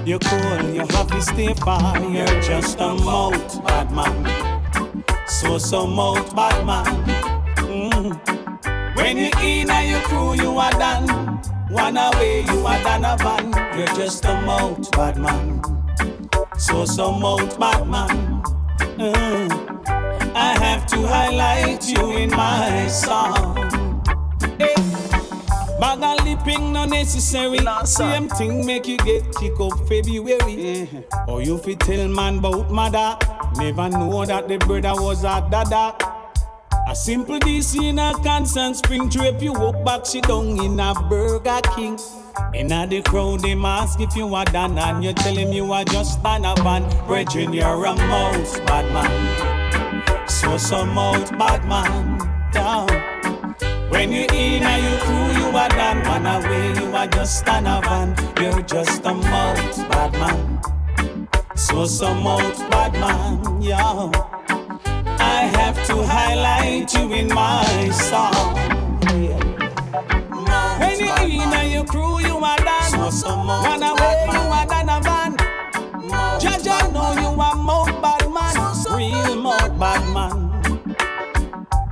you 0.05 0.19
cool, 0.19 0.75
you 0.75 0.81
have 0.81 1.07
to 1.07 1.23
stay 1.23 1.55
far. 1.55 1.99
You're 2.03 2.41
just 2.43 2.79
a 2.79 2.95
mouth 2.95 3.65
bad 3.65 3.91
man, 3.93 4.58
so 5.39 5.57
so 5.57 5.87
mouth 5.87 6.35
bad 6.35 6.67
man. 6.67 6.85
Mm. 7.59 8.97
When 8.97 9.17
you 9.17 9.31
in 9.41 9.71
and 9.71 9.91
your 9.91 10.01
crew, 10.01 10.35
you 10.35 10.59
are 10.59 10.73
done. 10.73 11.07
One 11.71 11.97
away, 11.97 12.41
you 12.41 12.67
are 12.67 12.83
done 12.83 13.05
a 13.05 13.17
van. 13.17 13.79
You're 13.79 13.87
just 13.95 14.25
a 14.25 14.35
mouth 14.43 14.91
bad 14.93 15.17
man. 15.17 15.63
So 16.59 16.85
some 16.85 17.25
out 17.25 17.57
Batman. 17.57 18.43
Mm. 18.99 19.87
I 20.35 20.59
have 20.59 20.87
to 20.89 21.07
highlight 21.07 21.89
you 21.89 22.17
in 22.17 22.31
my 22.31 22.89
song. 22.89 24.03
Hey. 24.59 25.18
Bag 25.81 26.03
of 26.03 26.27
lipping 26.27 26.73
no 26.73 26.85
necessary. 26.85 27.61
Same 27.85 28.29
thing 28.29 28.67
make 28.67 28.89
you 28.89 28.97
get 28.99 29.25
kick 29.37 29.61
up 29.61 29.79
February. 29.89 30.37
Mm-hmm. 30.37 31.31
Or 31.31 31.41
you 31.41 31.59
fit 31.59 31.81
tell 31.81 32.09
man 32.09 32.39
about 32.39 32.71
mother. 32.71 33.17
Never 33.57 33.89
know 33.89 34.25
that 34.25 34.49
the 34.49 34.59
brother 34.59 35.01
was 35.01 35.25
a 35.25 35.47
dada. 35.51 35.97
A 36.89 36.97
simple 36.97 37.39
DC 37.39 37.91
in 37.91 37.99
a 37.99 38.15
constant 38.25 38.77
spring 38.77 39.09
drape 39.09 39.43
you 39.43 39.53
walk 39.53 39.85
back, 39.85 40.07
she 40.07 40.21
down 40.23 40.59
in 40.59 40.81
a 40.81 40.95
Burger 41.09 41.61
King. 41.77 41.99
In 42.55 42.73
a 42.73 42.87
the 42.87 43.03
crowd, 43.03 43.41
they 43.41 43.53
ask 43.53 44.01
if 44.01 44.17
you 44.17 44.35
are 44.35 44.47
done, 44.47 44.79
and 44.79 45.05
you 45.05 45.13
tell 45.13 45.37
him 45.37 45.53
you 45.53 45.71
are 45.71 45.85
just 45.85 46.19
an 46.25 46.43
van. 46.65 46.83
Brethren, 47.07 47.53
you're 47.53 47.85
a 47.85 47.95
mouse, 47.95 48.59
bad 48.61 48.91
man. 48.93 50.29
So 50.29 50.57
some 50.57 50.97
out, 50.99 51.39
bad 51.39 51.69
man. 51.69 52.19
Down. 52.53 52.98
When 53.91 54.13
you 54.13 54.23
in 54.23 54.63
and 54.63 54.83
you 54.85 54.99
crew, 55.05 55.41
you 55.41 55.57
are 55.57 55.69
done. 55.69 56.03
One 56.05 56.27
away, 56.27 56.75
you 56.81 56.95
are 56.95 57.07
just 57.07 57.49
an 57.49 57.67
a 57.67 57.81
van. 57.81 58.15
You're 58.41 58.63
just 58.63 59.05
a 59.05 59.15
mouse, 59.15 59.79
bad 59.85 60.13
man. 60.13 60.61
So 61.57 61.87
some 61.87 62.27
out, 62.27 62.57
bad 62.71 62.93
man. 62.95 63.63
Yeah. 63.63 64.11
I 65.19 65.51
have 65.57 65.85
to 65.87 66.05
highlight 66.05 66.93
you 66.95 67.13
in 67.13 67.29
my 67.29 67.89
song. 67.91 68.57
Yeah. 69.19 69.41
When 70.79 71.01
you 71.01 71.13
in 71.25 71.53
and 71.55 71.73
you 71.73 71.85
crew, 71.85 72.21
you 72.21 72.37
are 72.37 72.59
done. 72.59 72.93
Run 72.93 73.83
away, 73.83 74.27
you 74.33 74.45
are 74.59 74.67
done 74.67 74.89
a 74.89 75.01
van. 75.01 75.37
Jaja 76.39 76.93
know 76.93 77.13
you 77.21 77.41
are 77.41 77.57
more 77.57 77.87
bad 78.03 78.31
man, 78.31 78.55
real 78.95 79.43
more 79.43 79.69
bad 79.79 80.03
man. 80.15 80.48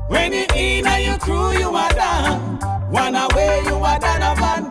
When 0.09 0.33
you 0.33 0.47
in 0.55 0.87
and 0.87 1.05
you 1.05 1.19
crew, 1.19 1.53
you 1.59 1.75
are 1.75 1.91
done. 1.91 2.59
Run 2.91 3.17
away, 3.17 3.63
you 3.65 3.75
are 3.75 3.99
done 3.99 4.23
a 4.23 4.35
van. 4.41 4.69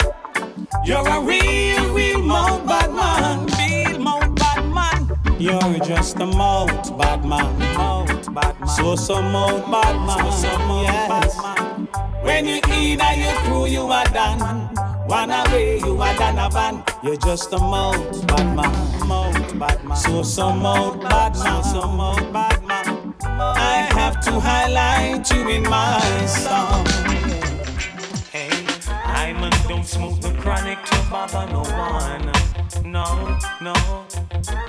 You're 0.85 1.07
a 1.07 1.19
real, 1.19 1.93
real 1.93 2.21
more 2.21 2.59
bad 2.65 2.93
man, 2.93 3.47
real 3.59 3.99
more 3.99 4.29
bad 4.29 4.65
man. 4.69 5.17
You're 5.37 5.79
just 5.79 6.15
a 6.17 6.25
mouth 6.25 6.97
bad 6.97 7.25
man, 7.25 7.59
mouth 7.75 8.33
bad 8.33 8.59
man. 8.59 8.69
So 8.69 8.95
some 8.95 9.33
mouth 9.33 9.69
bad 9.69 9.95
man, 10.05 10.31
so 10.31 10.47
some 10.47 10.83
yes. 10.83 11.35
bad 11.35 11.57
man. 11.57 11.87
When 12.23 12.45
you 12.45 12.61
in 12.69 13.01
and 13.01 13.21
you 13.21 13.31
crew, 13.43 13.65
you 13.65 13.81
are 13.81 14.05
done. 14.05 14.39
One 15.05 15.31
away, 15.31 15.79
you 15.79 16.01
are 16.01 16.15
done 16.15 16.39
a 16.39 16.49
van. 16.49 16.83
You're 17.03 17.17
just 17.17 17.51
a 17.51 17.57
mouth 17.57 18.25
bad 18.27 18.55
man, 18.55 19.07
mouth 19.07 19.59
bad 19.59 19.83
man. 19.83 19.97
So 19.97 20.23
some 20.23 20.61
mouth 20.61 21.01
bad 21.01 21.33
man, 21.33 21.63
so 21.63 21.71
some 21.71 21.97
mouth 21.97 22.31
bad 22.31 22.61
man. 22.61 22.64
I 23.37 23.87
have 23.91 24.21
to 24.25 24.39
highlight 24.39 25.29
you 25.31 25.49
in 25.49 25.63
my 25.63 25.99
song. 26.25 26.85
Hey, 28.31 28.49
I'm 28.87 29.43
a 29.43 29.49
don't 29.67 29.85
smoke 29.85 30.21
the 30.21 30.31
chronic 30.39 30.81
to 30.85 31.07
bother 31.09 31.45
no 31.51 31.63
one. 31.63 32.31
No, 32.89 33.37
no. 33.59 34.05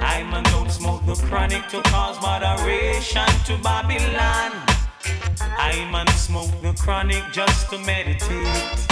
I'm 0.01 0.35
a 0.35 0.43
don't 0.51 0.71
smoke 0.71 1.07
the 1.07 1.15
chronic 1.29 1.69
to 1.69 1.81
cause 1.83 2.21
moderation 2.21 3.29
to 3.47 3.57
Babylon. 3.63 4.51
I'm 5.59 5.95
a 5.95 6.11
smoke 6.13 6.51
the 6.61 6.73
chronic 6.73 7.23
just 7.31 7.71
to 7.71 7.79
meditate. 7.79 8.87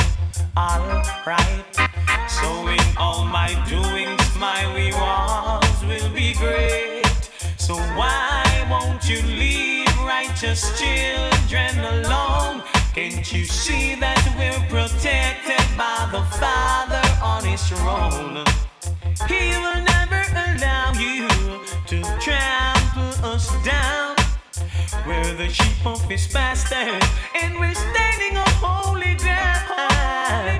Alright. 0.56 1.74
So 2.28 2.68
in 2.68 2.96
all 2.96 3.24
my 3.24 3.50
doings, 3.68 4.36
my 4.38 4.62
rewards 4.72 5.82
will 5.84 6.14
be 6.14 6.32
great. 6.34 7.02
So 7.56 7.74
why 7.96 8.43
won't 8.70 9.08
you 9.08 9.20
leave 9.22 9.88
righteous 10.00 10.78
children 10.78 11.78
alone? 11.78 12.62
Can't 12.94 13.32
you 13.32 13.44
see 13.44 13.94
that 13.96 14.22
we're 14.38 14.66
protected 14.68 15.64
by 15.76 16.08
the 16.12 16.22
Father 16.38 17.02
on 17.22 17.44
his 17.44 17.62
throne? 17.68 18.44
He 19.28 19.50
will 19.58 19.82
never 19.82 20.22
allow 20.46 20.92
you 20.92 21.28
to 21.88 22.02
trample 22.20 23.26
us 23.26 23.48
down. 23.64 24.16
We're 25.06 25.34
the 25.34 25.48
sheep 25.48 25.86
of 25.86 26.02
his 26.08 26.26
pasture, 26.28 26.98
and 27.42 27.58
we're 27.58 27.74
standing 27.74 28.36
on 28.38 28.48
holy 28.62 29.14
ground. 29.16 29.64
Ah. 29.70 30.58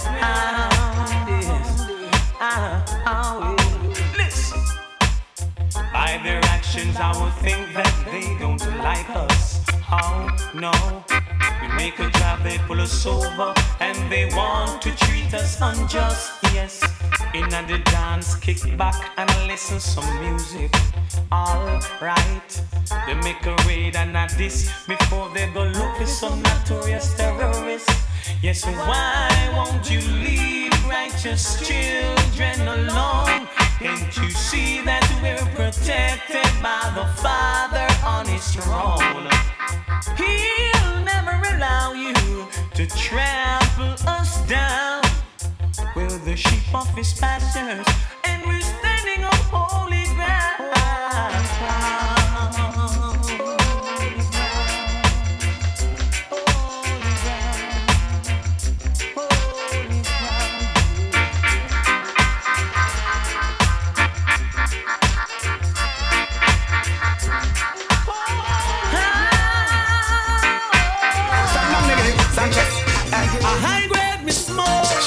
Ah, 2.41 2.85
ah, 3.07 3.57
yes. 3.57 3.64
By 5.95 6.21
their 6.25 6.41
actions, 6.47 6.97
I 6.97 7.15
would 7.23 7.33
think 7.35 7.73
that 7.73 7.95
they 8.11 8.37
don't 8.41 8.61
like 8.83 9.09
us. 9.11 9.65
Oh 9.93 10.27
no, 10.53 10.73
we 11.63 11.69
make 11.77 12.01
a 12.01 12.11
job, 12.11 12.43
they 12.43 12.59
pull 12.67 12.81
us 12.81 13.07
over, 13.07 13.55
and 13.79 13.97
they 14.11 14.27
want 14.35 14.83
to 14.83 14.91
treat 15.07 15.33
us 15.33 15.61
unjust. 15.61 16.33
Yes, 16.53 16.83
in 17.33 17.49
the 17.49 17.81
dance, 17.85 18.35
kick 18.35 18.59
back 18.77 19.13
and 19.17 19.31
listen 19.47 19.79
some 19.79 20.11
music. 20.19 20.75
Alright, 21.31 22.61
they 23.07 23.15
make 23.15 23.47
a 23.47 23.55
raid 23.65 23.95
and 23.95 24.17
a 24.17 24.27
this 24.37 24.69
before 24.89 25.29
they 25.33 25.47
go 25.55 25.63
look 25.63 25.97
for 25.97 26.07
some 26.07 26.43
notorious 26.43 27.15
terrorists. 27.15 27.95
Yes, 28.43 28.65
why 28.67 29.31
won't 29.55 29.89
you 29.89 30.01
leave 30.01 30.75
righteous 30.91 31.57
children 31.65 32.67
alone? 32.67 33.47
Can't 33.79 34.17
you 34.17 34.31
see 34.31 34.81
that 34.83 35.05
we're 35.21 35.45
protected 35.55 36.47
by 36.63 36.93
the 36.95 37.05
Father 37.21 37.87
on 38.07 38.27
His 38.27 38.55
throne? 38.55 39.29
He'll 40.17 41.05
never 41.05 41.35
allow 41.55 41.93
you 41.93 42.15
to 42.75 42.87
trample 42.97 43.95
us 44.09 44.47
down. 44.47 45.03
We're 45.97 46.19
the 46.19 46.37
sheep 46.37 46.75
of 46.75 46.89
His 46.95 47.13
pastures, 47.15 47.87
and 48.25 48.43
we're 48.47 48.61
standing 48.61 49.25
on 49.25 49.35
holy 49.51 50.05
ground. 50.15 52.04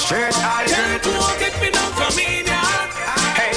Straight 0.08 0.32
high 0.40 0.64
Tell 0.64 0.88
grade. 0.88 1.04
cool 1.04 1.28
get 1.36 1.52
me 1.60 1.68
no 1.68 1.84
comedian. 1.92 2.48
Hey, 3.36 3.52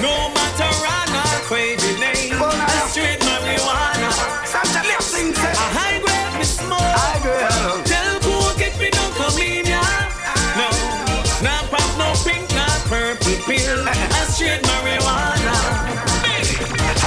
No 0.00 0.32
marijuana, 0.32 1.20
crazy 1.44 1.92
name. 2.00 2.40
A 2.40 2.88
straight 2.88 3.20
marijuana. 3.20 4.08
Sanchez, 4.48 4.80
let's 4.80 5.04
sing, 5.04 5.36
say. 5.36 5.52
A 5.52 5.66
high 5.76 6.00
grade 6.00 6.40
me 6.40 6.46
smoke. 6.48 6.80
High 6.80 7.20
grade. 7.20 7.84
Tell 7.84 8.16
cool 8.24 8.48
get 8.56 8.72
me 8.80 8.88
no 8.96 9.04
comedian. 9.12 9.84
No, 10.56 10.72
not 11.44 11.68
pop, 11.68 11.84
no 12.00 12.16
pink, 12.24 12.48
not 12.56 12.80
purple 12.88 13.36
pill. 13.44 13.84
A 13.84 14.24
straight 14.32 14.64
marijuana. 14.64 15.52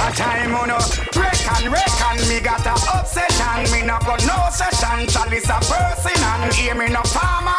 A 0.06 0.14
time 0.14 0.54
on 0.54 0.68
no 0.70 0.78
reckon, 1.18 1.72
reckon 1.74 2.16
Me 2.30 2.38
got 2.40 2.64
a 2.64 2.74
obsession 2.96 3.66
Me 3.74 3.82
no 3.82 3.98
got 4.06 4.22
no 4.24 4.48
session 4.54 5.06
Chalice 5.08 5.50
a 5.50 5.58
person 5.66 6.22
and 6.22 6.54
Hear 6.54 6.74
me 6.74 6.88
no 6.88 7.02
farmer 7.02 7.58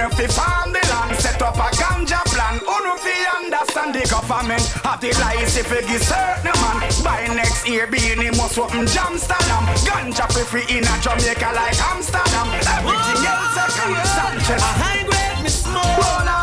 Uno 0.00 0.08
fi 0.16 0.26
farm 0.28 0.72
the 0.72 0.80
land 0.88 1.14
Set 1.20 1.42
up 1.42 1.56
a 1.56 1.68
ganja 1.76 2.24
plan. 2.32 2.58
Uno 2.64 2.96
fi 2.96 3.12
understand 3.36 3.94
the 3.94 4.08
government. 4.08 4.62
Have 4.82 4.98
the 4.98 5.12
lies 5.20 5.58
if 5.58 5.70
you 5.70 5.82
give 5.86 6.02
certain 6.02 6.56
man. 6.62 6.88
By 7.04 7.26
next 7.34 7.68
year 7.68 7.86
Beenie 7.86 8.30
must 8.30 8.56
open 8.56 8.86
Jamsterdam 8.86 9.64
Ganja 9.84 10.26
fi 10.32 10.42
free 10.48 10.64
in 10.74 10.84
a 10.84 10.94
Jamaica 11.04 11.52
like 11.52 11.76
Amsterdam. 11.92 12.48
Everything 12.64 13.26
else 13.28 13.52
second 13.52 14.06
Sanchez 14.16 14.62
A 14.62 14.72
high 14.80 15.04
grade 15.04 15.44
me 15.44 15.50
smoke. 15.50 16.39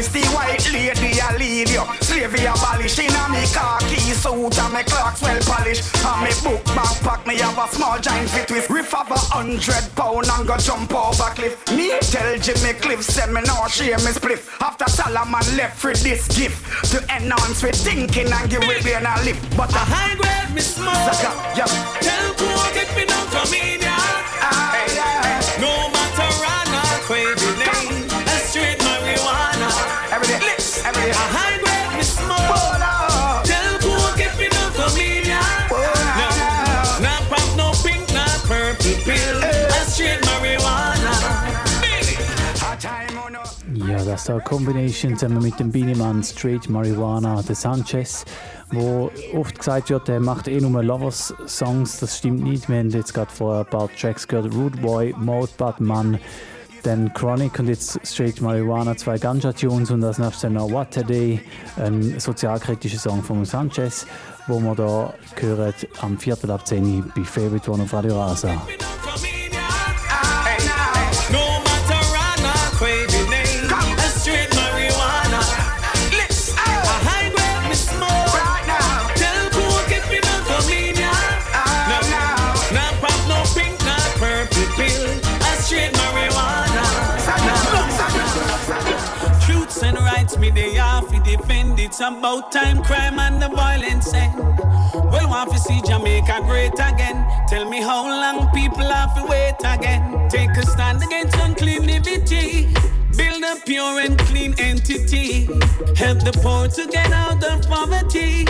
Chalice, 0.00 0.12
the 0.12 0.22
white 0.34 0.72
lady 0.72 1.18
a 1.20 1.38
lead 1.38 1.68
you. 1.68 1.84
Slavery 2.00 2.46
abolish 2.46 2.98
in 2.98 3.14
a 3.14 3.28
me 3.28 3.44
khaki 3.52 4.00
suit 4.14 4.58
and 4.58 4.74
me 4.74 4.82
clocks 4.84 5.22
well 5.22 5.40
polished. 5.42 5.84
And 6.04 6.22
me 6.24 6.30
book 6.42 6.64
backpack, 6.76 7.26
me 7.26 7.36
have 7.38 7.58
a 7.58 7.68
small 7.74 7.98
giant 7.98 8.30
fit 8.30 8.50
with 8.50 8.70
riff 8.70 8.94
of 8.94 9.10
a 9.10 9.18
hundred 9.18 9.84
pound 9.96 10.26
and 10.26 10.46
go 10.46 10.56
jump 10.56 10.92
over 10.94 11.30
cliff. 11.34 11.56
Me 11.76 11.98
tell 12.00 12.36
Jimmy 12.38 12.74
Cliff, 12.80 13.02
say 13.02 13.26
me 13.32 13.40
no 13.42 13.66
share 13.68 13.98
me 13.98 14.12
spliff. 14.12 14.60
After 14.60 14.88
Solomon 14.88 15.44
left 15.56 15.78
for 15.78 15.94
this 15.94 16.26
gift 16.28 16.90
to 16.90 16.98
enhance 17.14 17.62
with 17.62 17.76
thinking 17.76 18.32
and 18.32 18.50
give 18.50 18.60
we 18.60 18.80
brain 18.82 19.06
a 19.06 19.14
lift. 19.24 19.40
But 19.56 19.70
A 19.70 19.78
high 19.78 20.14
grade 20.16 20.54
me 20.54 20.60
smoke. 20.60 20.94
Zaka, 20.94 21.30
yeah. 21.56 21.66
Tell 22.00 22.34
cool 22.34 22.64
get 22.74 22.90
me 22.96 23.04
ah, 23.08 23.12
no 23.12 23.40
comedian. 23.40 23.90
Aye, 24.40 24.98
aye. 25.00 25.60
No 25.60 25.70
marijuana, 25.92 26.82
crazy 27.06 27.34
name. 27.34 27.39
Ja, 43.90 44.04
das 44.04 44.28
war 44.28 44.40
Combination 44.40 45.16
zusammen 45.16 45.42
mit 45.42 45.58
dem 45.58 45.72
Beanie 45.72 46.22
Street 46.22 46.68
Marijuana, 46.68 47.42
der 47.42 47.56
Sanchez, 47.56 48.24
wo 48.70 49.10
oft 49.34 49.58
gesagt 49.58 49.90
wird, 49.90 50.08
er 50.08 50.20
macht 50.20 50.46
eh 50.46 50.60
nur 50.60 50.80
Lovers-Songs. 50.80 51.98
Das 51.98 52.18
stimmt 52.18 52.44
nicht. 52.44 52.68
Wir 52.68 52.78
haben 52.78 52.90
jetzt 52.90 53.12
gerade 53.12 53.32
vor 53.32 53.58
ein 53.58 53.66
paar 53.66 53.90
Tracks 53.92 54.28
gehört: 54.28 54.54
Rude 54.54 54.78
Boy, 54.78 55.12
Mode 55.18 55.50
Man, 55.80 56.20
dann 56.84 57.12
Chronic 57.14 57.58
und 57.58 57.66
jetzt 57.66 57.98
Straight 58.04 58.40
Marijuana, 58.40 58.96
zwei 58.96 59.18
Ganja-Tunes 59.18 59.90
und 59.90 60.04
als 60.04 60.18
nächstes 60.18 60.48
noch 60.50 60.70
What 60.70 60.96
a 60.96 61.02
Day, 61.02 61.40
ein 61.76 62.20
sozialkritischer 62.20 62.98
Song 62.98 63.24
von 63.24 63.44
Sanchez, 63.44 64.06
wo 64.46 64.60
wir 64.60 64.76
da 64.76 65.14
hören 65.34 65.74
am 66.00 66.16
Viertel 66.16 66.52
ab 66.52 66.64
10 66.64 66.84
Uhr 66.84 67.04
bei 67.16 67.24
Favorite 67.24 67.68
One 67.68 67.82
auf 67.82 67.92
Radio 67.92 68.20
Rasa. 68.20 68.62
Me 90.40 90.50
they 90.50 90.74
have 90.74 91.08
to 91.10 91.20
defend. 91.20 91.78
It's 91.78 92.00
about 92.00 92.50
time 92.50 92.82
crime 92.82 93.18
and 93.18 93.40
the 93.40 93.48
violence 93.48 94.12
end. 94.14 94.34
Well, 95.12 95.28
want 95.28 95.52
to 95.52 95.58
see 95.58 95.80
Jamaica 95.82 96.40
great 96.46 96.72
again. 96.72 97.26
Tell 97.46 97.68
me 97.68 97.80
how 97.82 98.06
long 98.06 98.50
people 98.52 98.88
have 98.88 99.14
to 99.16 99.24
wait 99.26 99.56
again. 99.64 100.28
Take 100.30 100.56
a 100.56 100.66
stand 100.66 101.02
against 101.02 101.36
uncleanity. 101.36 102.68
Build 103.16 103.42
a 103.44 103.56
pure 103.66 104.00
and 104.00 104.18
clean 104.20 104.54
entity. 104.58 105.44
Help 105.96 106.20
the 106.24 106.32
poor 106.42 106.68
to 106.68 106.86
get 106.90 107.12
out 107.12 107.44
of 107.44 107.62
poverty. 107.68 108.46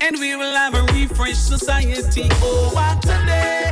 And 0.00 0.18
we 0.18 0.34
will 0.36 0.54
have 0.54 0.74
a 0.74 0.82
refreshed 0.92 1.46
society. 1.46 2.28
Oh, 2.42 2.70
what 2.74 3.04
a 3.04 3.18
day! 3.26 3.70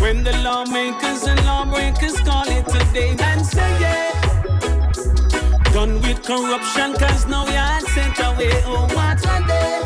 When 0.00 0.24
the 0.24 0.36
lawmakers 0.42 1.24
and 1.24 1.44
lawbreakers 1.44 2.18
call 2.20 2.48
it 2.48 2.66
a 2.68 2.92
day 2.92 3.16
and 3.18 3.44
say 3.44 3.80
yeah. 3.80 4.35
Done 5.76 6.00
with 6.00 6.22
corruption, 6.22 6.94
cause 6.94 7.26
now 7.26 7.44
we 7.44 7.54
are 7.54 7.80
sent 7.80 8.18
away. 8.20 8.62
Oh, 8.64 8.88
what 8.94 9.20
a 9.20 9.44
day. 9.46 9.82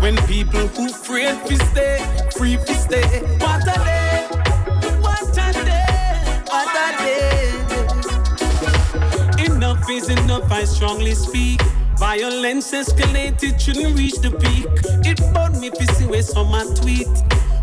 When 0.00 0.16
people 0.26 0.66
who 0.68 0.86
afraid 0.86 1.44
to 1.44 1.56
stay, 1.66 1.98
free 2.34 2.56
to 2.56 2.74
stay. 2.74 3.20
What 3.36 3.68
a 3.68 3.74
day. 3.84 4.26
What 5.02 5.28
a 5.28 5.52
day. 5.62 6.40
What 6.48 6.74
a 6.74 6.88
day. 6.96 7.52
Enough 9.44 9.90
is 9.90 10.08
enough, 10.08 10.50
I 10.50 10.64
strongly 10.64 11.14
speak. 11.14 11.60
Violence 11.98 12.72
escalated, 12.72 13.60
shouldn't 13.60 13.98
reach 13.98 14.14
the 14.20 14.30
peak. 14.30 14.68
It 15.04 15.20
burned 15.34 15.60
me 15.60 15.68
to 15.68 15.86
see 15.96 16.06
where 16.06 16.22
some 16.22 16.74
tweet. 16.76 17.08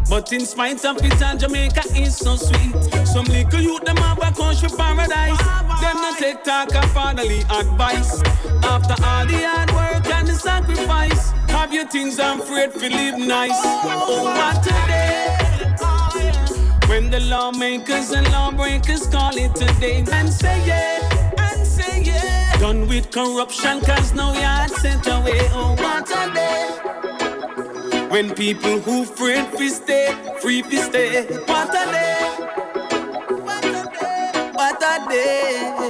But 0.10 0.32
in 0.32 0.46
spite 0.46 0.86
of 0.86 0.98
it, 1.04 1.22
and 1.22 1.40
Jamaica 1.40 1.84
is 1.96 2.18
so 2.18 2.36
sweet. 2.36 2.74
Some 3.06 3.26
little 3.26 3.62
youth, 3.62 3.84
them 3.84 3.98
have 3.98 4.18
a 4.20 4.32
country 4.32 4.70
paradise. 4.70 5.38
Them 5.82 5.96
not 5.96 6.18
take 6.20 6.44
talk 6.44 6.76
of 6.76 6.92
fatherly 6.92 7.42
advice. 7.50 8.22
After 8.64 8.96
all 9.04 9.26
the 9.26 9.40
hard 9.42 9.72
work 9.72 10.06
and 10.14 10.28
the 10.28 10.34
sacrifice, 10.34 11.32
have 11.50 11.74
your 11.74 11.88
things 11.88 12.20
I'm 12.20 12.42
afraid 12.42 12.74
to 12.74 12.90
live 12.90 13.18
nice. 13.18 13.60
Oh, 13.64 14.24
what 14.26 14.66
a 14.66 14.88
day. 14.88 15.14
When 16.88 17.10
the 17.10 17.22
lawmakers 17.22 18.12
and 18.12 18.30
lawbreakers 18.32 19.08
call 19.08 19.36
it 19.36 19.56
today 19.56 20.04
and 20.12 20.32
say 20.32 20.64
yeah, 20.68 21.34
and 21.40 21.66
say 21.66 22.04
yeah. 22.04 22.60
Done 22.60 22.88
with 22.88 23.10
corruption, 23.10 23.82
cause 23.82 24.14
no 24.14 24.34
yard 24.34 24.70
sent 24.70 25.08
away. 25.08 25.48
Oh, 25.54 25.76
what 25.80 26.10
a 26.12 26.34
day. 26.34 27.13
When 28.14 28.36
people 28.36 28.78
who 28.78 29.02
afraid 29.06 29.44
fi 29.58 29.70
stay, 29.70 30.14
free 30.40 30.62
fi 30.62 30.78
stay. 30.78 31.26
What 31.48 31.70
a 31.74 31.84
day. 31.92 32.22
What 33.42 33.66
a 33.66 33.90
day. 34.00 34.52
What 34.54 34.84
a 34.84 35.10
day. 35.10 35.83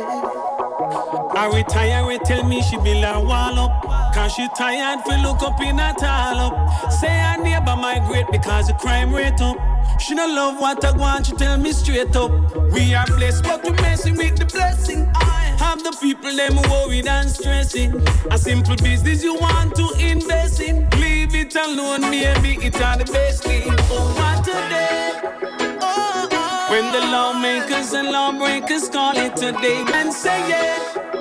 I 1.35 1.47
retire, 1.47 2.05
we 2.05 2.19
tell 2.19 2.43
me 2.43 2.61
she 2.61 2.77
build 2.77 3.03
a 3.03 3.19
wall 3.19 3.57
up. 3.59 4.13
Cause 4.13 4.33
she 4.33 4.47
tired 4.55 5.01
fi 5.01 5.21
look 5.23 5.41
up 5.41 5.59
in 5.61 5.79
a 5.79 5.93
tall 5.99 6.37
up. 6.39 6.91
Say 6.91 7.07
her 7.07 7.41
neighbor 7.41 7.75
migrate 7.75 8.27
because 8.31 8.67
the 8.67 8.73
crime 8.73 9.13
rate 9.13 9.41
up. 9.41 9.57
She 9.99 10.13
no 10.13 10.27
love 10.27 10.59
what 10.59 10.83
I 10.85 10.91
want, 10.95 11.25
she 11.27 11.33
tell 11.35 11.57
me 11.57 11.71
straight 11.71 12.15
up. 12.15 12.31
We 12.71 12.93
are 12.93 13.05
blessed, 13.07 13.43
but 13.43 13.63
we 13.63 13.71
messing 13.71 14.15
with 14.15 14.37
the 14.37 14.45
blessing. 14.45 15.09
I 15.15 15.55
have 15.57 15.83
the 15.83 15.97
people 15.99 16.35
them 16.35 16.55
worried 16.69 17.07
and 17.07 17.29
stressing. 17.29 17.95
A 18.29 18.37
simple 18.37 18.75
business 18.75 19.23
you 19.23 19.35
want 19.35 19.75
to 19.75 19.89
invest 19.99 20.59
in. 20.59 20.87
Leave 20.99 21.33
it 21.35 21.55
alone, 21.55 22.01
maybe 22.01 22.57
it's 22.65 22.79
all 22.79 22.97
the 22.97 23.05
best 23.05 23.43
thing. 23.43 23.63
Oh, 23.67 24.13
what 24.17 24.47
a 24.47 24.69
day. 24.69 25.77
Oh, 25.81 26.27
oh. 26.31 26.67
When 26.69 26.91
the 26.91 27.01
lawmakers 27.11 27.93
and 27.93 28.09
lawbreakers 28.09 28.89
call 28.89 29.17
it 29.17 29.35
today 29.35 29.83
and 29.93 30.13
say 30.13 30.37
yeah. 30.49 31.12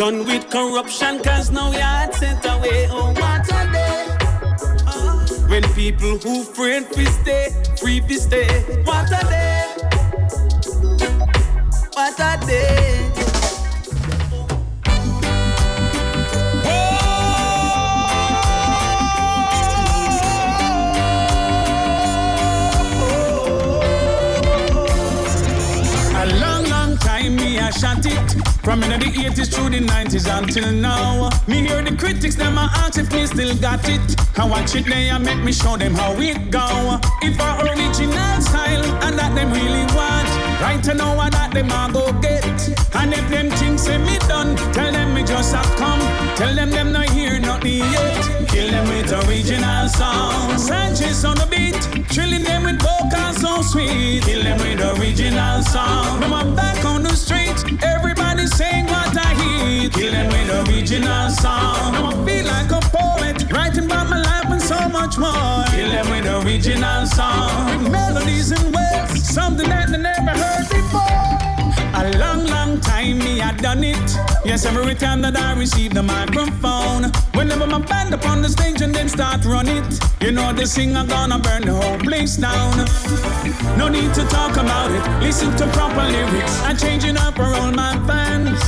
Done 0.00 0.24
with 0.24 0.48
corruption, 0.48 1.22
cause 1.22 1.50
now 1.50 1.72
yard 1.72 2.14
sent 2.14 2.42
away. 2.46 2.88
Oh, 2.88 3.12
what 3.18 3.46
a 3.52 3.70
day. 3.70 4.16
Oh. 4.86 5.46
When 5.46 5.62
people 5.74 6.16
who 6.16 6.40
afraid 6.40 6.86
fi 6.86 7.04
stay, 7.04 7.48
free 7.78 8.00
fi 8.00 8.14
stay. 8.14 8.48
What 8.84 9.12
a 9.12 9.22
day. 9.28 9.66
What 11.92 12.18
a 12.18 12.46
day. 12.46 13.19
From 28.70 28.84
in 28.84 29.00
the 29.00 29.06
80s 29.06 29.52
through 29.52 29.70
the 29.70 29.80
90s 29.80 30.30
until 30.30 30.70
now. 30.70 31.28
Me 31.48 31.66
hear 31.66 31.82
the 31.82 31.90
critics, 31.96 32.36
them 32.36 32.56
a 32.56 32.70
ask 32.72 33.00
if 33.00 33.12
me 33.12 33.26
still 33.26 33.52
got 33.56 33.80
it. 33.88 34.14
I 34.38 34.44
watch 34.44 34.76
it 34.76 34.84
they 34.84 35.08
and 35.08 35.24
make 35.24 35.42
me 35.42 35.50
show 35.50 35.76
them 35.76 35.92
how 35.92 36.12
it 36.12 36.52
go. 36.52 37.00
If 37.20 37.34
a 37.40 37.66
original 37.66 38.40
style 38.40 38.84
and 39.02 39.18
that 39.18 39.34
them 39.34 39.50
really 39.50 39.82
want. 39.90 40.30
Right 40.62 40.80
to 40.84 40.94
know 40.94 41.16
what 41.16 41.32
that 41.32 41.52
them 41.52 41.66
a 41.66 41.90
go 41.92 42.12
get. 42.22 42.46
And 42.94 43.12
if 43.12 43.28
them 43.28 43.50
things 43.58 43.82
say 43.82 43.98
me 43.98 44.18
done, 44.28 44.54
tell 44.72 44.92
them 44.92 45.14
me 45.14 45.24
just 45.24 45.52
a 45.52 45.62
come. 45.74 45.98
Tell 46.36 46.54
them 46.54 46.70
them 46.70 46.92
not 46.92 47.10
hear 47.10 47.40
nothing 47.40 47.78
yet. 47.90 48.48
Kill 48.48 48.70
them 48.70 48.86
with 48.86 49.10
original 49.26 49.88
song. 49.88 50.56
Sanchez 50.58 51.24
on 51.24 51.36
the 51.38 51.49
beat, 51.60 51.82
trilling 52.08 52.44
them 52.44 52.62
with 52.64 52.80
vocals 52.80 53.36
so 53.44 53.62
sweet. 53.62 54.22
Kill 54.24 54.42
them 54.42 54.58
with 54.58 54.80
original 54.98 55.62
song. 55.62 56.20
Now 56.20 56.34
I'm 56.34 56.54
back 56.54 56.84
on 56.84 57.02
the 57.02 57.14
street, 57.24 57.58
everybody 57.82 58.46
saying 58.46 58.86
what 58.86 59.16
I 59.16 59.30
hear. 59.40 59.90
Kill 59.90 60.12
them 60.12 60.28
with 60.34 60.68
original 60.68 61.30
song. 61.30 61.92
Now 61.92 62.06
I 62.12 62.14
feel 62.26 62.46
like 62.54 62.70
a 62.78 62.80
poet, 62.96 63.38
writing 63.52 63.86
about 63.86 64.08
my 64.08 64.20
life 64.30 64.48
and 64.54 64.62
so 64.62 64.80
much 64.88 65.18
more. 65.18 65.64
Kill 65.74 65.90
them 65.96 66.06
with 66.12 66.26
original 66.38 67.06
song. 67.06 67.66
With 67.70 67.92
melodies 67.92 68.50
and 68.52 68.66
words, 68.74 69.12
something 69.36 69.68
that 69.68 69.88
they 69.90 69.98
never 69.98 70.34
heard 70.42 70.66
before. 70.68 71.20
A 72.00 72.04
long, 72.18 72.46
long 72.46 72.80
time 72.80 73.18
me 73.18 73.40
I 73.40 73.52
done 73.56 73.84
it. 73.84 74.08
Yes, 74.44 74.64
every 74.64 74.94
time 74.94 75.20
that 75.22 75.36
I 75.36 75.58
receive 75.58 75.92
the 75.92 76.02
microphone. 76.02 77.29
Whenever 77.40 77.66
my 77.66 77.78
band 77.78 78.12
up 78.12 78.26
on 78.26 78.42
the 78.42 78.50
stage 78.50 78.82
and 78.82 78.94
them 78.94 79.08
start 79.08 79.46
run 79.46 79.66
it. 79.66 79.98
You 80.20 80.30
know 80.30 80.52
the 80.52 80.66
singer 80.66 81.06
gonna 81.06 81.38
burn 81.38 81.62
the 81.62 81.72
whole 81.72 81.96
place 81.96 82.36
down. 82.36 82.76
No 83.78 83.88
need 83.88 84.12
to 84.12 84.24
talk 84.28 84.58
about 84.58 84.90
it. 84.90 85.02
Listen 85.24 85.50
to 85.56 85.66
proper 85.68 86.04
lyrics. 86.04 86.62
I'm 86.64 86.76
changing 86.76 87.16
up 87.16 87.36
for 87.36 87.48
all 87.58 87.72
my 87.72 87.96
fans. 88.06 88.60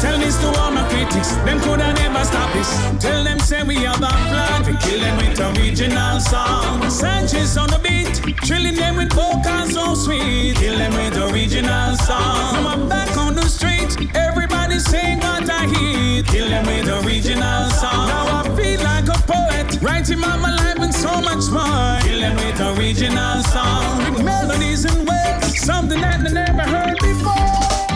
Tell 0.00 0.16
this 0.20 0.38
to 0.38 0.48
all 0.60 0.70
my 0.70 0.88
critics. 0.88 1.32
Them 1.42 1.58
coulda 1.62 1.92
never 1.94 2.22
stop 2.22 2.52
this. 2.52 2.70
Tell 3.02 3.24
them 3.24 3.40
say 3.40 3.64
we 3.64 3.74
have 3.82 4.00
a 4.00 4.14
plan. 4.30 4.62
We 4.66 4.76
kill 4.76 5.00
them 5.00 5.16
with 5.18 5.40
original 5.40 6.20
song. 6.20 6.88
Sanchez 6.88 7.56
on 7.58 7.70
the 7.70 7.80
beat. 7.82 8.14
Trilling 8.46 8.76
them 8.76 8.98
with 8.98 9.12
vocals 9.12 9.74
so 9.74 9.96
sweet. 9.96 10.54
Kill 10.54 10.78
them 10.78 10.92
with 10.94 11.18
original 11.32 11.96
song. 11.96 12.54
Now 12.54 12.68
I'm 12.68 12.88
back 12.88 13.16
on 13.16 13.34
the 13.34 13.48
street. 13.48 13.98
Everybody 14.70 14.90
saying 14.90 15.18
what 15.18 15.50
I 15.50 15.66
hear. 15.66 16.22
Kill 16.22 16.46
with 16.46 17.04
original 17.04 17.70
song. 17.70 18.06
Now 18.06 18.40
I 18.40 18.56
feel 18.56 18.80
like 18.84 19.08
a 19.08 19.18
poet. 19.26 19.82
Writing 19.82 20.18
about 20.20 20.38
my 20.38 20.54
life 20.54 20.78
and 20.78 20.94
so 20.94 21.20
much 21.20 21.50
more. 21.50 21.98
Kill 22.06 22.22
with 22.36 22.78
original 22.78 23.42
song. 23.42 23.98
With 23.98 24.22
melodies 24.22 24.84
and 24.84 25.08
words. 25.08 25.58
Something 25.60 26.00
that 26.02 26.22
they 26.22 26.32
never 26.32 26.62
heard 26.62 26.96
before. 27.00 27.89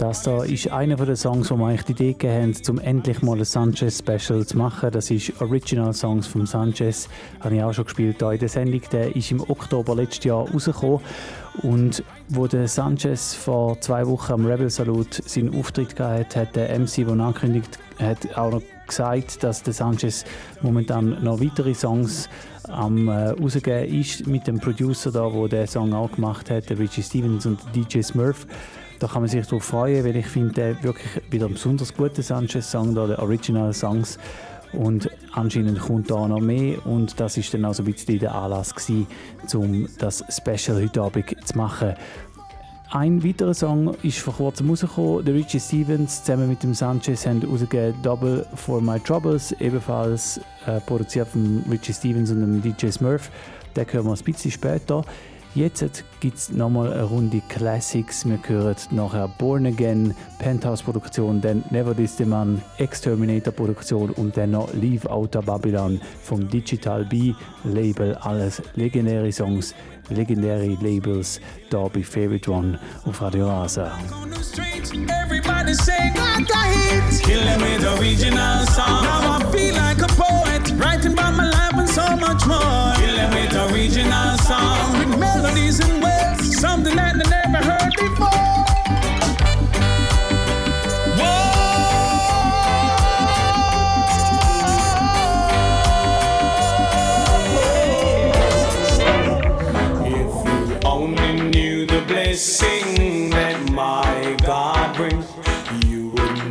Das 0.00 0.22
da 0.22 0.44
ist 0.44 0.70
einer 0.70 0.96
den 0.96 1.16
Songs, 1.16 1.50
wo 1.50 1.56
wir 1.56 1.66
eigentlich 1.66 1.84
die 1.84 1.92
Idee 1.92 2.12
gegeben 2.12 2.54
haben, 2.54 2.70
um 2.70 2.78
endlich 2.78 3.22
mal 3.22 3.38
ein 3.38 3.44
Sanchez-Special 3.44 4.46
zu 4.46 4.56
machen. 4.56 4.90
Das 4.90 5.10
ist 5.10 5.40
Original 5.40 5.92
Songs 5.92 6.26
von 6.26 6.46
Sanchez. 6.46 7.08
Habe 7.40 7.56
ich 7.56 7.62
auch 7.62 7.72
schon 7.72 7.84
gespielt 7.84 8.16
hier 8.18 8.30
in 8.30 8.38
der 8.38 8.48
Sendung. 8.48 8.80
Der 8.92 9.14
ist 9.14 9.30
im 9.30 9.40
Oktober 9.40 9.94
letztes 9.94 10.24
Jahr 10.24 10.48
rausgekommen. 10.48 11.00
Und 11.62 12.02
wo 12.28 12.46
der 12.46 12.66
Sanchez 12.68 13.34
vor 13.34 13.80
zwei 13.80 14.06
Wochen 14.06 14.32
am 14.32 14.46
Rebel 14.46 14.70
Salute 14.70 15.22
seinen 15.26 15.54
Auftritt 15.54 15.96
gehabt 15.96 16.34
hat, 16.34 16.56
der 16.56 16.78
MC, 16.78 17.06
der 17.06 17.08
angekündigt 17.10 17.78
hat, 17.98 18.36
auch 18.36 18.52
noch 18.52 18.62
gesagt, 18.86 19.42
dass 19.42 19.62
der 19.62 19.72
Sanchez 19.74 20.24
momentan 20.62 21.22
noch 21.22 21.40
weitere 21.40 21.74
Songs 21.74 22.28
am 22.68 23.08
äh, 23.08 23.30
rausgeben 23.30 24.00
ist 24.00 24.26
mit 24.26 24.46
dem 24.46 24.58
Producer 24.58 25.12
da, 25.12 25.32
wo 25.32 25.46
der 25.46 25.66
Song 25.66 25.92
auch 25.92 26.10
gemacht 26.12 26.50
hat, 26.50 26.70
der 26.70 26.78
Richie 26.78 27.02
Stevens 27.02 27.46
und 27.46 27.60
DJ 27.74 28.00
Smurf. 28.00 28.46
Da 28.98 29.06
kann 29.06 29.22
man 29.22 29.28
sich 29.28 29.44
darauf 29.46 29.64
freuen, 29.64 30.04
weil 30.04 30.16
ich 30.16 30.26
finde, 30.26 30.54
der 30.54 30.82
wirklich 30.82 31.22
wieder 31.30 31.46
ein 31.46 31.54
besonders 31.54 31.94
guter 31.94 32.22
Sanchez-Song, 32.22 32.94
der 32.94 33.18
Original 33.18 33.72
Songs. 33.72 34.18
Und 34.72 35.08
anscheinend 35.32 35.78
kommt 35.78 36.10
da 36.10 36.26
noch 36.26 36.40
mehr 36.40 36.84
und 36.84 37.18
das 37.20 37.36
ist 37.36 37.54
dann 37.54 37.64
also 37.64 37.82
ein 37.82 37.92
bisschen 37.92 38.18
der 38.18 38.34
Anlass 38.34 38.74
gewesen, 38.74 39.06
um 39.54 39.88
das 39.98 40.24
Special 40.28 40.82
heute 40.82 41.00
Abend 41.00 41.36
zu 41.44 41.56
machen. 41.56 41.94
Ein 42.90 43.24
weiterer 43.24 43.54
Song 43.54 43.94
ist 44.02 44.18
vor 44.18 44.34
kurzem 44.34 44.70
rausgekommen. 44.70 45.24
Der 45.24 45.34
Richie 45.34 45.58
Stevens 45.58 46.22
zusammen 46.22 46.48
mit 46.48 46.62
dem 46.62 46.74
Sanchez 46.74 47.26
haben 47.26 47.42
rausgegeben 47.42 48.00
Double 48.02 48.46
for 48.54 48.80
My 48.80 49.00
Troubles, 49.00 49.52
ebenfalls 49.58 50.40
äh, 50.66 50.80
produziert 50.80 51.28
von 51.28 51.64
Richie 51.70 51.92
Stevens 51.92 52.30
und 52.30 52.40
dem 52.40 52.62
DJ 52.62 52.90
Smurf. 52.90 53.30
Den 53.74 53.84
hören 53.92 54.06
wir 54.06 54.12
ein 54.12 54.24
bisschen 54.24 54.52
später. 54.52 55.04
Jetzt 55.54 56.02
gibt 56.18 56.36
es 56.36 56.50
nochmal 56.50 56.92
eine 56.92 57.04
Runde 57.04 57.40
Classics. 57.48 58.26
Wir 58.26 58.40
hören 58.44 58.74
nachher 58.90 59.28
Born 59.28 59.66
Again, 59.66 60.12
Penthouse-Produktion, 60.40 61.40
dann 61.40 61.62
Never 61.70 61.94
This 61.94 62.16
the 62.16 62.24
Man, 62.24 62.60
Exterminator-Produktion 62.78 64.10
und 64.10 64.36
dann 64.36 64.50
noch 64.50 64.74
Leave 64.74 65.08
Outer 65.08 65.42
Babylon 65.42 66.00
vom 66.24 66.48
Digital 66.48 67.04
B 67.04 67.34
Label. 67.62 68.16
Alles 68.16 68.62
legendäre 68.74 69.30
Songs, 69.30 69.76
legendäre 70.10 70.76
Labels, 70.80 71.40
da 71.70 71.88
Favorite 72.02 72.50
One 72.50 72.78
auf 73.04 73.20
Radio 73.20 73.46
Rasa. 73.46 73.92
I 73.98 74.24
original 77.98 78.66
song. 78.66 79.02
Now 79.04 79.38
I 79.38 79.52
feel 79.52 79.74
like 79.74 80.00
a 80.02 80.08
poet, 80.08 80.70
writing 80.78 81.12
about 81.12 81.34
my 81.34 81.48
life 81.50 81.74
and 81.74 81.88
so 81.88 82.06
much 82.16 82.46
more. 82.46 82.92
Kill 82.96 83.18
with 84.98 85.18
melodies 85.18 85.80
and 85.80 86.02
words, 86.02 86.58
something 86.60 86.96
that 86.96 87.14
they 87.16 87.50
never 87.50 87.64
heard 87.64 87.92
before. 87.96 88.63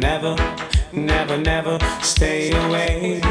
Never, 0.04 0.36
never, 0.92 1.38
never 1.38 1.80
stay 2.02 2.52
away. 2.52 3.22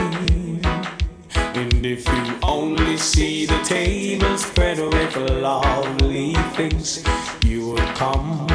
And 1.55 1.85
if 1.85 2.09
you 2.09 2.39
only 2.43 2.97
see 2.97 3.45
the 3.45 3.61
table 3.63 4.39
spread 4.39 4.79
with 4.79 5.15
lovely 5.17 6.33
things, 6.57 7.05
you 7.45 7.69
will 7.69 7.93
come 8.03 8.47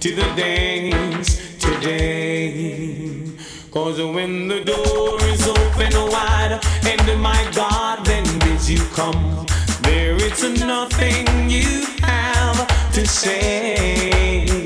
to 0.00 0.14
the 0.14 0.28
dance 0.36 1.30
today. 1.58 3.24
Cause 3.70 3.98
when 4.02 4.48
the 4.48 4.62
door 4.62 5.16
is 5.32 5.48
open 5.48 5.92
wide, 6.12 6.60
and 6.84 7.22
my 7.22 7.42
God 7.54 8.04
then 8.04 8.26
bids 8.40 8.70
you 8.70 8.84
come, 8.92 9.46
there 9.80 10.16
is 10.16 10.42
nothing 10.60 11.48
you 11.48 11.86
have 12.02 12.92
to 12.92 13.06
say. 13.06 14.61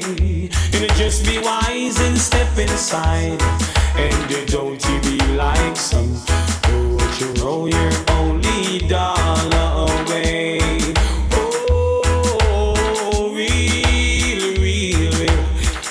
And 0.88 0.96
just 0.96 1.24
be 1.26 1.38
wise 1.40 1.98
and 2.00 2.16
step 2.16 2.56
inside, 2.56 3.42
and 3.96 4.46
don't 4.46 4.80
you 4.88 5.00
be 5.00 5.18
like 5.34 5.76
some 5.76 6.14
who 6.66 6.94
want 6.94 7.20
you 7.20 7.32
roll 7.42 7.68
your 7.68 7.92
only 8.10 8.78
dollar 8.86 9.90
away. 9.90 10.60
Oh, 11.32 12.74
real, 13.34 14.60
real, 14.62 15.10
real. 15.18 15.44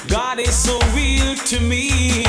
God 0.07 0.39
is 0.39 0.55
so 0.55 0.80
real 0.95 1.35
to 1.35 1.59
me. 1.59 2.23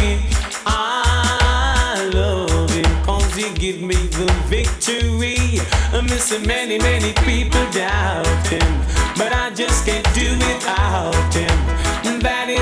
I 0.66 2.10
love 2.12 2.70
him 2.70 3.05
cause 3.05 3.32
he 3.36 3.48
give 3.55 3.80
me 3.80 3.94
the 3.94 4.26
victory. 4.48 5.60
I'm 5.93 6.06
missing 6.06 6.44
many, 6.44 6.78
many 6.78 7.12
people 7.12 7.64
doubt 7.70 8.47
him. 8.48 8.82
But 9.16 9.32
I 9.32 9.51
just 9.55 9.86
can't 9.86 10.05
do 10.14 10.36
without 10.48 11.32
him. 11.32 11.45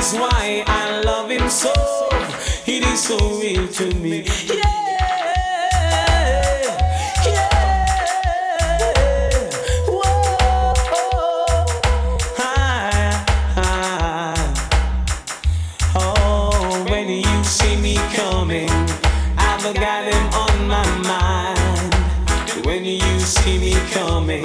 And 0.05 0.13
that 0.13 0.17
is 0.17 0.21
why 0.21 0.65
I 0.67 1.01
love 1.03 1.31
him 1.31 1.49
so. 1.49 1.73
It 2.67 2.85
is 2.85 3.03
so 3.03 3.17
real 3.41 3.67
to 3.69 3.95
me. 3.95 4.25
Yeah. 4.47 4.63
Whoa 9.89 10.05
ah, 12.39 13.25
ah. 13.57 14.35
Oh, 15.95 16.85
when 16.91 17.09
you 17.09 17.45
see 17.45 17.77
me 17.77 17.97
coming 18.15 18.69
I've 19.39 19.75
got 19.75 20.05
him 20.05 20.27
on 20.35 20.69
my 20.69 20.85
mind 21.09 21.95
when 22.67 22.85
you 22.85 23.21
see 23.21 23.59
me 23.59 23.75
coming, 23.93 24.45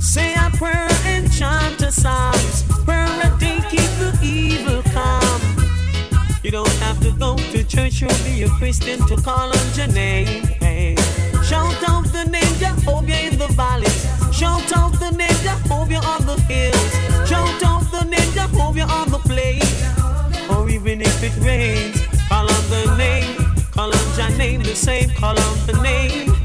Say 0.00 0.34
a 0.34 0.50
prayer 0.56 0.88
and 1.06 1.32
chant 1.32 1.82
a 1.82 1.90
psalms. 1.90 2.62
Prayer 2.84 3.08
a 3.22 3.36
day 3.38 3.58
keep 3.70 3.90
the 3.98 4.18
evil 4.22 4.82
calm. 4.92 5.40
You 6.42 6.50
don't 6.50 6.76
have 6.84 7.00
to 7.00 7.10
go 7.12 7.36
to 7.36 7.64
church 7.64 8.02
or 8.02 8.14
be 8.24 8.42
a 8.42 8.48
Christian 8.50 9.04
to 9.06 9.16
call 9.16 9.48
on 9.48 9.66
your 9.74 9.88
name. 9.88 10.44
Shout 11.42 11.82
out 11.88 12.04
the 12.12 12.24
name 12.30 12.54
Jehovah 12.58 13.18
in 13.26 13.38
the 13.38 13.48
valleys. 13.48 14.06
Shout 14.32 14.72
out 14.76 14.98
the 15.00 15.10
name 15.10 15.38
Jehovah 15.42 16.00
on 16.06 16.26
the 16.26 16.36
hills. 16.42 16.92
Shout 17.28 17.62
out 17.62 17.90
the 17.90 18.04
name 18.04 18.32
Jehovah 18.32 18.82
on 18.82 19.10
the 19.10 19.18
plains. 19.18 19.70
Or 20.50 20.68
even 20.68 21.00
if 21.00 21.22
it 21.22 21.36
rains, 21.42 22.00
call 22.28 22.48
on 22.50 22.70
the 22.70 22.94
name. 22.96 23.36
Call 23.72 23.92
on 23.94 24.18
your 24.18 24.38
name 24.38 24.62
the 24.62 24.74
same. 24.74 25.10
Call 25.10 25.38
on 25.38 25.66
the 25.66 25.80
name. 25.82 26.43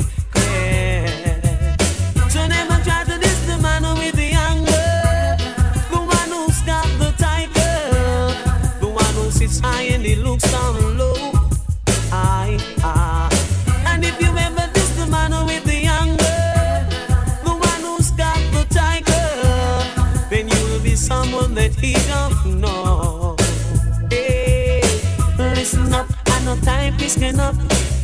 Up. 27.40 27.56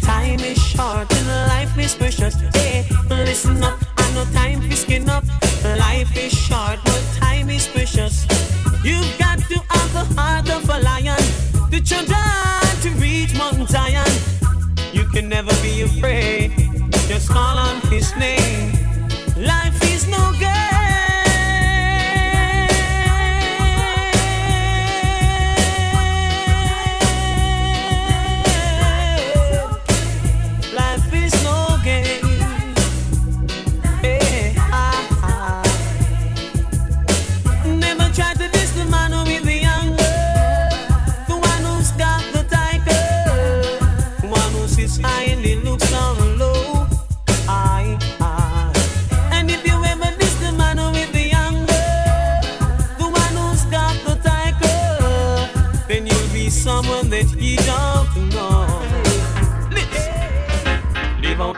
Time 0.02 0.40
is 0.40 0.58
short 0.58 1.05
afraid. 15.98 16.52
Just 17.08 17.30
call 17.30 17.58
on 17.58 17.82
His 17.90 18.16
name. 18.16 18.75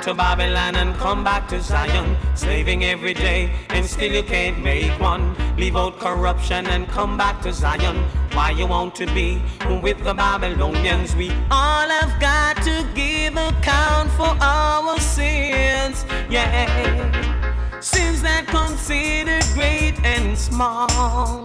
To 0.08 0.14
Babylon 0.14 0.74
and 0.78 0.96
come 0.96 1.22
back 1.22 1.50
to 1.50 1.60
Zion. 1.60 2.16
Slaving 2.34 2.86
every 2.86 3.14
day 3.14 3.52
and 3.72 3.86
still 3.86 4.10
you 4.10 4.24
can't 4.24 4.58
make 4.64 4.98
one. 5.02 5.36
Leave 5.58 5.76
out 5.76 6.00
corruption 6.00 6.66
and 6.68 6.88
come 6.88 7.18
back 7.18 7.42
to 7.42 7.52
Zion. 7.52 7.98
Why 8.32 8.52
you 8.52 8.68
want 8.68 8.96
to 8.96 9.06
be 9.08 9.42
with 9.82 10.02
the 10.06 10.14
Babylonians? 10.14 11.14
We 11.14 11.32
all 11.52 11.90
have 11.90 12.22
got 12.22 12.56
to 12.64 12.88
give 12.96 13.36
account 13.36 14.10
for 14.12 14.34
our 14.40 14.98
sins. 15.02 16.06
Yeah. 16.30 17.82
Sins 17.82 18.22
that 18.22 18.48
considered 18.48 19.44
great 19.56 20.00
and 20.06 20.38
small. 20.38 21.42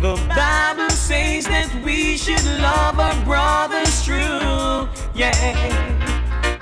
The 0.00 0.16
Bible 0.34 0.88
says 0.88 1.44
that 1.44 1.70
we 1.84 2.16
should 2.16 2.44
love 2.62 2.98
our 2.98 3.24
brothers 3.26 4.02
true. 4.02 4.88
Yeah. 5.14 6.01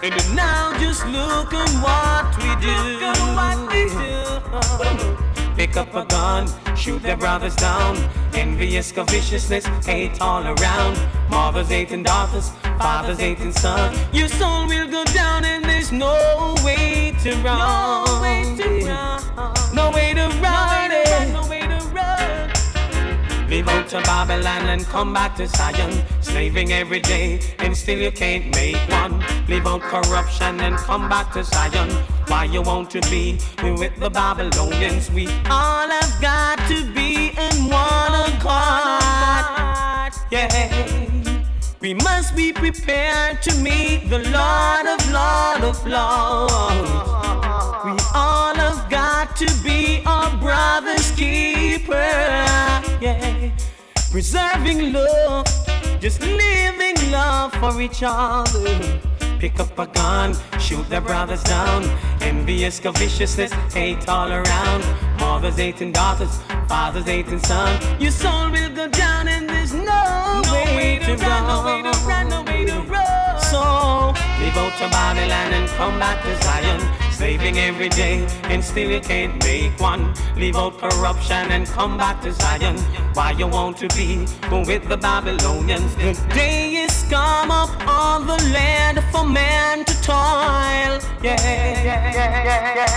And 0.03 0.35
now 0.35 0.73
just 0.79 1.05
look 1.09 1.53
at 1.53 1.71
what 1.85 2.35
we 2.39 2.49
do. 2.65 3.01
Pick 5.57 5.77
up 5.77 5.95
a 5.95 6.07
gun, 6.07 6.49
shoot 6.75 7.03
their 7.03 7.19
brothers 7.19 7.55
down. 7.55 7.99
Envious, 8.33 8.93
covetousness, 8.93 9.67
hate 9.85 10.19
all 10.23 10.43
around. 10.43 10.99
Mothers 11.29 11.69
hating 11.69 12.05
daughters, 12.05 12.49
fathers 12.79 13.19
hating 13.19 13.53
sons. 13.53 13.99
Your 14.11 14.29
soul 14.29 14.67
will 14.67 14.89
go 14.91 15.05
down 15.05 15.45
and 15.45 15.63
there's 15.65 15.93
no 15.93 16.55
way 16.65 17.15
to 17.23 17.35
run. 17.43 17.59
No 17.59 18.21
way 18.23 18.57
to 18.57 18.87
run. 18.87 19.23
No 19.75 19.91
way 19.91 20.15
to 20.15 20.29
run. 20.41 20.70
Leave 23.51 23.67
out 23.67 23.89
to 23.89 24.01
Babylon 24.03 24.69
and 24.69 24.85
come 24.85 25.13
back 25.13 25.35
to 25.35 25.49
Zion. 25.49 26.05
Slaving 26.21 26.73
every 26.73 27.01
day 27.01 27.41
and 27.59 27.77
still 27.77 27.99
you 27.99 28.13
can't 28.13 28.55
make 28.55 28.77
one. 28.89 29.19
Leave 29.49 29.67
out 29.67 29.81
corruption 29.81 30.61
and 30.61 30.77
come 30.77 31.09
back 31.09 31.33
to 31.33 31.43
Zion. 31.43 31.91
Why 32.29 32.45
you 32.45 32.63
want 32.63 32.93
to 32.93 33.01
be 33.11 33.41
with 33.61 33.99
the 33.99 34.09
Babylonians? 34.09 35.11
We 35.11 35.27
all 35.51 35.89
have 35.89 36.21
got 36.21 36.59
to 36.69 36.85
be 36.95 37.31
in 37.31 37.69
one 37.69 38.15
accord. 38.31 39.01
Yeah. 40.31 41.10
We 41.81 41.95
must 41.95 42.37
be 42.37 42.53
prepared 42.53 43.41
to 43.41 43.55
meet 43.57 44.11
the 44.11 44.19
Lord 44.19 44.87
of 44.87 45.01
Lord 45.11 45.63
of 45.65 45.87
Lords. 45.87 46.91
We 47.87 47.93
all 48.15 48.55
have 48.55 48.91
got 48.91 49.35
to 49.37 49.47
be 49.65 50.03
our 50.05 50.37
brother's 50.37 51.11
keeper. 51.13 51.95
Yeah. 53.01 53.51
Preserving 54.11 54.93
love, 54.93 55.47
just 56.01 56.21
living 56.21 56.97
love 57.11 57.55
for 57.55 57.81
each 57.81 58.03
other. 58.05 59.01
Pick 59.39 59.59
up 59.59 59.79
a 59.79 59.87
gun, 59.87 60.37
shoot 60.59 60.87
their 60.91 61.01
brothers 61.01 61.43
down. 61.45 61.85
Envious, 62.21 62.79
viciousness, 62.79 63.53
hate 63.73 64.07
all 64.07 64.31
around. 64.31 64.85
Mothers 65.19 65.57
hating 65.57 65.93
daughters, 65.93 66.43
fathers 66.69 67.07
hating 67.07 67.39
sons. 67.39 67.83
Your 67.99 68.13
soul 68.13 68.51
will 68.51 68.69
go 68.69 68.87
down 68.87 69.10
to 71.17 72.81
run. 72.89 73.11
So 73.51 74.15
leave 74.39 74.57
out 74.57 74.73
to 74.79 74.89
Babylon 74.91 75.53
and 75.53 75.69
come 75.71 75.99
back 75.99 76.23
to 76.23 76.43
Zion. 76.43 76.81
Slaving 77.13 77.59
every 77.59 77.89
day 77.89 78.27
and 78.45 78.65
still 78.65 78.91
you 78.91 79.01
can't 79.01 79.43
make 79.45 79.79
one. 79.81 80.15
Leave 80.37 80.57
out 80.57 80.79
corruption 80.79 81.51
and 81.51 81.67
come 81.67 81.99
back 81.99 82.21
to 82.23 82.33
Zion. 82.33 82.77
Why 83.15 83.33
you 83.33 83.47
want 83.47 83.77
to 83.79 83.89
be 83.89 84.27
with 84.51 84.89
the 84.89 84.97
Babylonians? 84.97 85.95
The 85.97 86.15
day 86.35 86.77
is 86.77 87.05
come 87.11 87.51
up 87.51 87.71
on 87.89 88.27
the 88.27 88.39
land 88.55 89.03
for 89.13 89.27
man 89.27 89.85
to 89.85 89.95
toil. 90.03 91.01
Yeah. 91.23 91.37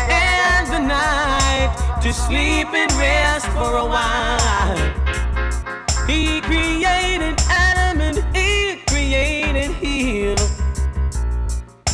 And 0.09 0.67
the 0.71 0.79
night 0.79 1.99
to 2.01 2.13
sleep 2.13 2.67
and 2.73 2.91
rest 2.93 3.47
for 3.47 3.77
a 3.77 3.85
while. 3.85 4.77
He 6.07 6.41
created 6.41 7.39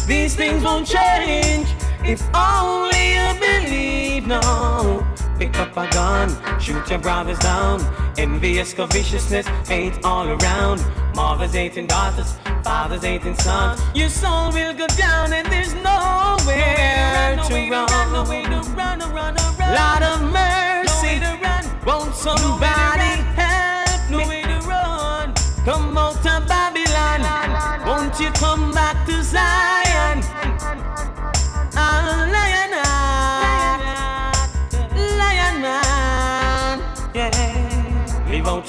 These 0.10 0.34
things 0.34 0.64
won't 0.64 0.88
change 0.88 1.68
if 2.04 2.20
only 2.34 3.14
you 3.14 3.28
believe. 3.40 4.26
No, 4.26 5.06
pick 5.38 5.56
up 5.60 5.78
a 5.78 5.88
gun, 5.92 6.30
shoot 6.60 6.90
your 6.90 6.98
brothers 6.98 7.38
down. 7.38 7.80
Envious, 8.18 8.74
covetousness, 8.74 9.46
hate 9.68 10.04
all 10.04 10.28
around. 10.28 10.84
Mothers 11.14 11.54
hating 11.54 11.86
daughters, 11.86 12.34
fathers 12.64 13.04
hating 13.04 13.36
sons. 13.36 13.80
Your 13.94 14.10
soul 14.10 14.52
will 14.52 14.74
go 14.74 14.88
down, 14.88 15.32
and 15.32 15.46
there's 15.46 15.76
nowhere 15.76 17.36
no 17.36 17.44
to 17.48 17.70
run. 17.70 18.12
No 18.12 18.24
way 18.28 18.44
to 18.46 18.62
run, 18.72 18.98
no 18.98 19.12
run, 19.12 19.36
no 19.36 19.56
run. 19.60 19.76
Lot 19.76 20.02
of 20.02 20.22
mercy, 20.24 21.20
no 21.20 21.38
run. 21.40 21.64
won't 21.86 22.16
somebody 22.16 23.12
help 23.38 23.49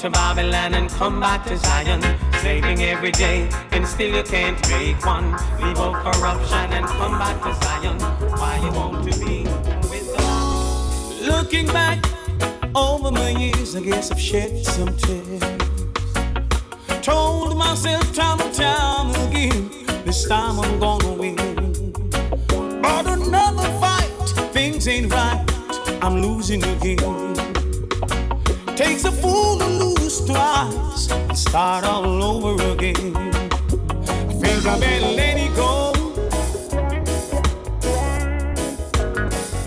to 0.01 0.09
Babylon 0.09 0.73
and 0.73 0.89
come 0.89 1.19
back 1.19 1.45
to 1.45 1.55
Zion. 1.57 2.01
Slaving 2.39 2.81
every 2.81 3.11
day 3.11 3.47
and 3.71 3.85
still 3.85 4.15
you 4.15 4.23
can't 4.23 4.59
make 4.71 5.05
one. 5.05 5.31
Leave 5.61 5.77
out 5.77 5.93
corruption 6.03 6.73
and 6.73 6.87
come 6.87 7.19
back 7.19 7.39
to 7.43 7.53
Zion. 7.63 7.99
Why 8.31 8.59
you 8.63 8.71
want 8.71 9.07
to 9.07 9.19
be 9.19 9.43
with 9.91 10.07
the 10.15 11.27
Looking 11.27 11.67
back 11.67 12.03
over 12.73 13.11
my 13.11 13.29
years, 13.29 13.75
I 13.75 13.81
guess 13.81 14.09
I've 14.09 14.19
shed 14.19 14.65
some 14.65 14.97
tears. 14.97 15.43
Told 17.03 17.55
myself 17.55 18.11
time 18.15 18.41
and 18.41 18.55
time 18.55 19.09
again, 19.27 19.69
this 20.03 20.27
time 20.27 20.59
I'm 20.59 20.79
gonna 20.79 21.13
win. 21.13 21.35
But 22.81 23.05
another 23.05 23.69
fight, 23.79 24.09
things 24.51 24.87
ain't 24.87 25.13
right, 25.13 25.45
I'm 26.01 26.23
losing 26.23 26.63
again. 26.63 27.50
Takes 28.81 29.03
a 29.05 29.11
fool 29.11 29.59
to 29.59 29.67
lose 29.67 30.25
twice 30.25 31.11
and 31.11 31.37
start 31.37 31.85
all 31.85 32.23
over 32.23 32.73
again. 32.73 33.15
I 33.15 34.33
think 34.41 34.65
I 34.65 34.79
better 34.79 35.11
let 35.21 35.37
it 35.37 35.55
go. 35.55 35.93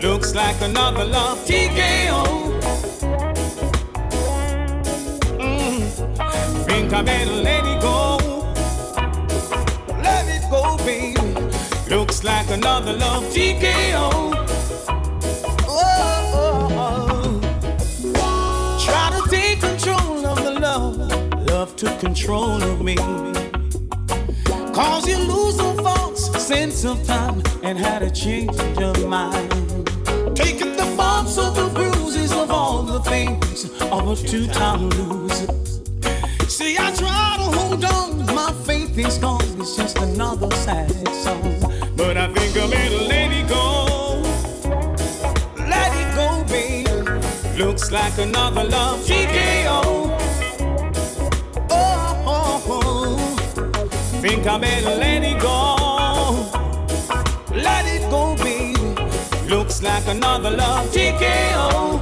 Looks 0.02 0.34
like 0.34 0.60
another 0.62 1.04
love 1.04 1.38
TKO. 1.46 2.24
Mm. 5.38 6.66
Think 6.66 6.92
I 6.92 7.02
better 7.02 7.36
let 7.48 7.64
it 7.64 7.80
go. 7.80 8.18
Let 10.02 10.26
it 10.26 10.42
go, 10.50 10.76
baby. 10.78 11.14
Looks 11.88 12.24
like 12.24 12.50
another 12.50 12.94
love 12.94 13.22
TKO. 13.32 14.53
Took 21.72 21.98
control 21.98 22.62
of 22.62 22.82
me. 22.82 22.94
Cause 24.74 25.08
you 25.08 25.16
lose 25.16 25.56
the 25.56 25.80
false 25.82 26.30
sense 26.46 26.84
of 26.84 27.02
time 27.06 27.42
and 27.62 27.78
had 27.78 28.02
a 28.02 28.10
change 28.10 28.56
of 28.58 29.08
mind. 29.08 29.50
Taking 30.36 30.76
the 30.76 30.94
bumps 30.96 31.38
of 31.38 31.54
the 31.56 31.70
bruises 31.72 32.32
of 32.32 32.50
all 32.50 32.82
the 32.82 33.00
things 33.00 33.64
of 33.80 34.08
a 34.08 34.14
two-time 34.14 34.90
loser. 34.90 35.52
See, 36.48 36.76
I 36.78 36.92
try 36.94 37.36
to 37.38 37.56
hold 37.56 37.84
on, 37.84 38.26
my 38.34 38.52
faith 38.64 38.98
is 38.98 39.16
gone. 39.18 39.42
It's 39.58 39.74
just 39.76 39.98
another 39.98 40.50
sad 40.56 40.90
song. 41.24 41.60
But 41.96 42.18
I 42.18 42.32
think 42.34 42.56
I 42.56 42.70
better 42.70 43.04
let 43.12 43.32
it 43.32 43.48
go. 43.48 44.20
Let 45.56 45.90
it 46.02 46.10
go, 46.14 46.44
baby. 46.52 47.64
Looks 47.64 47.90
like 47.90 48.18
another 48.18 48.64
love 48.64 49.00
TKO. 49.06 50.23
Think 54.28 54.46
I 54.46 54.56
better 54.56 54.96
let 54.96 55.22
it 55.22 55.38
go. 55.38 55.76
Let 57.52 57.84
it 57.84 58.08
go, 58.10 58.34
baby. 58.36 58.72
Looks 59.54 59.82
like 59.82 60.06
another 60.06 60.50
love 60.50 60.86
TKO. 60.94 62.00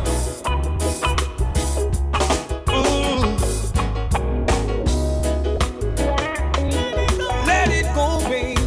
Let 7.44 7.68
it 7.78 7.88
go, 7.92 8.20
baby. 8.30 8.60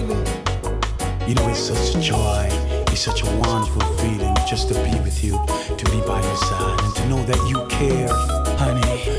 You 1.26 1.36
know, 1.36 1.48
it's 1.48 1.60
such 1.60 2.04
joy, 2.04 2.50
it's 2.92 3.00
such 3.00 3.22
a 3.24 3.26
wonderful 3.38 3.84
feeling 4.00 4.36
just 4.46 4.68
to 4.68 4.74
be 4.84 5.00
with 5.00 5.24
you, 5.24 5.40
to 5.78 5.86
be 5.92 6.02
by 6.02 6.22
your 6.22 6.38
side, 6.50 6.80
and 6.84 6.96
to 6.98 7.08
know 7.08 7.24
that 7.24 7.42
you 7.48 7.66
care, 7.70 8.10
honey, 8.60 9.15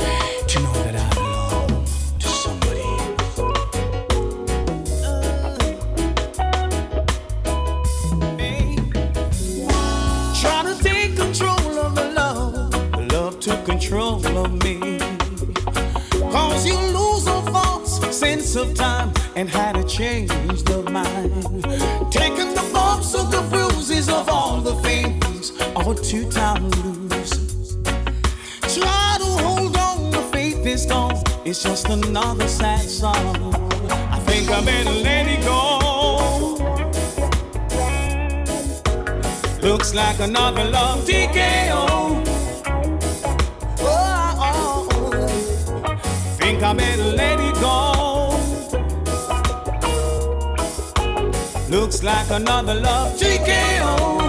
me. 14.64 14.98
Cause 16.30 16.66
you 16.66 16.78
lose 16.78 17.26
a 17.26 17.42
false 17.50 18.16
sense 18.16 18.56
of 18.56 18.74
time 18.74 19.12
and 19.34 19.48
had 19.48 19.76
a 19.76 19.84
change 19.84 20.30
of 20.70 20.90
mind. 20.90 21.32
Taking 22.10 22.54
the 22.54 22.68
bumps 22.72 23.14
of 23.14 23.30
the 23.30 23.42
bruises 23.50 24.08
of 24.08 24.28
all 24.28 24.60
the 24.60 24.74
things 24.76 25.52
all 25.74 25.94
too 25.94 26.28
time 26.30 26.68
lose. 26.70 27.76
Try 28.74 29.16
to 29.18 29.30
hold 29.44 29.76
on, 29.76 30.10
the 30.10 30.22
faith 30.32 30.66
is 30.66 30.86
gone. 30.86 31.22
It's 31.44 31.62
just 31.62 31.88
another 31.88 32.48
sad 32.48 32.80
song. 32.80 33.54
I 34.10 34.18
think 34.26 34.50
I 34.50 34.64
better 34.64 34.90
let 34.90 35.26
it 35.28 35.44
go. 35.44 35.86
Looks 39.62 39.94
like 39.94 40.20
another 40.20 40.64
love 40.64 41.04
TKO. 41.06 42.25
Think 46.56 46.68
I 46.68 46.72
better 46.72 47.02
let 47.02 47.38
it 47.38 47.54
go. 47.60 48.30
Looks 51.68 52.02
like 52.02 52.30
another 52.30 52.74
love 52.76 53.12
TKO. 53.18 54.25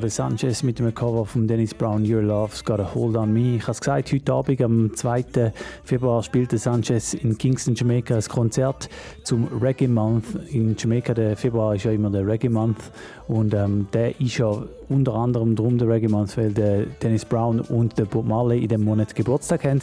Der 0.00 0.08
Sanchez 0.08 0.62
mit 0.62 0.78
dem 0.78 0.94
Cover 0.94 1.26
von 1.26 1.46
Dennis 1.46 1.74
Brown, 1.74 2.02
Your 2.10 2.22
Love's 2.22 2.64
Got 2.64 2.80
a 2.80 2.94
Hold 2.94 3.14
on 3.14 3.30
Me. 3.30 3.56
Ich 3.56 3.62
habe 3.62 3.72
es 3.72 3.80
gesagt, 3.80 4.10
heute 4.10 4.32
Abend, 4.32 4.62
am 4.62 4.96
2. 4.96 5.52
Februar, 5.84 6.22
spielt 6.22 6.50
der 6.50 6.58
Sanchez 6.58 7.12
in 7.12 7.36
Kingston, 7.36 7.74
Jamaica, 7.74 8.14
ein 8.14 8.22
Konzert 8.22 8.88
zum 9.22 9.46
Reggae 9.60 9.88
Month. 9.88 10.24
In 10.50 10.76
Jamaica, 10.78 11.12
der 11.12 11.36
Februar 11.36 11.74
ist 11.74 11.84
ja 11.84 11.92
immer 11.92 12.08
der 12.08 12.26
Reggae 12.26 12.48
Month. 12.48 12.90
Und 13.32 13.54
ähm, 13.54 13.86
der 13.94 14.20
ist 14.20 14.36
ja 14.36 14.52
unter 14.90 15.14
anderem 15.14 15.56
drum 15.56 15.78
der 15.78 15.88
Reggae 15.88 16.08
Month, 16.08 16.36
weil 16.36 16.52
der 16.52 16.84
Dennis 16.84 17.24
Brown 17.24 17.60
und 17.60 17.96
der 17.96 18.04
Bob 18.04 18.26
Marley 18.26 18.62
in 18.62 18.68
dem 18.68 18.84
Monat 18.84 19.14
Geburtstag 19.14 19.64
haben. 19.64 19.80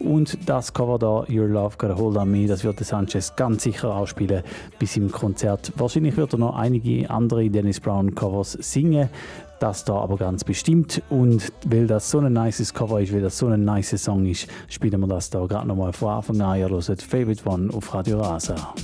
Und 0.00 0.36
das 0.48 0.74
Cover 0.74 0.98
da, 0.98 1.24
Your 1.32 1.46
Love 1.46 1.76
Got 1.78 1.90
a 1.90 1.96
Hold 1.96 2.16
on 2.16 2.28
Me, 2.28 2.48
das 2.48 2.64
wird 2.64 2.80
der 2.80 2.86
Sanchez 2.86 3.36
ganz 3.36 3.62
sicher 3.62 3.94
auch 3.94 4.08
spielen 4.08 4.42
bis 4.80 4.96
im 4.96 5.12
Konzert. 5.12 5.72
Wahrscheinlich 5.76 6.16
wird 6.16 6.32
er 6.32 6.40
noch 6.40 6.56
einige 6.56 7.08
andere 7.08 7.48
Dennis 7.48 7.78
Brown 7.78 8.16
Covers 8.16 8.58
singen. 8.60 9.08
Das 9.60 9.84
da 9.84 9.94
aber 9.94 10.16
ganz 10.16 10.42
bestimmt. 10.42 11.00
Und 11.08 11.52
weil 11.66 11.86
das 11.86 12.10
so 12.10 12.18
ein 12.18 12.32
nices 12.32 12.74
Cover 12.74 13.00
ist, 13.00 13.12
weil 13.12 13.22
das 13.22 13.38
so 13.38 13.46
ein 13.46 13.64
nice 13.64 13.94
Song 14.02 14.26
ist, 14.26 14.48
spielen 14.68 14.98
wir 14.98 15.06
das 15.06 15.30
da 15.30 15.46
gerade 15.46 15.68
nochmal 15.68 15.92
von 15.92 16.08
Anfang 16.08 16.40
an. 16.40 16.58
Ihr 16.58 16.68
hört 16.68 17.00
Favorite 17.00 17.48
One 17.48 17.72
auf 17.72 17.94
Radio 17.94 18.18
Rasa. 18.18 18.74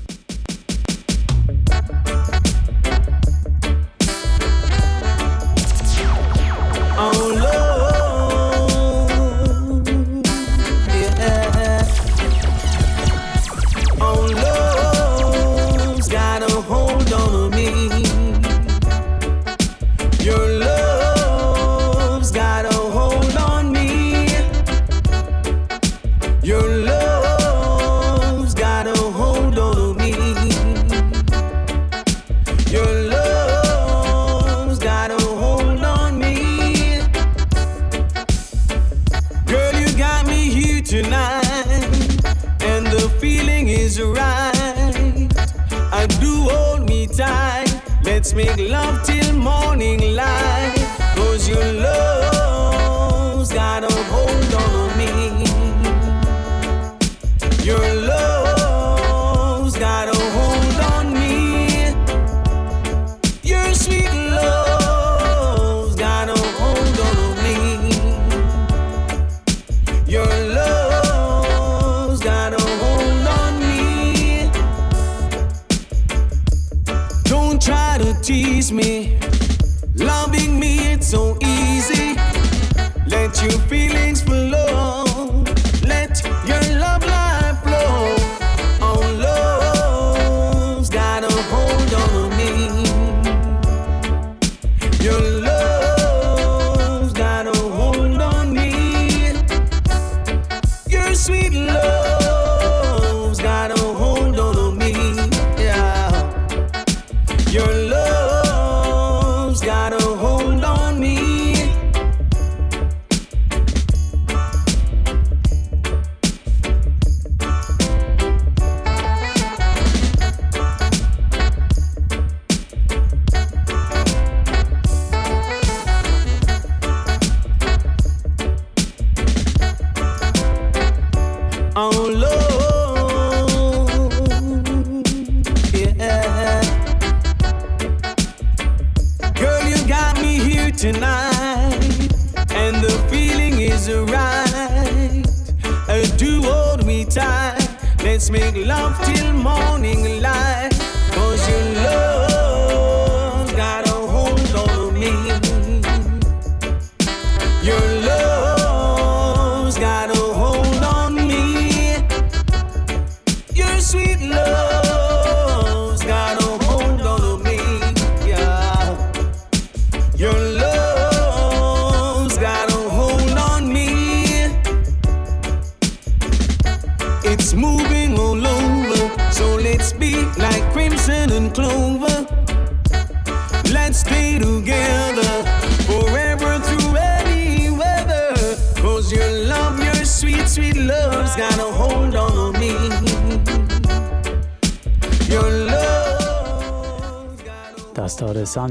Love 48.59 49.03
till 49.05 49.35
morning 49.37 50.15
light. 50.15 50.34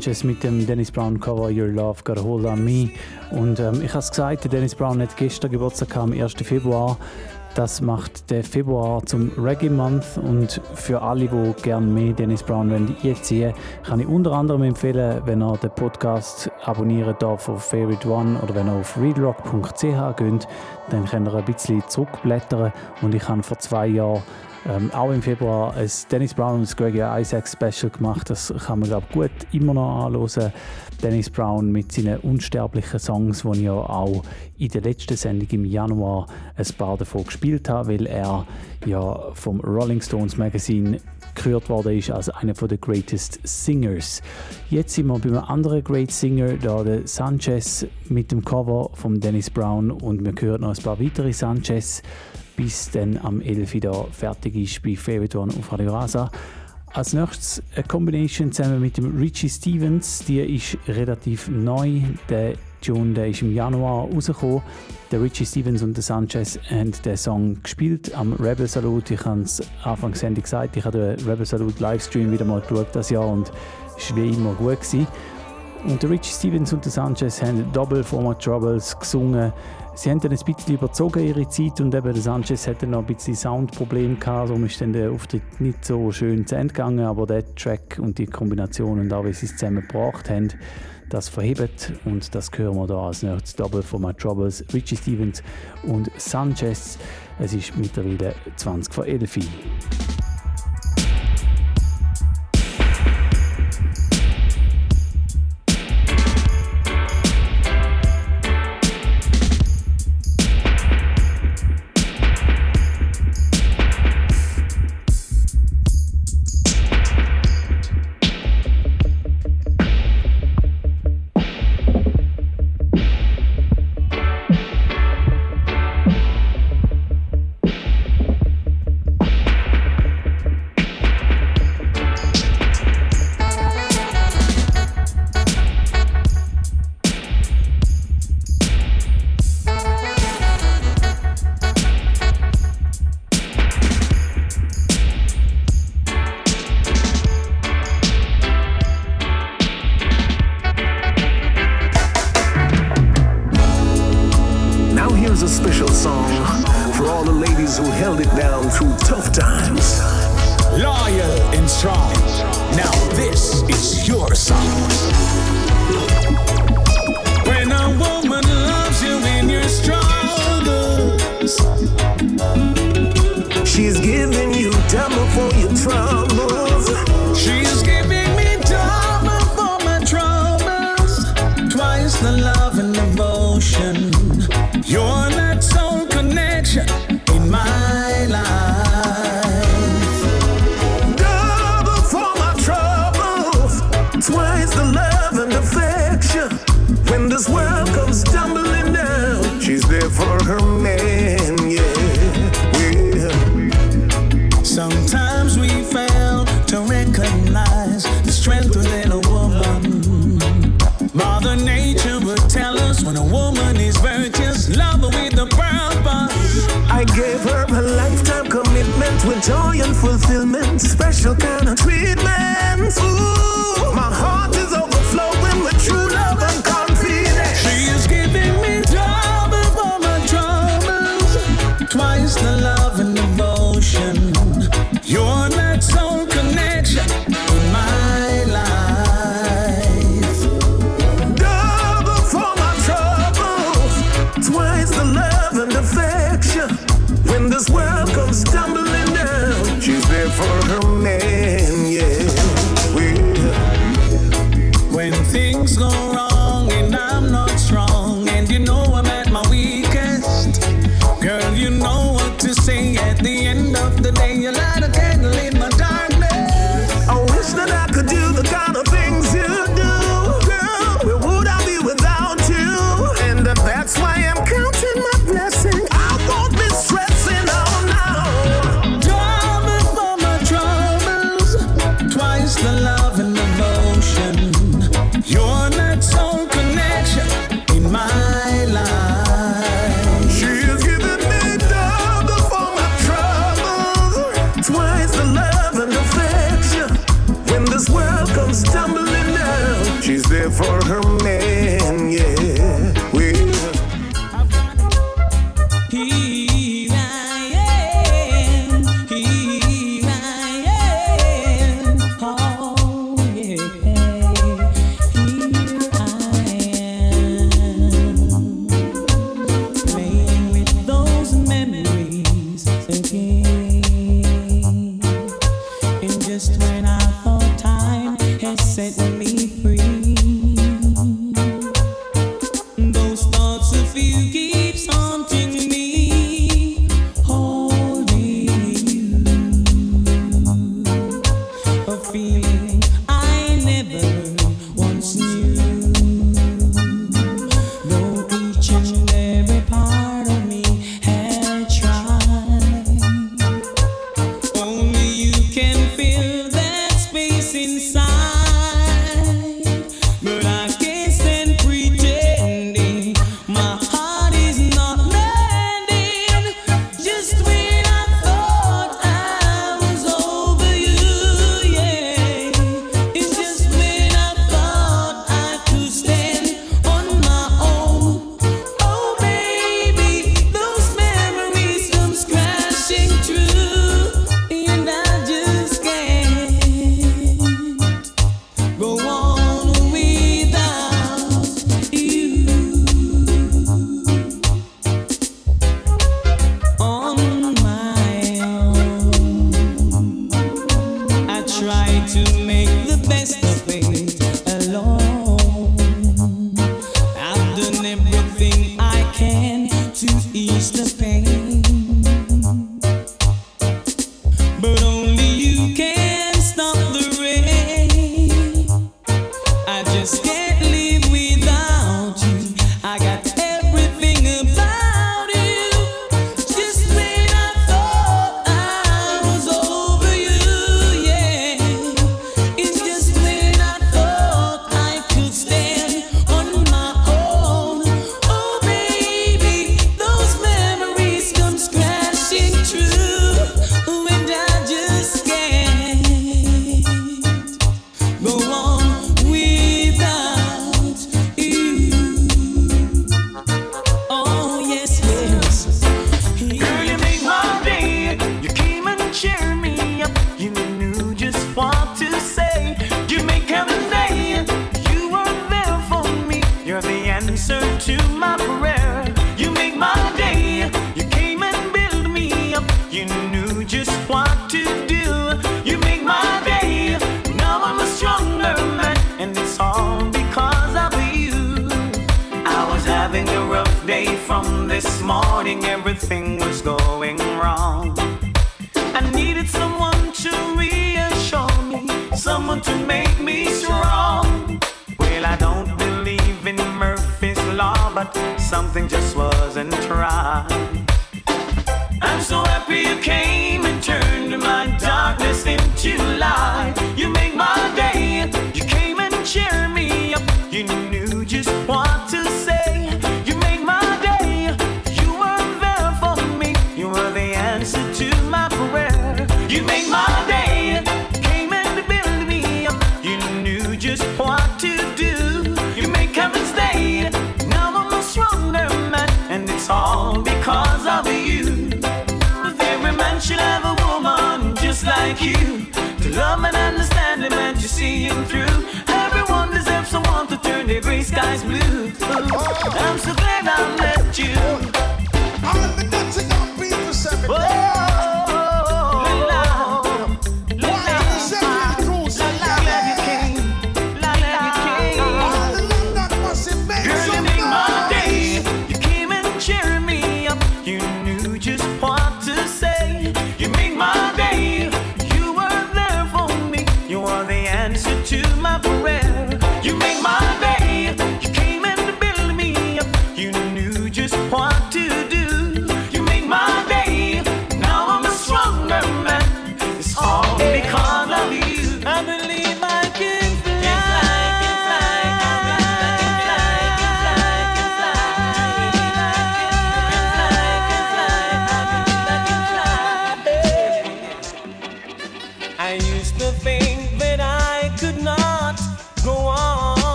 Sanchez 0.00 0.24
mit 0.24 0.42
dem 0.42 0.66
Dennis 0.66 0.90
Brown 0.90 1.20
Cover 1.20 1.50
Your 1.50 1.66
Love 1.66 2.02
Got 2.04 2.16
a 2.16 2.22
Hold 2.22 2.46
on 2.46 2.64
Me. 2.64 2.88
Und 3.32 3.60
ähm, 3.60 3.82
ich 3.82 3.90
habe 3.90 3.98
es 3.98 4.08
gesagt, 4.08 4.50
Dennis 4.50 4.74
Brown 4.74 5.02
hat 5.02 5.14
gestern 5.18 5.50
Geburtstag 5.50 5.94
am 5.94 6.12
1. 6.12 6.32
Februar. 6.42 6.96
Das 7.54 7.82
macht 7.82 8.30
der 8.30 8.42
Februar 8.42 9.04
zum 9.04 9.30
Reggae 9.36 9.68
Month 9.68 10.16
und 10.16 10.58
für 10.74 11.02
alle, 11.02 11.28
die 11.28 11.62
gerne 11.62 11.86
mehr 11.86 12.14
Dennis 12.14 12.42
Brown 12.42 12.96
einziehen, 13.02 13.52
kann 13.82 14.00
ich 14.00 14.06
unter 14.06 14.32
anderem 14.32 14.62
empfehlen, 14.62 15.20
wenn 15.26 15.42
ihr 15.42 15.58
den 15.58 15.70
Podcast 15.70 16.50
abonnieren 16.64 17.16
darf 17.18 17.50
auf 17.50 17.64
Favorite 17.64 18.08
One 18.08 18.40
oder 18.40 18.54
wenn 18.54 18.68
ihr 18.68 18.80
auf 18.80 18.96
readrock.ch 18.96 20.16
geht, 20.16 20.48
dann 20.88 21.04
könnt 21.04 21.28
ihr 21.28 21.34
ein 21.34 21.44
bisschen 21.44 21.82
zurückblättern 21.88 22.72
und 23.02 23.14
ich 23.14 23.28
habe 23.28 23.42
vor 23.42 23.58
zwei 23.58 23.88
Jahren 23.88 24.22
ähm, 24.68 24.90
auch 24.92 25.10
im 25.10 25.22
Februar 25.22 25.74
ein 25.74 25.90
Dennis 26.10 26.34
Brown 26.34 26.56
und 26.56 26.62
das 26.62 26.76
Gregory 26.76 27.20
Isaac 27.20 27.48
Special 27.48 27.90
gemacht. 27.90 28.28
Das 28.28 28.52
kann 28.66 28.80
man 28.80 28.88
glaube 28.88 29.06
gut 29.12 29.30
immer 29.52 29.74
noch 29.74 30.06
anhören. 30.06 30.52
Dennis 31.02 31.30
Brown 31.30 31.72
mit 31.72 31.92
seinen 31.92 32.18
unsterblichen 32.18 32.98
Songs, 32.98 33.42
die 33.42 33.48
ich 33.52 33.60
ja 33.62 33.72
auch 33.72 34.22
in 34.58 34.68
der 34.68 34.82
letzten 34.82 35.16
Sendung 35.16 35.48
im 35.50 35.64
Januar 35.64 36.26
ein 36.56 36.66
paar 36.76 36.98
davon 36.98 37.24
gespielt 37.24 37.70
habe, 37.70 37.94
weil 37.94 38.06
er 38.06 38.46
ja 38.84 39.32
vom 39.32 39.60
Rolling 39.60 40.02
Stones 40.02 40.36
Magazine 40.36 41.00
gekürt 41.34 41.68
worden 41.70 41.96
ist 41.96 42.10
als 42.10 42.28
einer 42.28 42.52
der 42.52 42.76
Greatest 42.76 43.40
Singers. 43.44 44.20
Jetzt 44.68 44.94
sind 44.94 45.06
wir 45.06 45.18
bei 45.18 45.28
einem 45.28 45.38
anderen 45.38 45.82
Great 45.82 46.10
Singer, 46.10 46.54
der 46.54 47.06
Sanchez 47.06 47.86
mit 48.08 48.30
dem 48.30 48.44
Cover 48.44 48.90
von 48.94 49.20
Dennis 49.20 49.48
Brown 49.48 49.90
und 49.90 50.24
wir 50.24 50.34
hören 50.38 50.62
noch 50.62 50.76
ein 50.76 50.82
paar 50.82 51.00
weitere 51.00 51.32
Sanchez 51.32 52.02
bis 52.60 52.90
dann 52.90 53.16
am 53.22 53.40
11. 53.40 53.76
Uhr 53.86 54.08
fertig 54.12 54.54
ist 54.54 54.82
bei 54.82 54.94
Favorite 54.94 55.38
One 55.38 55.50
auf 55.58 55.72
Radio 55.72 55.94
Rasa. 55.94 56.30
Als 56.92 57.14
nächstes 57.14 57.62
eine 57.74 57.84
Combination 57.84 58.52
zusammen 58.52 58.82
mit 58.82 58.98
dem 58.98 59.16
Richie 59.16 59.48
Stevens. 59.48 60.22
Die 60.26 60.40
ist 60.40 60.76
relativ 60.86 61.48
neu. 61.48 62.02
Der 62.28 62.56
Tune 62.82 63.14
der 63.14 63.28
ist 63.28 63.40
im 63.40 63.54
Januar 63.54 64.10
rausgekommen. 64.12 64.60
Der 65.10 65.22
Richie 65.22 65.46
Stevens 65.46 65.82
und 65.82 65.96
der 65.96 66.02
Sanchez 66.02 66.58
haben 66.68 66.92
den 67.02 67.16
Song 67.16 67.62
gespielt 67.62 68.14
am 68.14 68.34
Rebel 68.34 68.66
Salute. 68.66 69.14
Ich 69.14 69.24
habe 69.24 69.40
es 69.40 69.62
Anfang 69.82 70.14
Sendung 70.14 70.42
gesagt, 70.42 70.76
ich 70.76 70.84
habe 70.84 71.16
den 71.16 71.26
Rebel 71.26 71.46
Salute 71.46 71.82
Livestream 71.82 72.30
wieder 72.30 72.44
mal 72.44 72.60
geschaut 72.60 72.88
das 72.92 73.08
Jahr 73.08 73.26
und 73.26 73.50
es 73.96 74.10
war 74.10 74.16
wie 74.18 74.28
immer 74.28 74.52
gut. 74.52 74.80
Gewesen. 74.80 75.06
Und 75.88 76.02
der 76.02 76.10
Richie 76.10 76.34
Stevens 76.34 76.74
und 76.74 76.84
der 76.84 76.92
Sanchez 76.92 77.40
haben 77.40 77.72
Double 77.72 78.04
Format 78.04 78.42
Troubles 78.44 78.98
gesungen. 78.98 79.50
Sie 80.00 80.10
haben 80.10 80.18
dann 80.18 80.32
ein 80.32 80.38
bisschen 80.38 80.76
überzogen 80.76 81.26
ihre 81.26 81.46
Zeit 81.46 81.78
und 81.78 81.94
eben 81.94 82.14
der 82.14 82.22
Sanchez 82.22 82.66
hatte 82.66 82.86
noch 82.86 83.00
ein 83.00 83.04
bisschen 83.04 83.34
Soundproblem 83.34 84.18
gehabt, 84.18 84.48
darum 84.48 84.64
ist 84.64 84.80
dann 84.80 84.94
der 84.94 85.12
Auftritt 85.12 85.60
nicht 85.60 85.84
so 85.84 86.10
schön 86.10 86.46
zu 86.46 86.54
Ende 86.54 86.72
gegangen, 86.72 87.04
aber 87.04 87.26
der 87.26 87.54
Track 87.54 87.98
und 88.00 88.16
die 88.16 88.24
Kombination 88.24 88.98
und 88.98 89.12
auch 89.12 89.26
wie 89.26 89.34
sie 89.34 89.44
es 89.44 89.58
zusammen 89.58 89.86
gebracht 89.86 90.30
haben, 90.30 90.48
das 91.10 91.28
verhebt 91.28 91.92
und 92.06 92.34
das 92.34 92.50
hören 92.56 92.76
wir 92.76 92.86
da 92.86 93.08
als 93.08 93.22
nächstes 93.22 93.56
Double 93.56 93.82
Format 93.82 94.16
Troubles, 94.16 94.64
Richie 94.72 94.96
Stevens 94.96 95.42
und 95.82 96.10
Sanchez. 96.16 96.96
Es 97.38 97.52
ist 97.52 97.76
mittlerweile 97.76 98.34
20 98.56 98.94
vor 98.94 99.04
11 99.04 99.36
Uhr. 99.36 99.42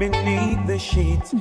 Beneath 0.00 0.66
the 0.66 0.78
sheets, 0.78 1.34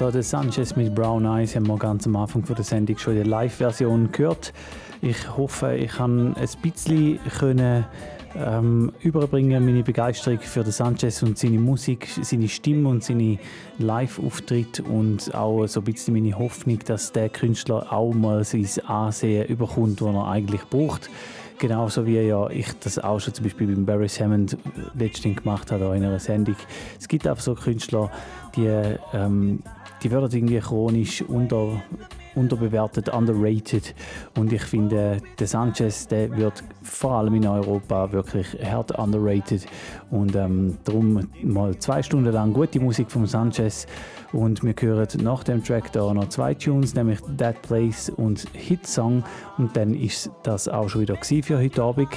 das 0.00 0.12
der 0.14 0.22
Sanchez 0.22 0.76
mit 0.76 0.94
Brown 0.94 1.26
Eyes 1.26 1.54
haben 1.54 1.66
wir 1.66 1.76
ganz 1.76 2.06
am 2.06 2.16
Anfang 2.16 2.42
von 2.42 2.56
der 2.56 2.64
Sendung 2.64 2.96
schon 2.96 3.16
die 3.16 3.22
Live-Version 3.22 4.10
gehört. 4.10 4.54
Ich 5.02 5.36
hoffe, 5.36 5.76
ich 5.76 5.90
kann 5.90 6.34
ein 6.36 6.48
bisschen 6.62 7.18
können, 7.38 7.84
ähm, 8.34 8.92
überbringen 9.02 9.62
meine 9.62 9.82
Begeisterung 9.82 10.40
für 10.40 10.62
den 10.62 10.72
Sanchez 10.72 11.22
und 11.22 11.36
seine 11.36 11.58
Musik, 11.58 12.08
seine 12.22 12.48
Stimme 12.48 12.88
und 12.88 13.04
seine 13.04 13.38
Live-Auftritt 13.78 14.80
und 14.80 15.34
auch 15.34 15.66
so 15.66 15.80
ein 15.80 15.84
bisschen 15.84 16.14
meine 16.14 16.38
Hoffnung, 16.38 16.78
dass 16.86 17.12
der 17.12 17.28
Künstler 17.28 17.92
auch 17.92 18.14
mal 18.14 18.42
sein 18.44 18.66
Ansehen 18.86 19.48
überkommt, 19.48 20.00
das 20.00 20.08
er 20.14 20.28
eigentlich 20.28 20.62
braucht. 20.70 21.10
Genauso 21.60 22.06
wie 22.06 22.18
ja 22.18 22.48
ich 22.48 22.72
das 22.80 22.98
auch 22.98 23.20
schon 23.20 23.34
zum 23.34 23.44
Beispiel 23.44 23.66
beim 23.66 23.84
Barry 23.84 24.08
Hammond 24.08 24.56
letztens 24.94 25.36
gemacht 25.36 25.70
habe 25.70 25.94
in 25.94 26.02
einer 26.02 26.18
Sendung. 26.18 26.56
Es 26.98 27.06
gibt 27.06 27.26
einfach 27.26 27.42
so 27.42 27.54
Künstler, 27.54 28.10
die, 28.56 28.64
ähm, 29.12 29.62
die 30.02 30.10
werden 30.10 30.30
irgendwie 30.32 30.58
chronisch 30.58 31.20
unter, 31.20 31.82
unterbewertet, 32.34 33.08
underrated. 33.08 33.94
Und 34.36 34.52
ich 34.52 34.62
finde, 34.62 35.18
der 35.38 35.46
Sanchez, 35.46 36.06
der 36.08 36.36
wird 36.36 36.62
vor 36.82 37.12
allem 37.12 37.34
in 37.34 37.46
Europa 37.46 38.12
wirklich 38.12 38.56
hart 38.62 38.98
underrated. 38.98 39.66
Und 40.10 40.34
ähm, 40.36 40.78
darum 40.84 41.28
mal 41.42 41.76
zwei 41.78 42.02
Stunden 42.02 42.32
lang 42.32 42.52
gute 42.52 42.80
Musik 42.80 43.10
vom 43.10 43.26
Sanchez. 43.26 43.86
Und 44.32 44.62
wir 44.62 44.74
hören 44.78 45.08
nach 45.22 45.42
dem 45.42 45.62
Track 45.64 45.92
da 45.92 46.12
noch 46.14 46.28
zwei 46.28 46.54
Tunes, 46.54 46.94
nämlich 46.94 47.18
That 47.36 47.60
Place 47.62 48.10
und 48.10 48.46
Hit 48.52 48.86
Song. 48.86 49.24
Und 49.58 49.76
dann 49.76 49.94
ist 49.94 50.30
das 50.44 50.68
auch 50.68 50.88
schon 50.88 51.02
wieder 51.02 51.16
für 51.20 51.58
heute 51.58 51.82
Abend. 51.82 52.08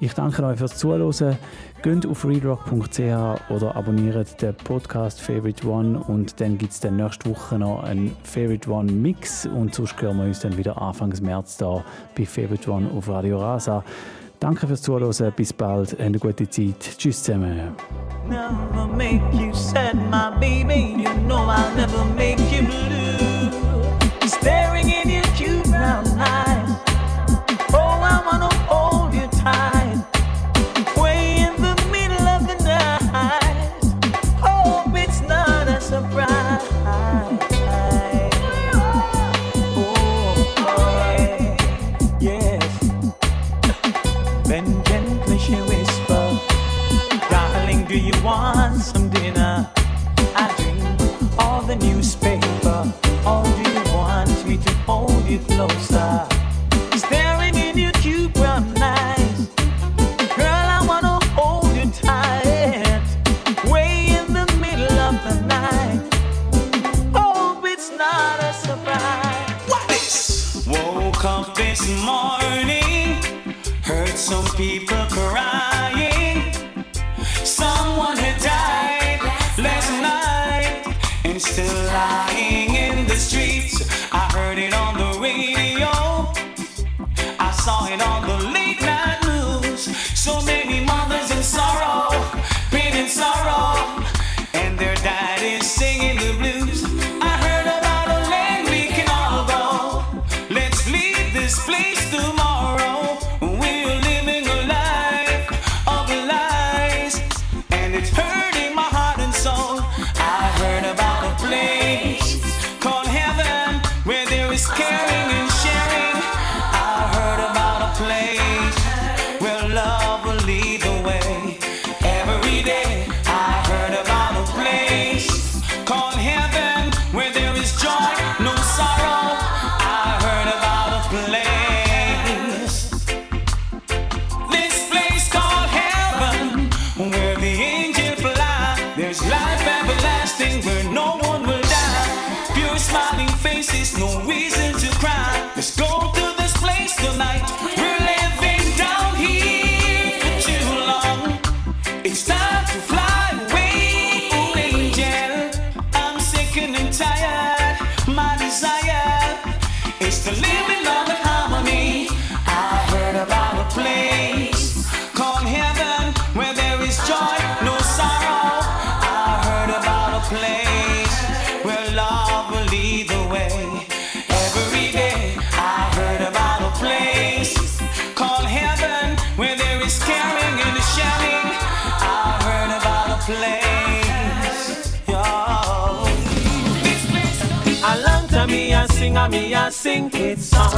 Ich 0.00 0.12
danke 0.12 0.44
euch 0.44 0.58
fürs 0.58 0.76
Zuhören. 0.76 1.36
Geht 1.84 2.06
auf 2.06 2.24
readrock.ch 2.24 3.50
oder 3.50 3.76
abonniert 3.76 4.40
den 4.40 4.54
Podcast 4.54 5.20
Favorite 5.20 5.68
One 5.68 5.98
und 5.98 6.40
dann 6.40 6.56
gibt 6.56 6.72
es 6.72 6.80
dann 6.80 6.96
nächste 6.96 7.28
Woche 7.28 7.58
noch 7.58 7.82
einen 7.82 8.16
Favorite 8.22 8.70
One 8.70 8.90
Mix 8.90 9.44
und 9.44 9.74
sonst 9.74 10.00
hören 10.00 10.16
wir 10.16 10.24
uns 10.24 10.40
dann 10.40 10.56
wieder 10.56 10.80
Anfang 10.80 11.12
März 11.20 11.58
da 11.58 11.84
bei 12.16 12.24
Favorite 12.24 12.70
One 12.70 12.90
auf 12.96 13.06
Radio 13.10 13.38
Rasa. 13.38 13.84
Danke 14.40 14.66
fürs 14.66 14.80
Zuhören, 14.80 15.32
bis 15.36 15.52
bald, 15.52 16.00
eine 16.00 16.18
gute 16.18 16.48
Zeit. 16.48 16.80
Tschüss 16.96 17.22
zusammen. 17.22 17.74
Never 18.30 18.86
make 18.86 19.20
you 19.36 19.52
sad, 19.52 19.94
my 20.10 20.30
baby. 20.40 21.02
You 21.02 21.10
know 21.26 21.50
I'll 21.50 21.76
never 21.76 22.02
make 22.16 22.40
you 22.50 22.62
blue. 22.62 24.26
Staring 24.26 24.88
in 24.88 25.10
your 25.10 25.22
cute 25.36 25.62
brown 25.64 26.06
eyes. 26.18 26.43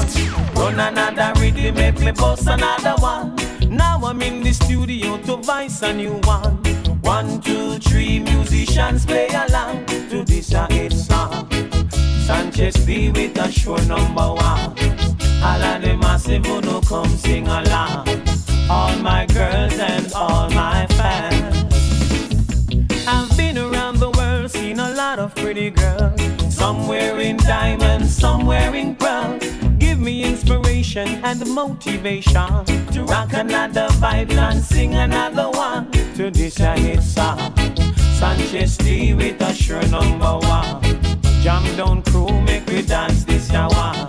Song. 0.01 0.55
Run 0.55 0.81
another 0.81 1.33
rhythm, 1.41 1.75
make 1.75 1.99
me 2.01 2.13
bust 2.13 2.47
another 2.47 2.95
one. 3.01 3.37
Now 3.69 4.01
I'm 4.05 4.23
in 4.23 4.43
the 4.43 4.53
studio 4.53 5.19
to 5.19 5.37
voice 5.37 5.83
a 5.83 5.93
new 5.93 6.21
one. 6.25 6.57
One, 7.03 7.41
two, 7.41 7.79
three 7.79 8.19
musicians 8.19 9.07
play 9.07 9.29
along 9.29 9.87
to 9.87 10.25
this 10.25 10.53
a 10.53 10.67
hit 10.73 10.93
song. 10.93 11.49
Sanchez 12.27 12.75
D 12.85 13.11
with 13.11 13.39
a 13.39 13.51
show 13.51 13.77
number 13.77 14.29
one. 14.35 14.75
All 15.43 15.63
of 15.63 15.83
the 15.83 15.97
massive 16.01 16.45
who 16.47 16.81
come 16.83 17.09
sing 17.17 17.47
along. 17.47 18.09
All 18.69 18.97
my 18.99 19.27
girls 19.27 19.79
and 19.79 20.13
all 20.13 20.51
my 20.51 20.87
fans. 20.91 21.65
I've 23.07 23.37
been 23.37 23.59
around 23.59 23.99
the 23.99 24.11
world, 24.11 24.51
seen 24.51 24.81
a 24.81 24.91
lot 24.95 25.21
of 25.21 25.35
pretty 25.37 25.71
girls. 25.71 26.21
Some 26.53 26.89
wearing 26.89 27.37
diamonds, 27.37 28.17
some 28.17 28.47
wearing 28.47 28.97
pearls. 28.97 29.56
Me 30.07 30.23
inspiration 30.23 31.09
and 31.25 31.45
motivation 31.51 32.65
to 32.93 33.03
rock 33.09 33.33
another 33.33 33.89
vibe 33.99 34.31
and 34.31 34.63
sing 34.63 34.95
another 34.95 35.51
one 35.51 35.91
to 36.15 36.31
this 36.31 36.61
a 36.61 36.79
hit 36.79 37.03
song. 37.03 37.53
Sanchez 38.17 38.77
D 38.77 39.15
with 39.15 39.41
a 39.41 39.53
sure 39.53 39.85
number 39.89 40.39
one. 40.47 40.81
Jam 41.43 41.65
down 41.77 42.05
crew, 42.05 42.41
make 42.43 42.65
we 42.69 42.83
dance 42.83 43.25
this 43.25 43.51
hour. 43.51 44.09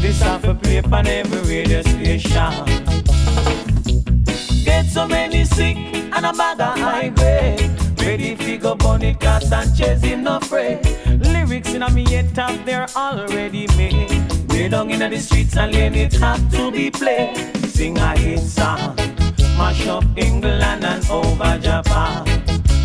This 0.00 0.22
off 0.22 0.44
a 0.44 0.54
play 0.54 0.78
on 0.78 1.04
every 1.08 1.40
radio 1.40 1.82
station. 1.82 2.54
Get 4.64 4.86
so 4.86 5.08
many 5.08 5.44
sick 5.46 5.76
and 6.14 6.26
a 6.26 6.32
bag 6.32 6.60
of 6.60 6.78
high 6.78 7.08
grade. 7.08 7.72
Ready 8.00 8.36
fi 8.36 8.56
go 8.56 8.76
cause 8.76 9.48
Sanchez 9.48 10.04
in 10.04 10.22
no 10.22 10.38
fray. 10.38 10.80
Lyrics 11.06 11.74
in 11.74 11.82
a 11.82 11.90
me 11.90 12.04
top 12.34 12.54
they're 12.64 12.86
already 12.94 13.66
made. 13.76 14.23
Way 14.54 14.68
down 14.68 14.88
in 14.88 15.00
the 15.00 15.18
streets 15.18 15.56
and 15.56 15.74
lane 15.74 15.96
it 15.96 16.12
have 16.14 16.48
to 16.52 16.70
be 16.70 16.88
played. 16.88 17.36
Sing 17.66 17.98
a 17.98 18.16
hit 18.16 18.38
song. 18.38 18.94
Mash 19.58 19.84
up 19.88 20.04
England 20.16 20.84
and 20.84 21.04
over 21.10 21.58
Japan. 21.58 22.24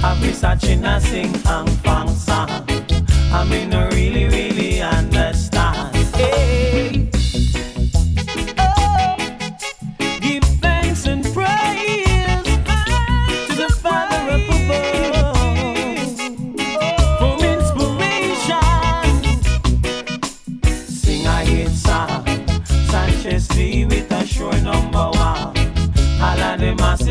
Have 0.02 0.20
me 0.20 0.34
searching 0.34 0.84
a 0.84 1.00
sing 1.00 1.32
Hang 1.46 1.68
Fang 1.84 2.10
song. 2.10 2.50
I 3.32 3.46
mean, 3.48 3.72
I 3.72 3.88
really, 3.90 4.26
really 4.26 4.82
understand. 4.82 5.96
Hey. 6.16 6.59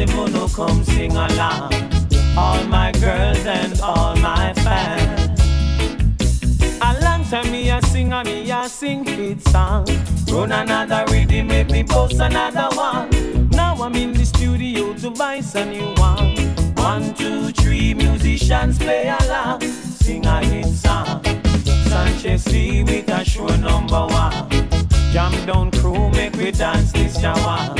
Who 0.07 0.49
come 0.55 0.85
sing 0.85 1.13
along. 1.13 1.73
All 2.37 2.63
my 2.65 2.93
girls 2.93 3.45
and 3.47 3.81
all 3.81 4.15
my 4.17 4.53
fans. 4.55 5.41
A 6.81 7.01
long 7.03 7.25
time 7.25 7.51
me 7.51 7.71
a 7.71 7.83
sing 7.83 8.13
and 8.13 8.29
me 8.29 8.51
a 8.51 8.69
sing 8.69 9.05
hit 9.05 9.43
song. 9.49 9.87
Run 10.31 10.53
another 10.53 11.05
rhythm, 11.11 11.49
make 11.49 11.71
me 11.71 11.83
post 11.83 12.21
another 12.21 12.69
one. 12.77 13.11
Now 13.51 13.75
I'm 13.75 13.97
in 13.97 14.13
the 14.13 14.25
studio 14.25 14.95
to 14.95 15.11
voice 15.11 15.55
a 15.57 15.65
new 15.65 15.93
one. 15.95 16.37
One, 16.77 17.15
two, 17.15 17.51
three 17.51 17.95
musicians 17.95 18.79
play 18.79 19.13
along. 19.21 19.63
Sing 19.63 20.25
a 20.27 20.45
hit 20.45 20.67
song. 20.67 21.25
Sanchez 21.89 22.45
D 22.45 22.85
with 22.85 23.09
a 23.09 23.25
sure 23.25 23.57
number 23.57 24.07
one. 24.07 24.49
Jam 25.13 25.33
down 25.47 25.73
crew, 25.73 26.11
make 26.11 26.37
we 26.37 26.53
dance 26.53 26.93
this 26.93 27.21
shower. 27.21 27.75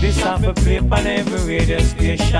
This 0.00 0.20
have 0.20 0.44
a 0.44 0.52
play 0.52 0.78
on 0.78 1.06
every 1.06 1.56
radio 1.56 1.78
station. 1.80 2.36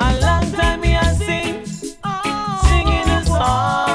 A 0.00 0.18
long 0.20 0.52
time 0.52 0.80
me 0.80 0.96
a 0.96 1.14
sing, 1.14 1.64
singing 1.64 3.08
a 3.08 3.24
song 3.24 3.93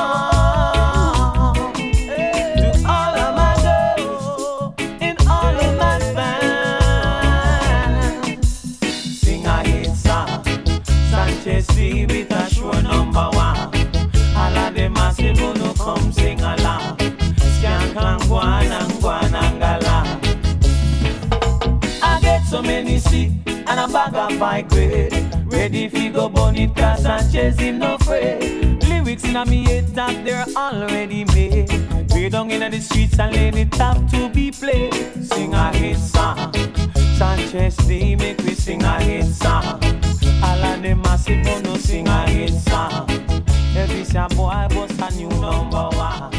bag 23.99 24.31
of 24.31 24.37
high 24.39 24.61
grade. 24.61 25.13
Ready 25.45 25.89
fi 25.89 26.09
go 26.09 26.29
burn 26.29 26.55
it 26.55 26.77
Sanchez 26.77 27.59
him 27.59 27.79
no 27.79 27.95
afraid. 27.95 28.83
Lyrics 28.83 29.23
in 29.25 29.35
a 29.35 29.45
me 29.45 29.63
head 29.65 29.87
that 29.95 30.23
they're 30.25 30.45
already 30.55 31.25
made. 31.25 31.69
Way 32.11 32.29
down 32.29 32.51
in 32.51 32.71
the 32.71 32.79
streets 32.79 33.19
and 33.19 33.35
lane 33.35 33.57
it 33.57 33.73
have 33.75 34.09
to 34.11 34.29
be 34.29 34.51
played. 34.51 34.93
Sing 35.23 35.53
a 35.53 35.75
hit 35.75 35.97
song. 35.97 36.53
Sanchez 37.17 37.75
D 37.87 38.15
make 38.15 38.39
we 38.39 38.53
sing 38.53 38.83
a 38.83 39.01
hit 39.01 39.25
song. 39.25 39.81
All 40.43 40.63
of 40.69 40.81
the 40.81 40.93
massive 40.95 41.45
who 41.45 41.55
oh, 41.55 41.61
no 41.61 41.75
sing 41.75 42.07
a 42.07 42.29
hit 42.29 42.53
song. 42.53 43.09
Every 43.75 44.03
boy 44.35 44.67
bust 44.69 45.01
a 45.01 45.09
new 45.17 45.29
number 45.41 45.89
one. 45.97 46.31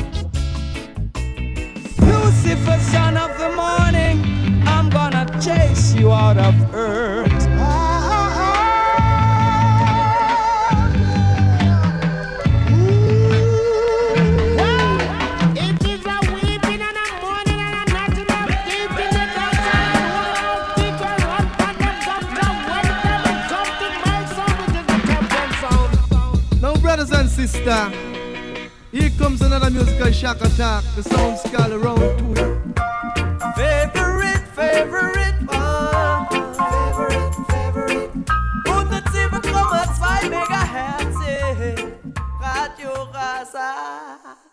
Lucifer, 2.08 2.78
son 2.90 3.16
of 3.16 3.32
the 3.38 3.50
morning, 3.54 4.16
I'm 4.66 4.88
gonna 4.88 5.26
chase 5.40 5.94
you 5.94 6.10
out 6.10 6.38
of 6.38 6.54
earth. 6.74 7.29
sister. 27.46 27.90
Here 28.92 29.10
comes 29.18 29.40
another 29.40 29.70
musical 29.70 30.12
shock 30.12 30.40
attack. 30.42 30.84
The 30.96 31.02
sound's 31.02 31.42
called 31.42 31.72
around 31.72 32.00
to 32.18 32.26
it. 32.32 32.60
Favorite, 33.56 34.44
favorite 34.54 35.38
one. 35.48 36.26
Favorite, 36.72 37.34
favorite. 37.48 38.10
Und 38.68 38.90
mit 38.90 39.04
7,2 39.08 40.28
Megahertz. 40.28 41.16
Radio 42.40 42.92
Rasa. 43.12 44.49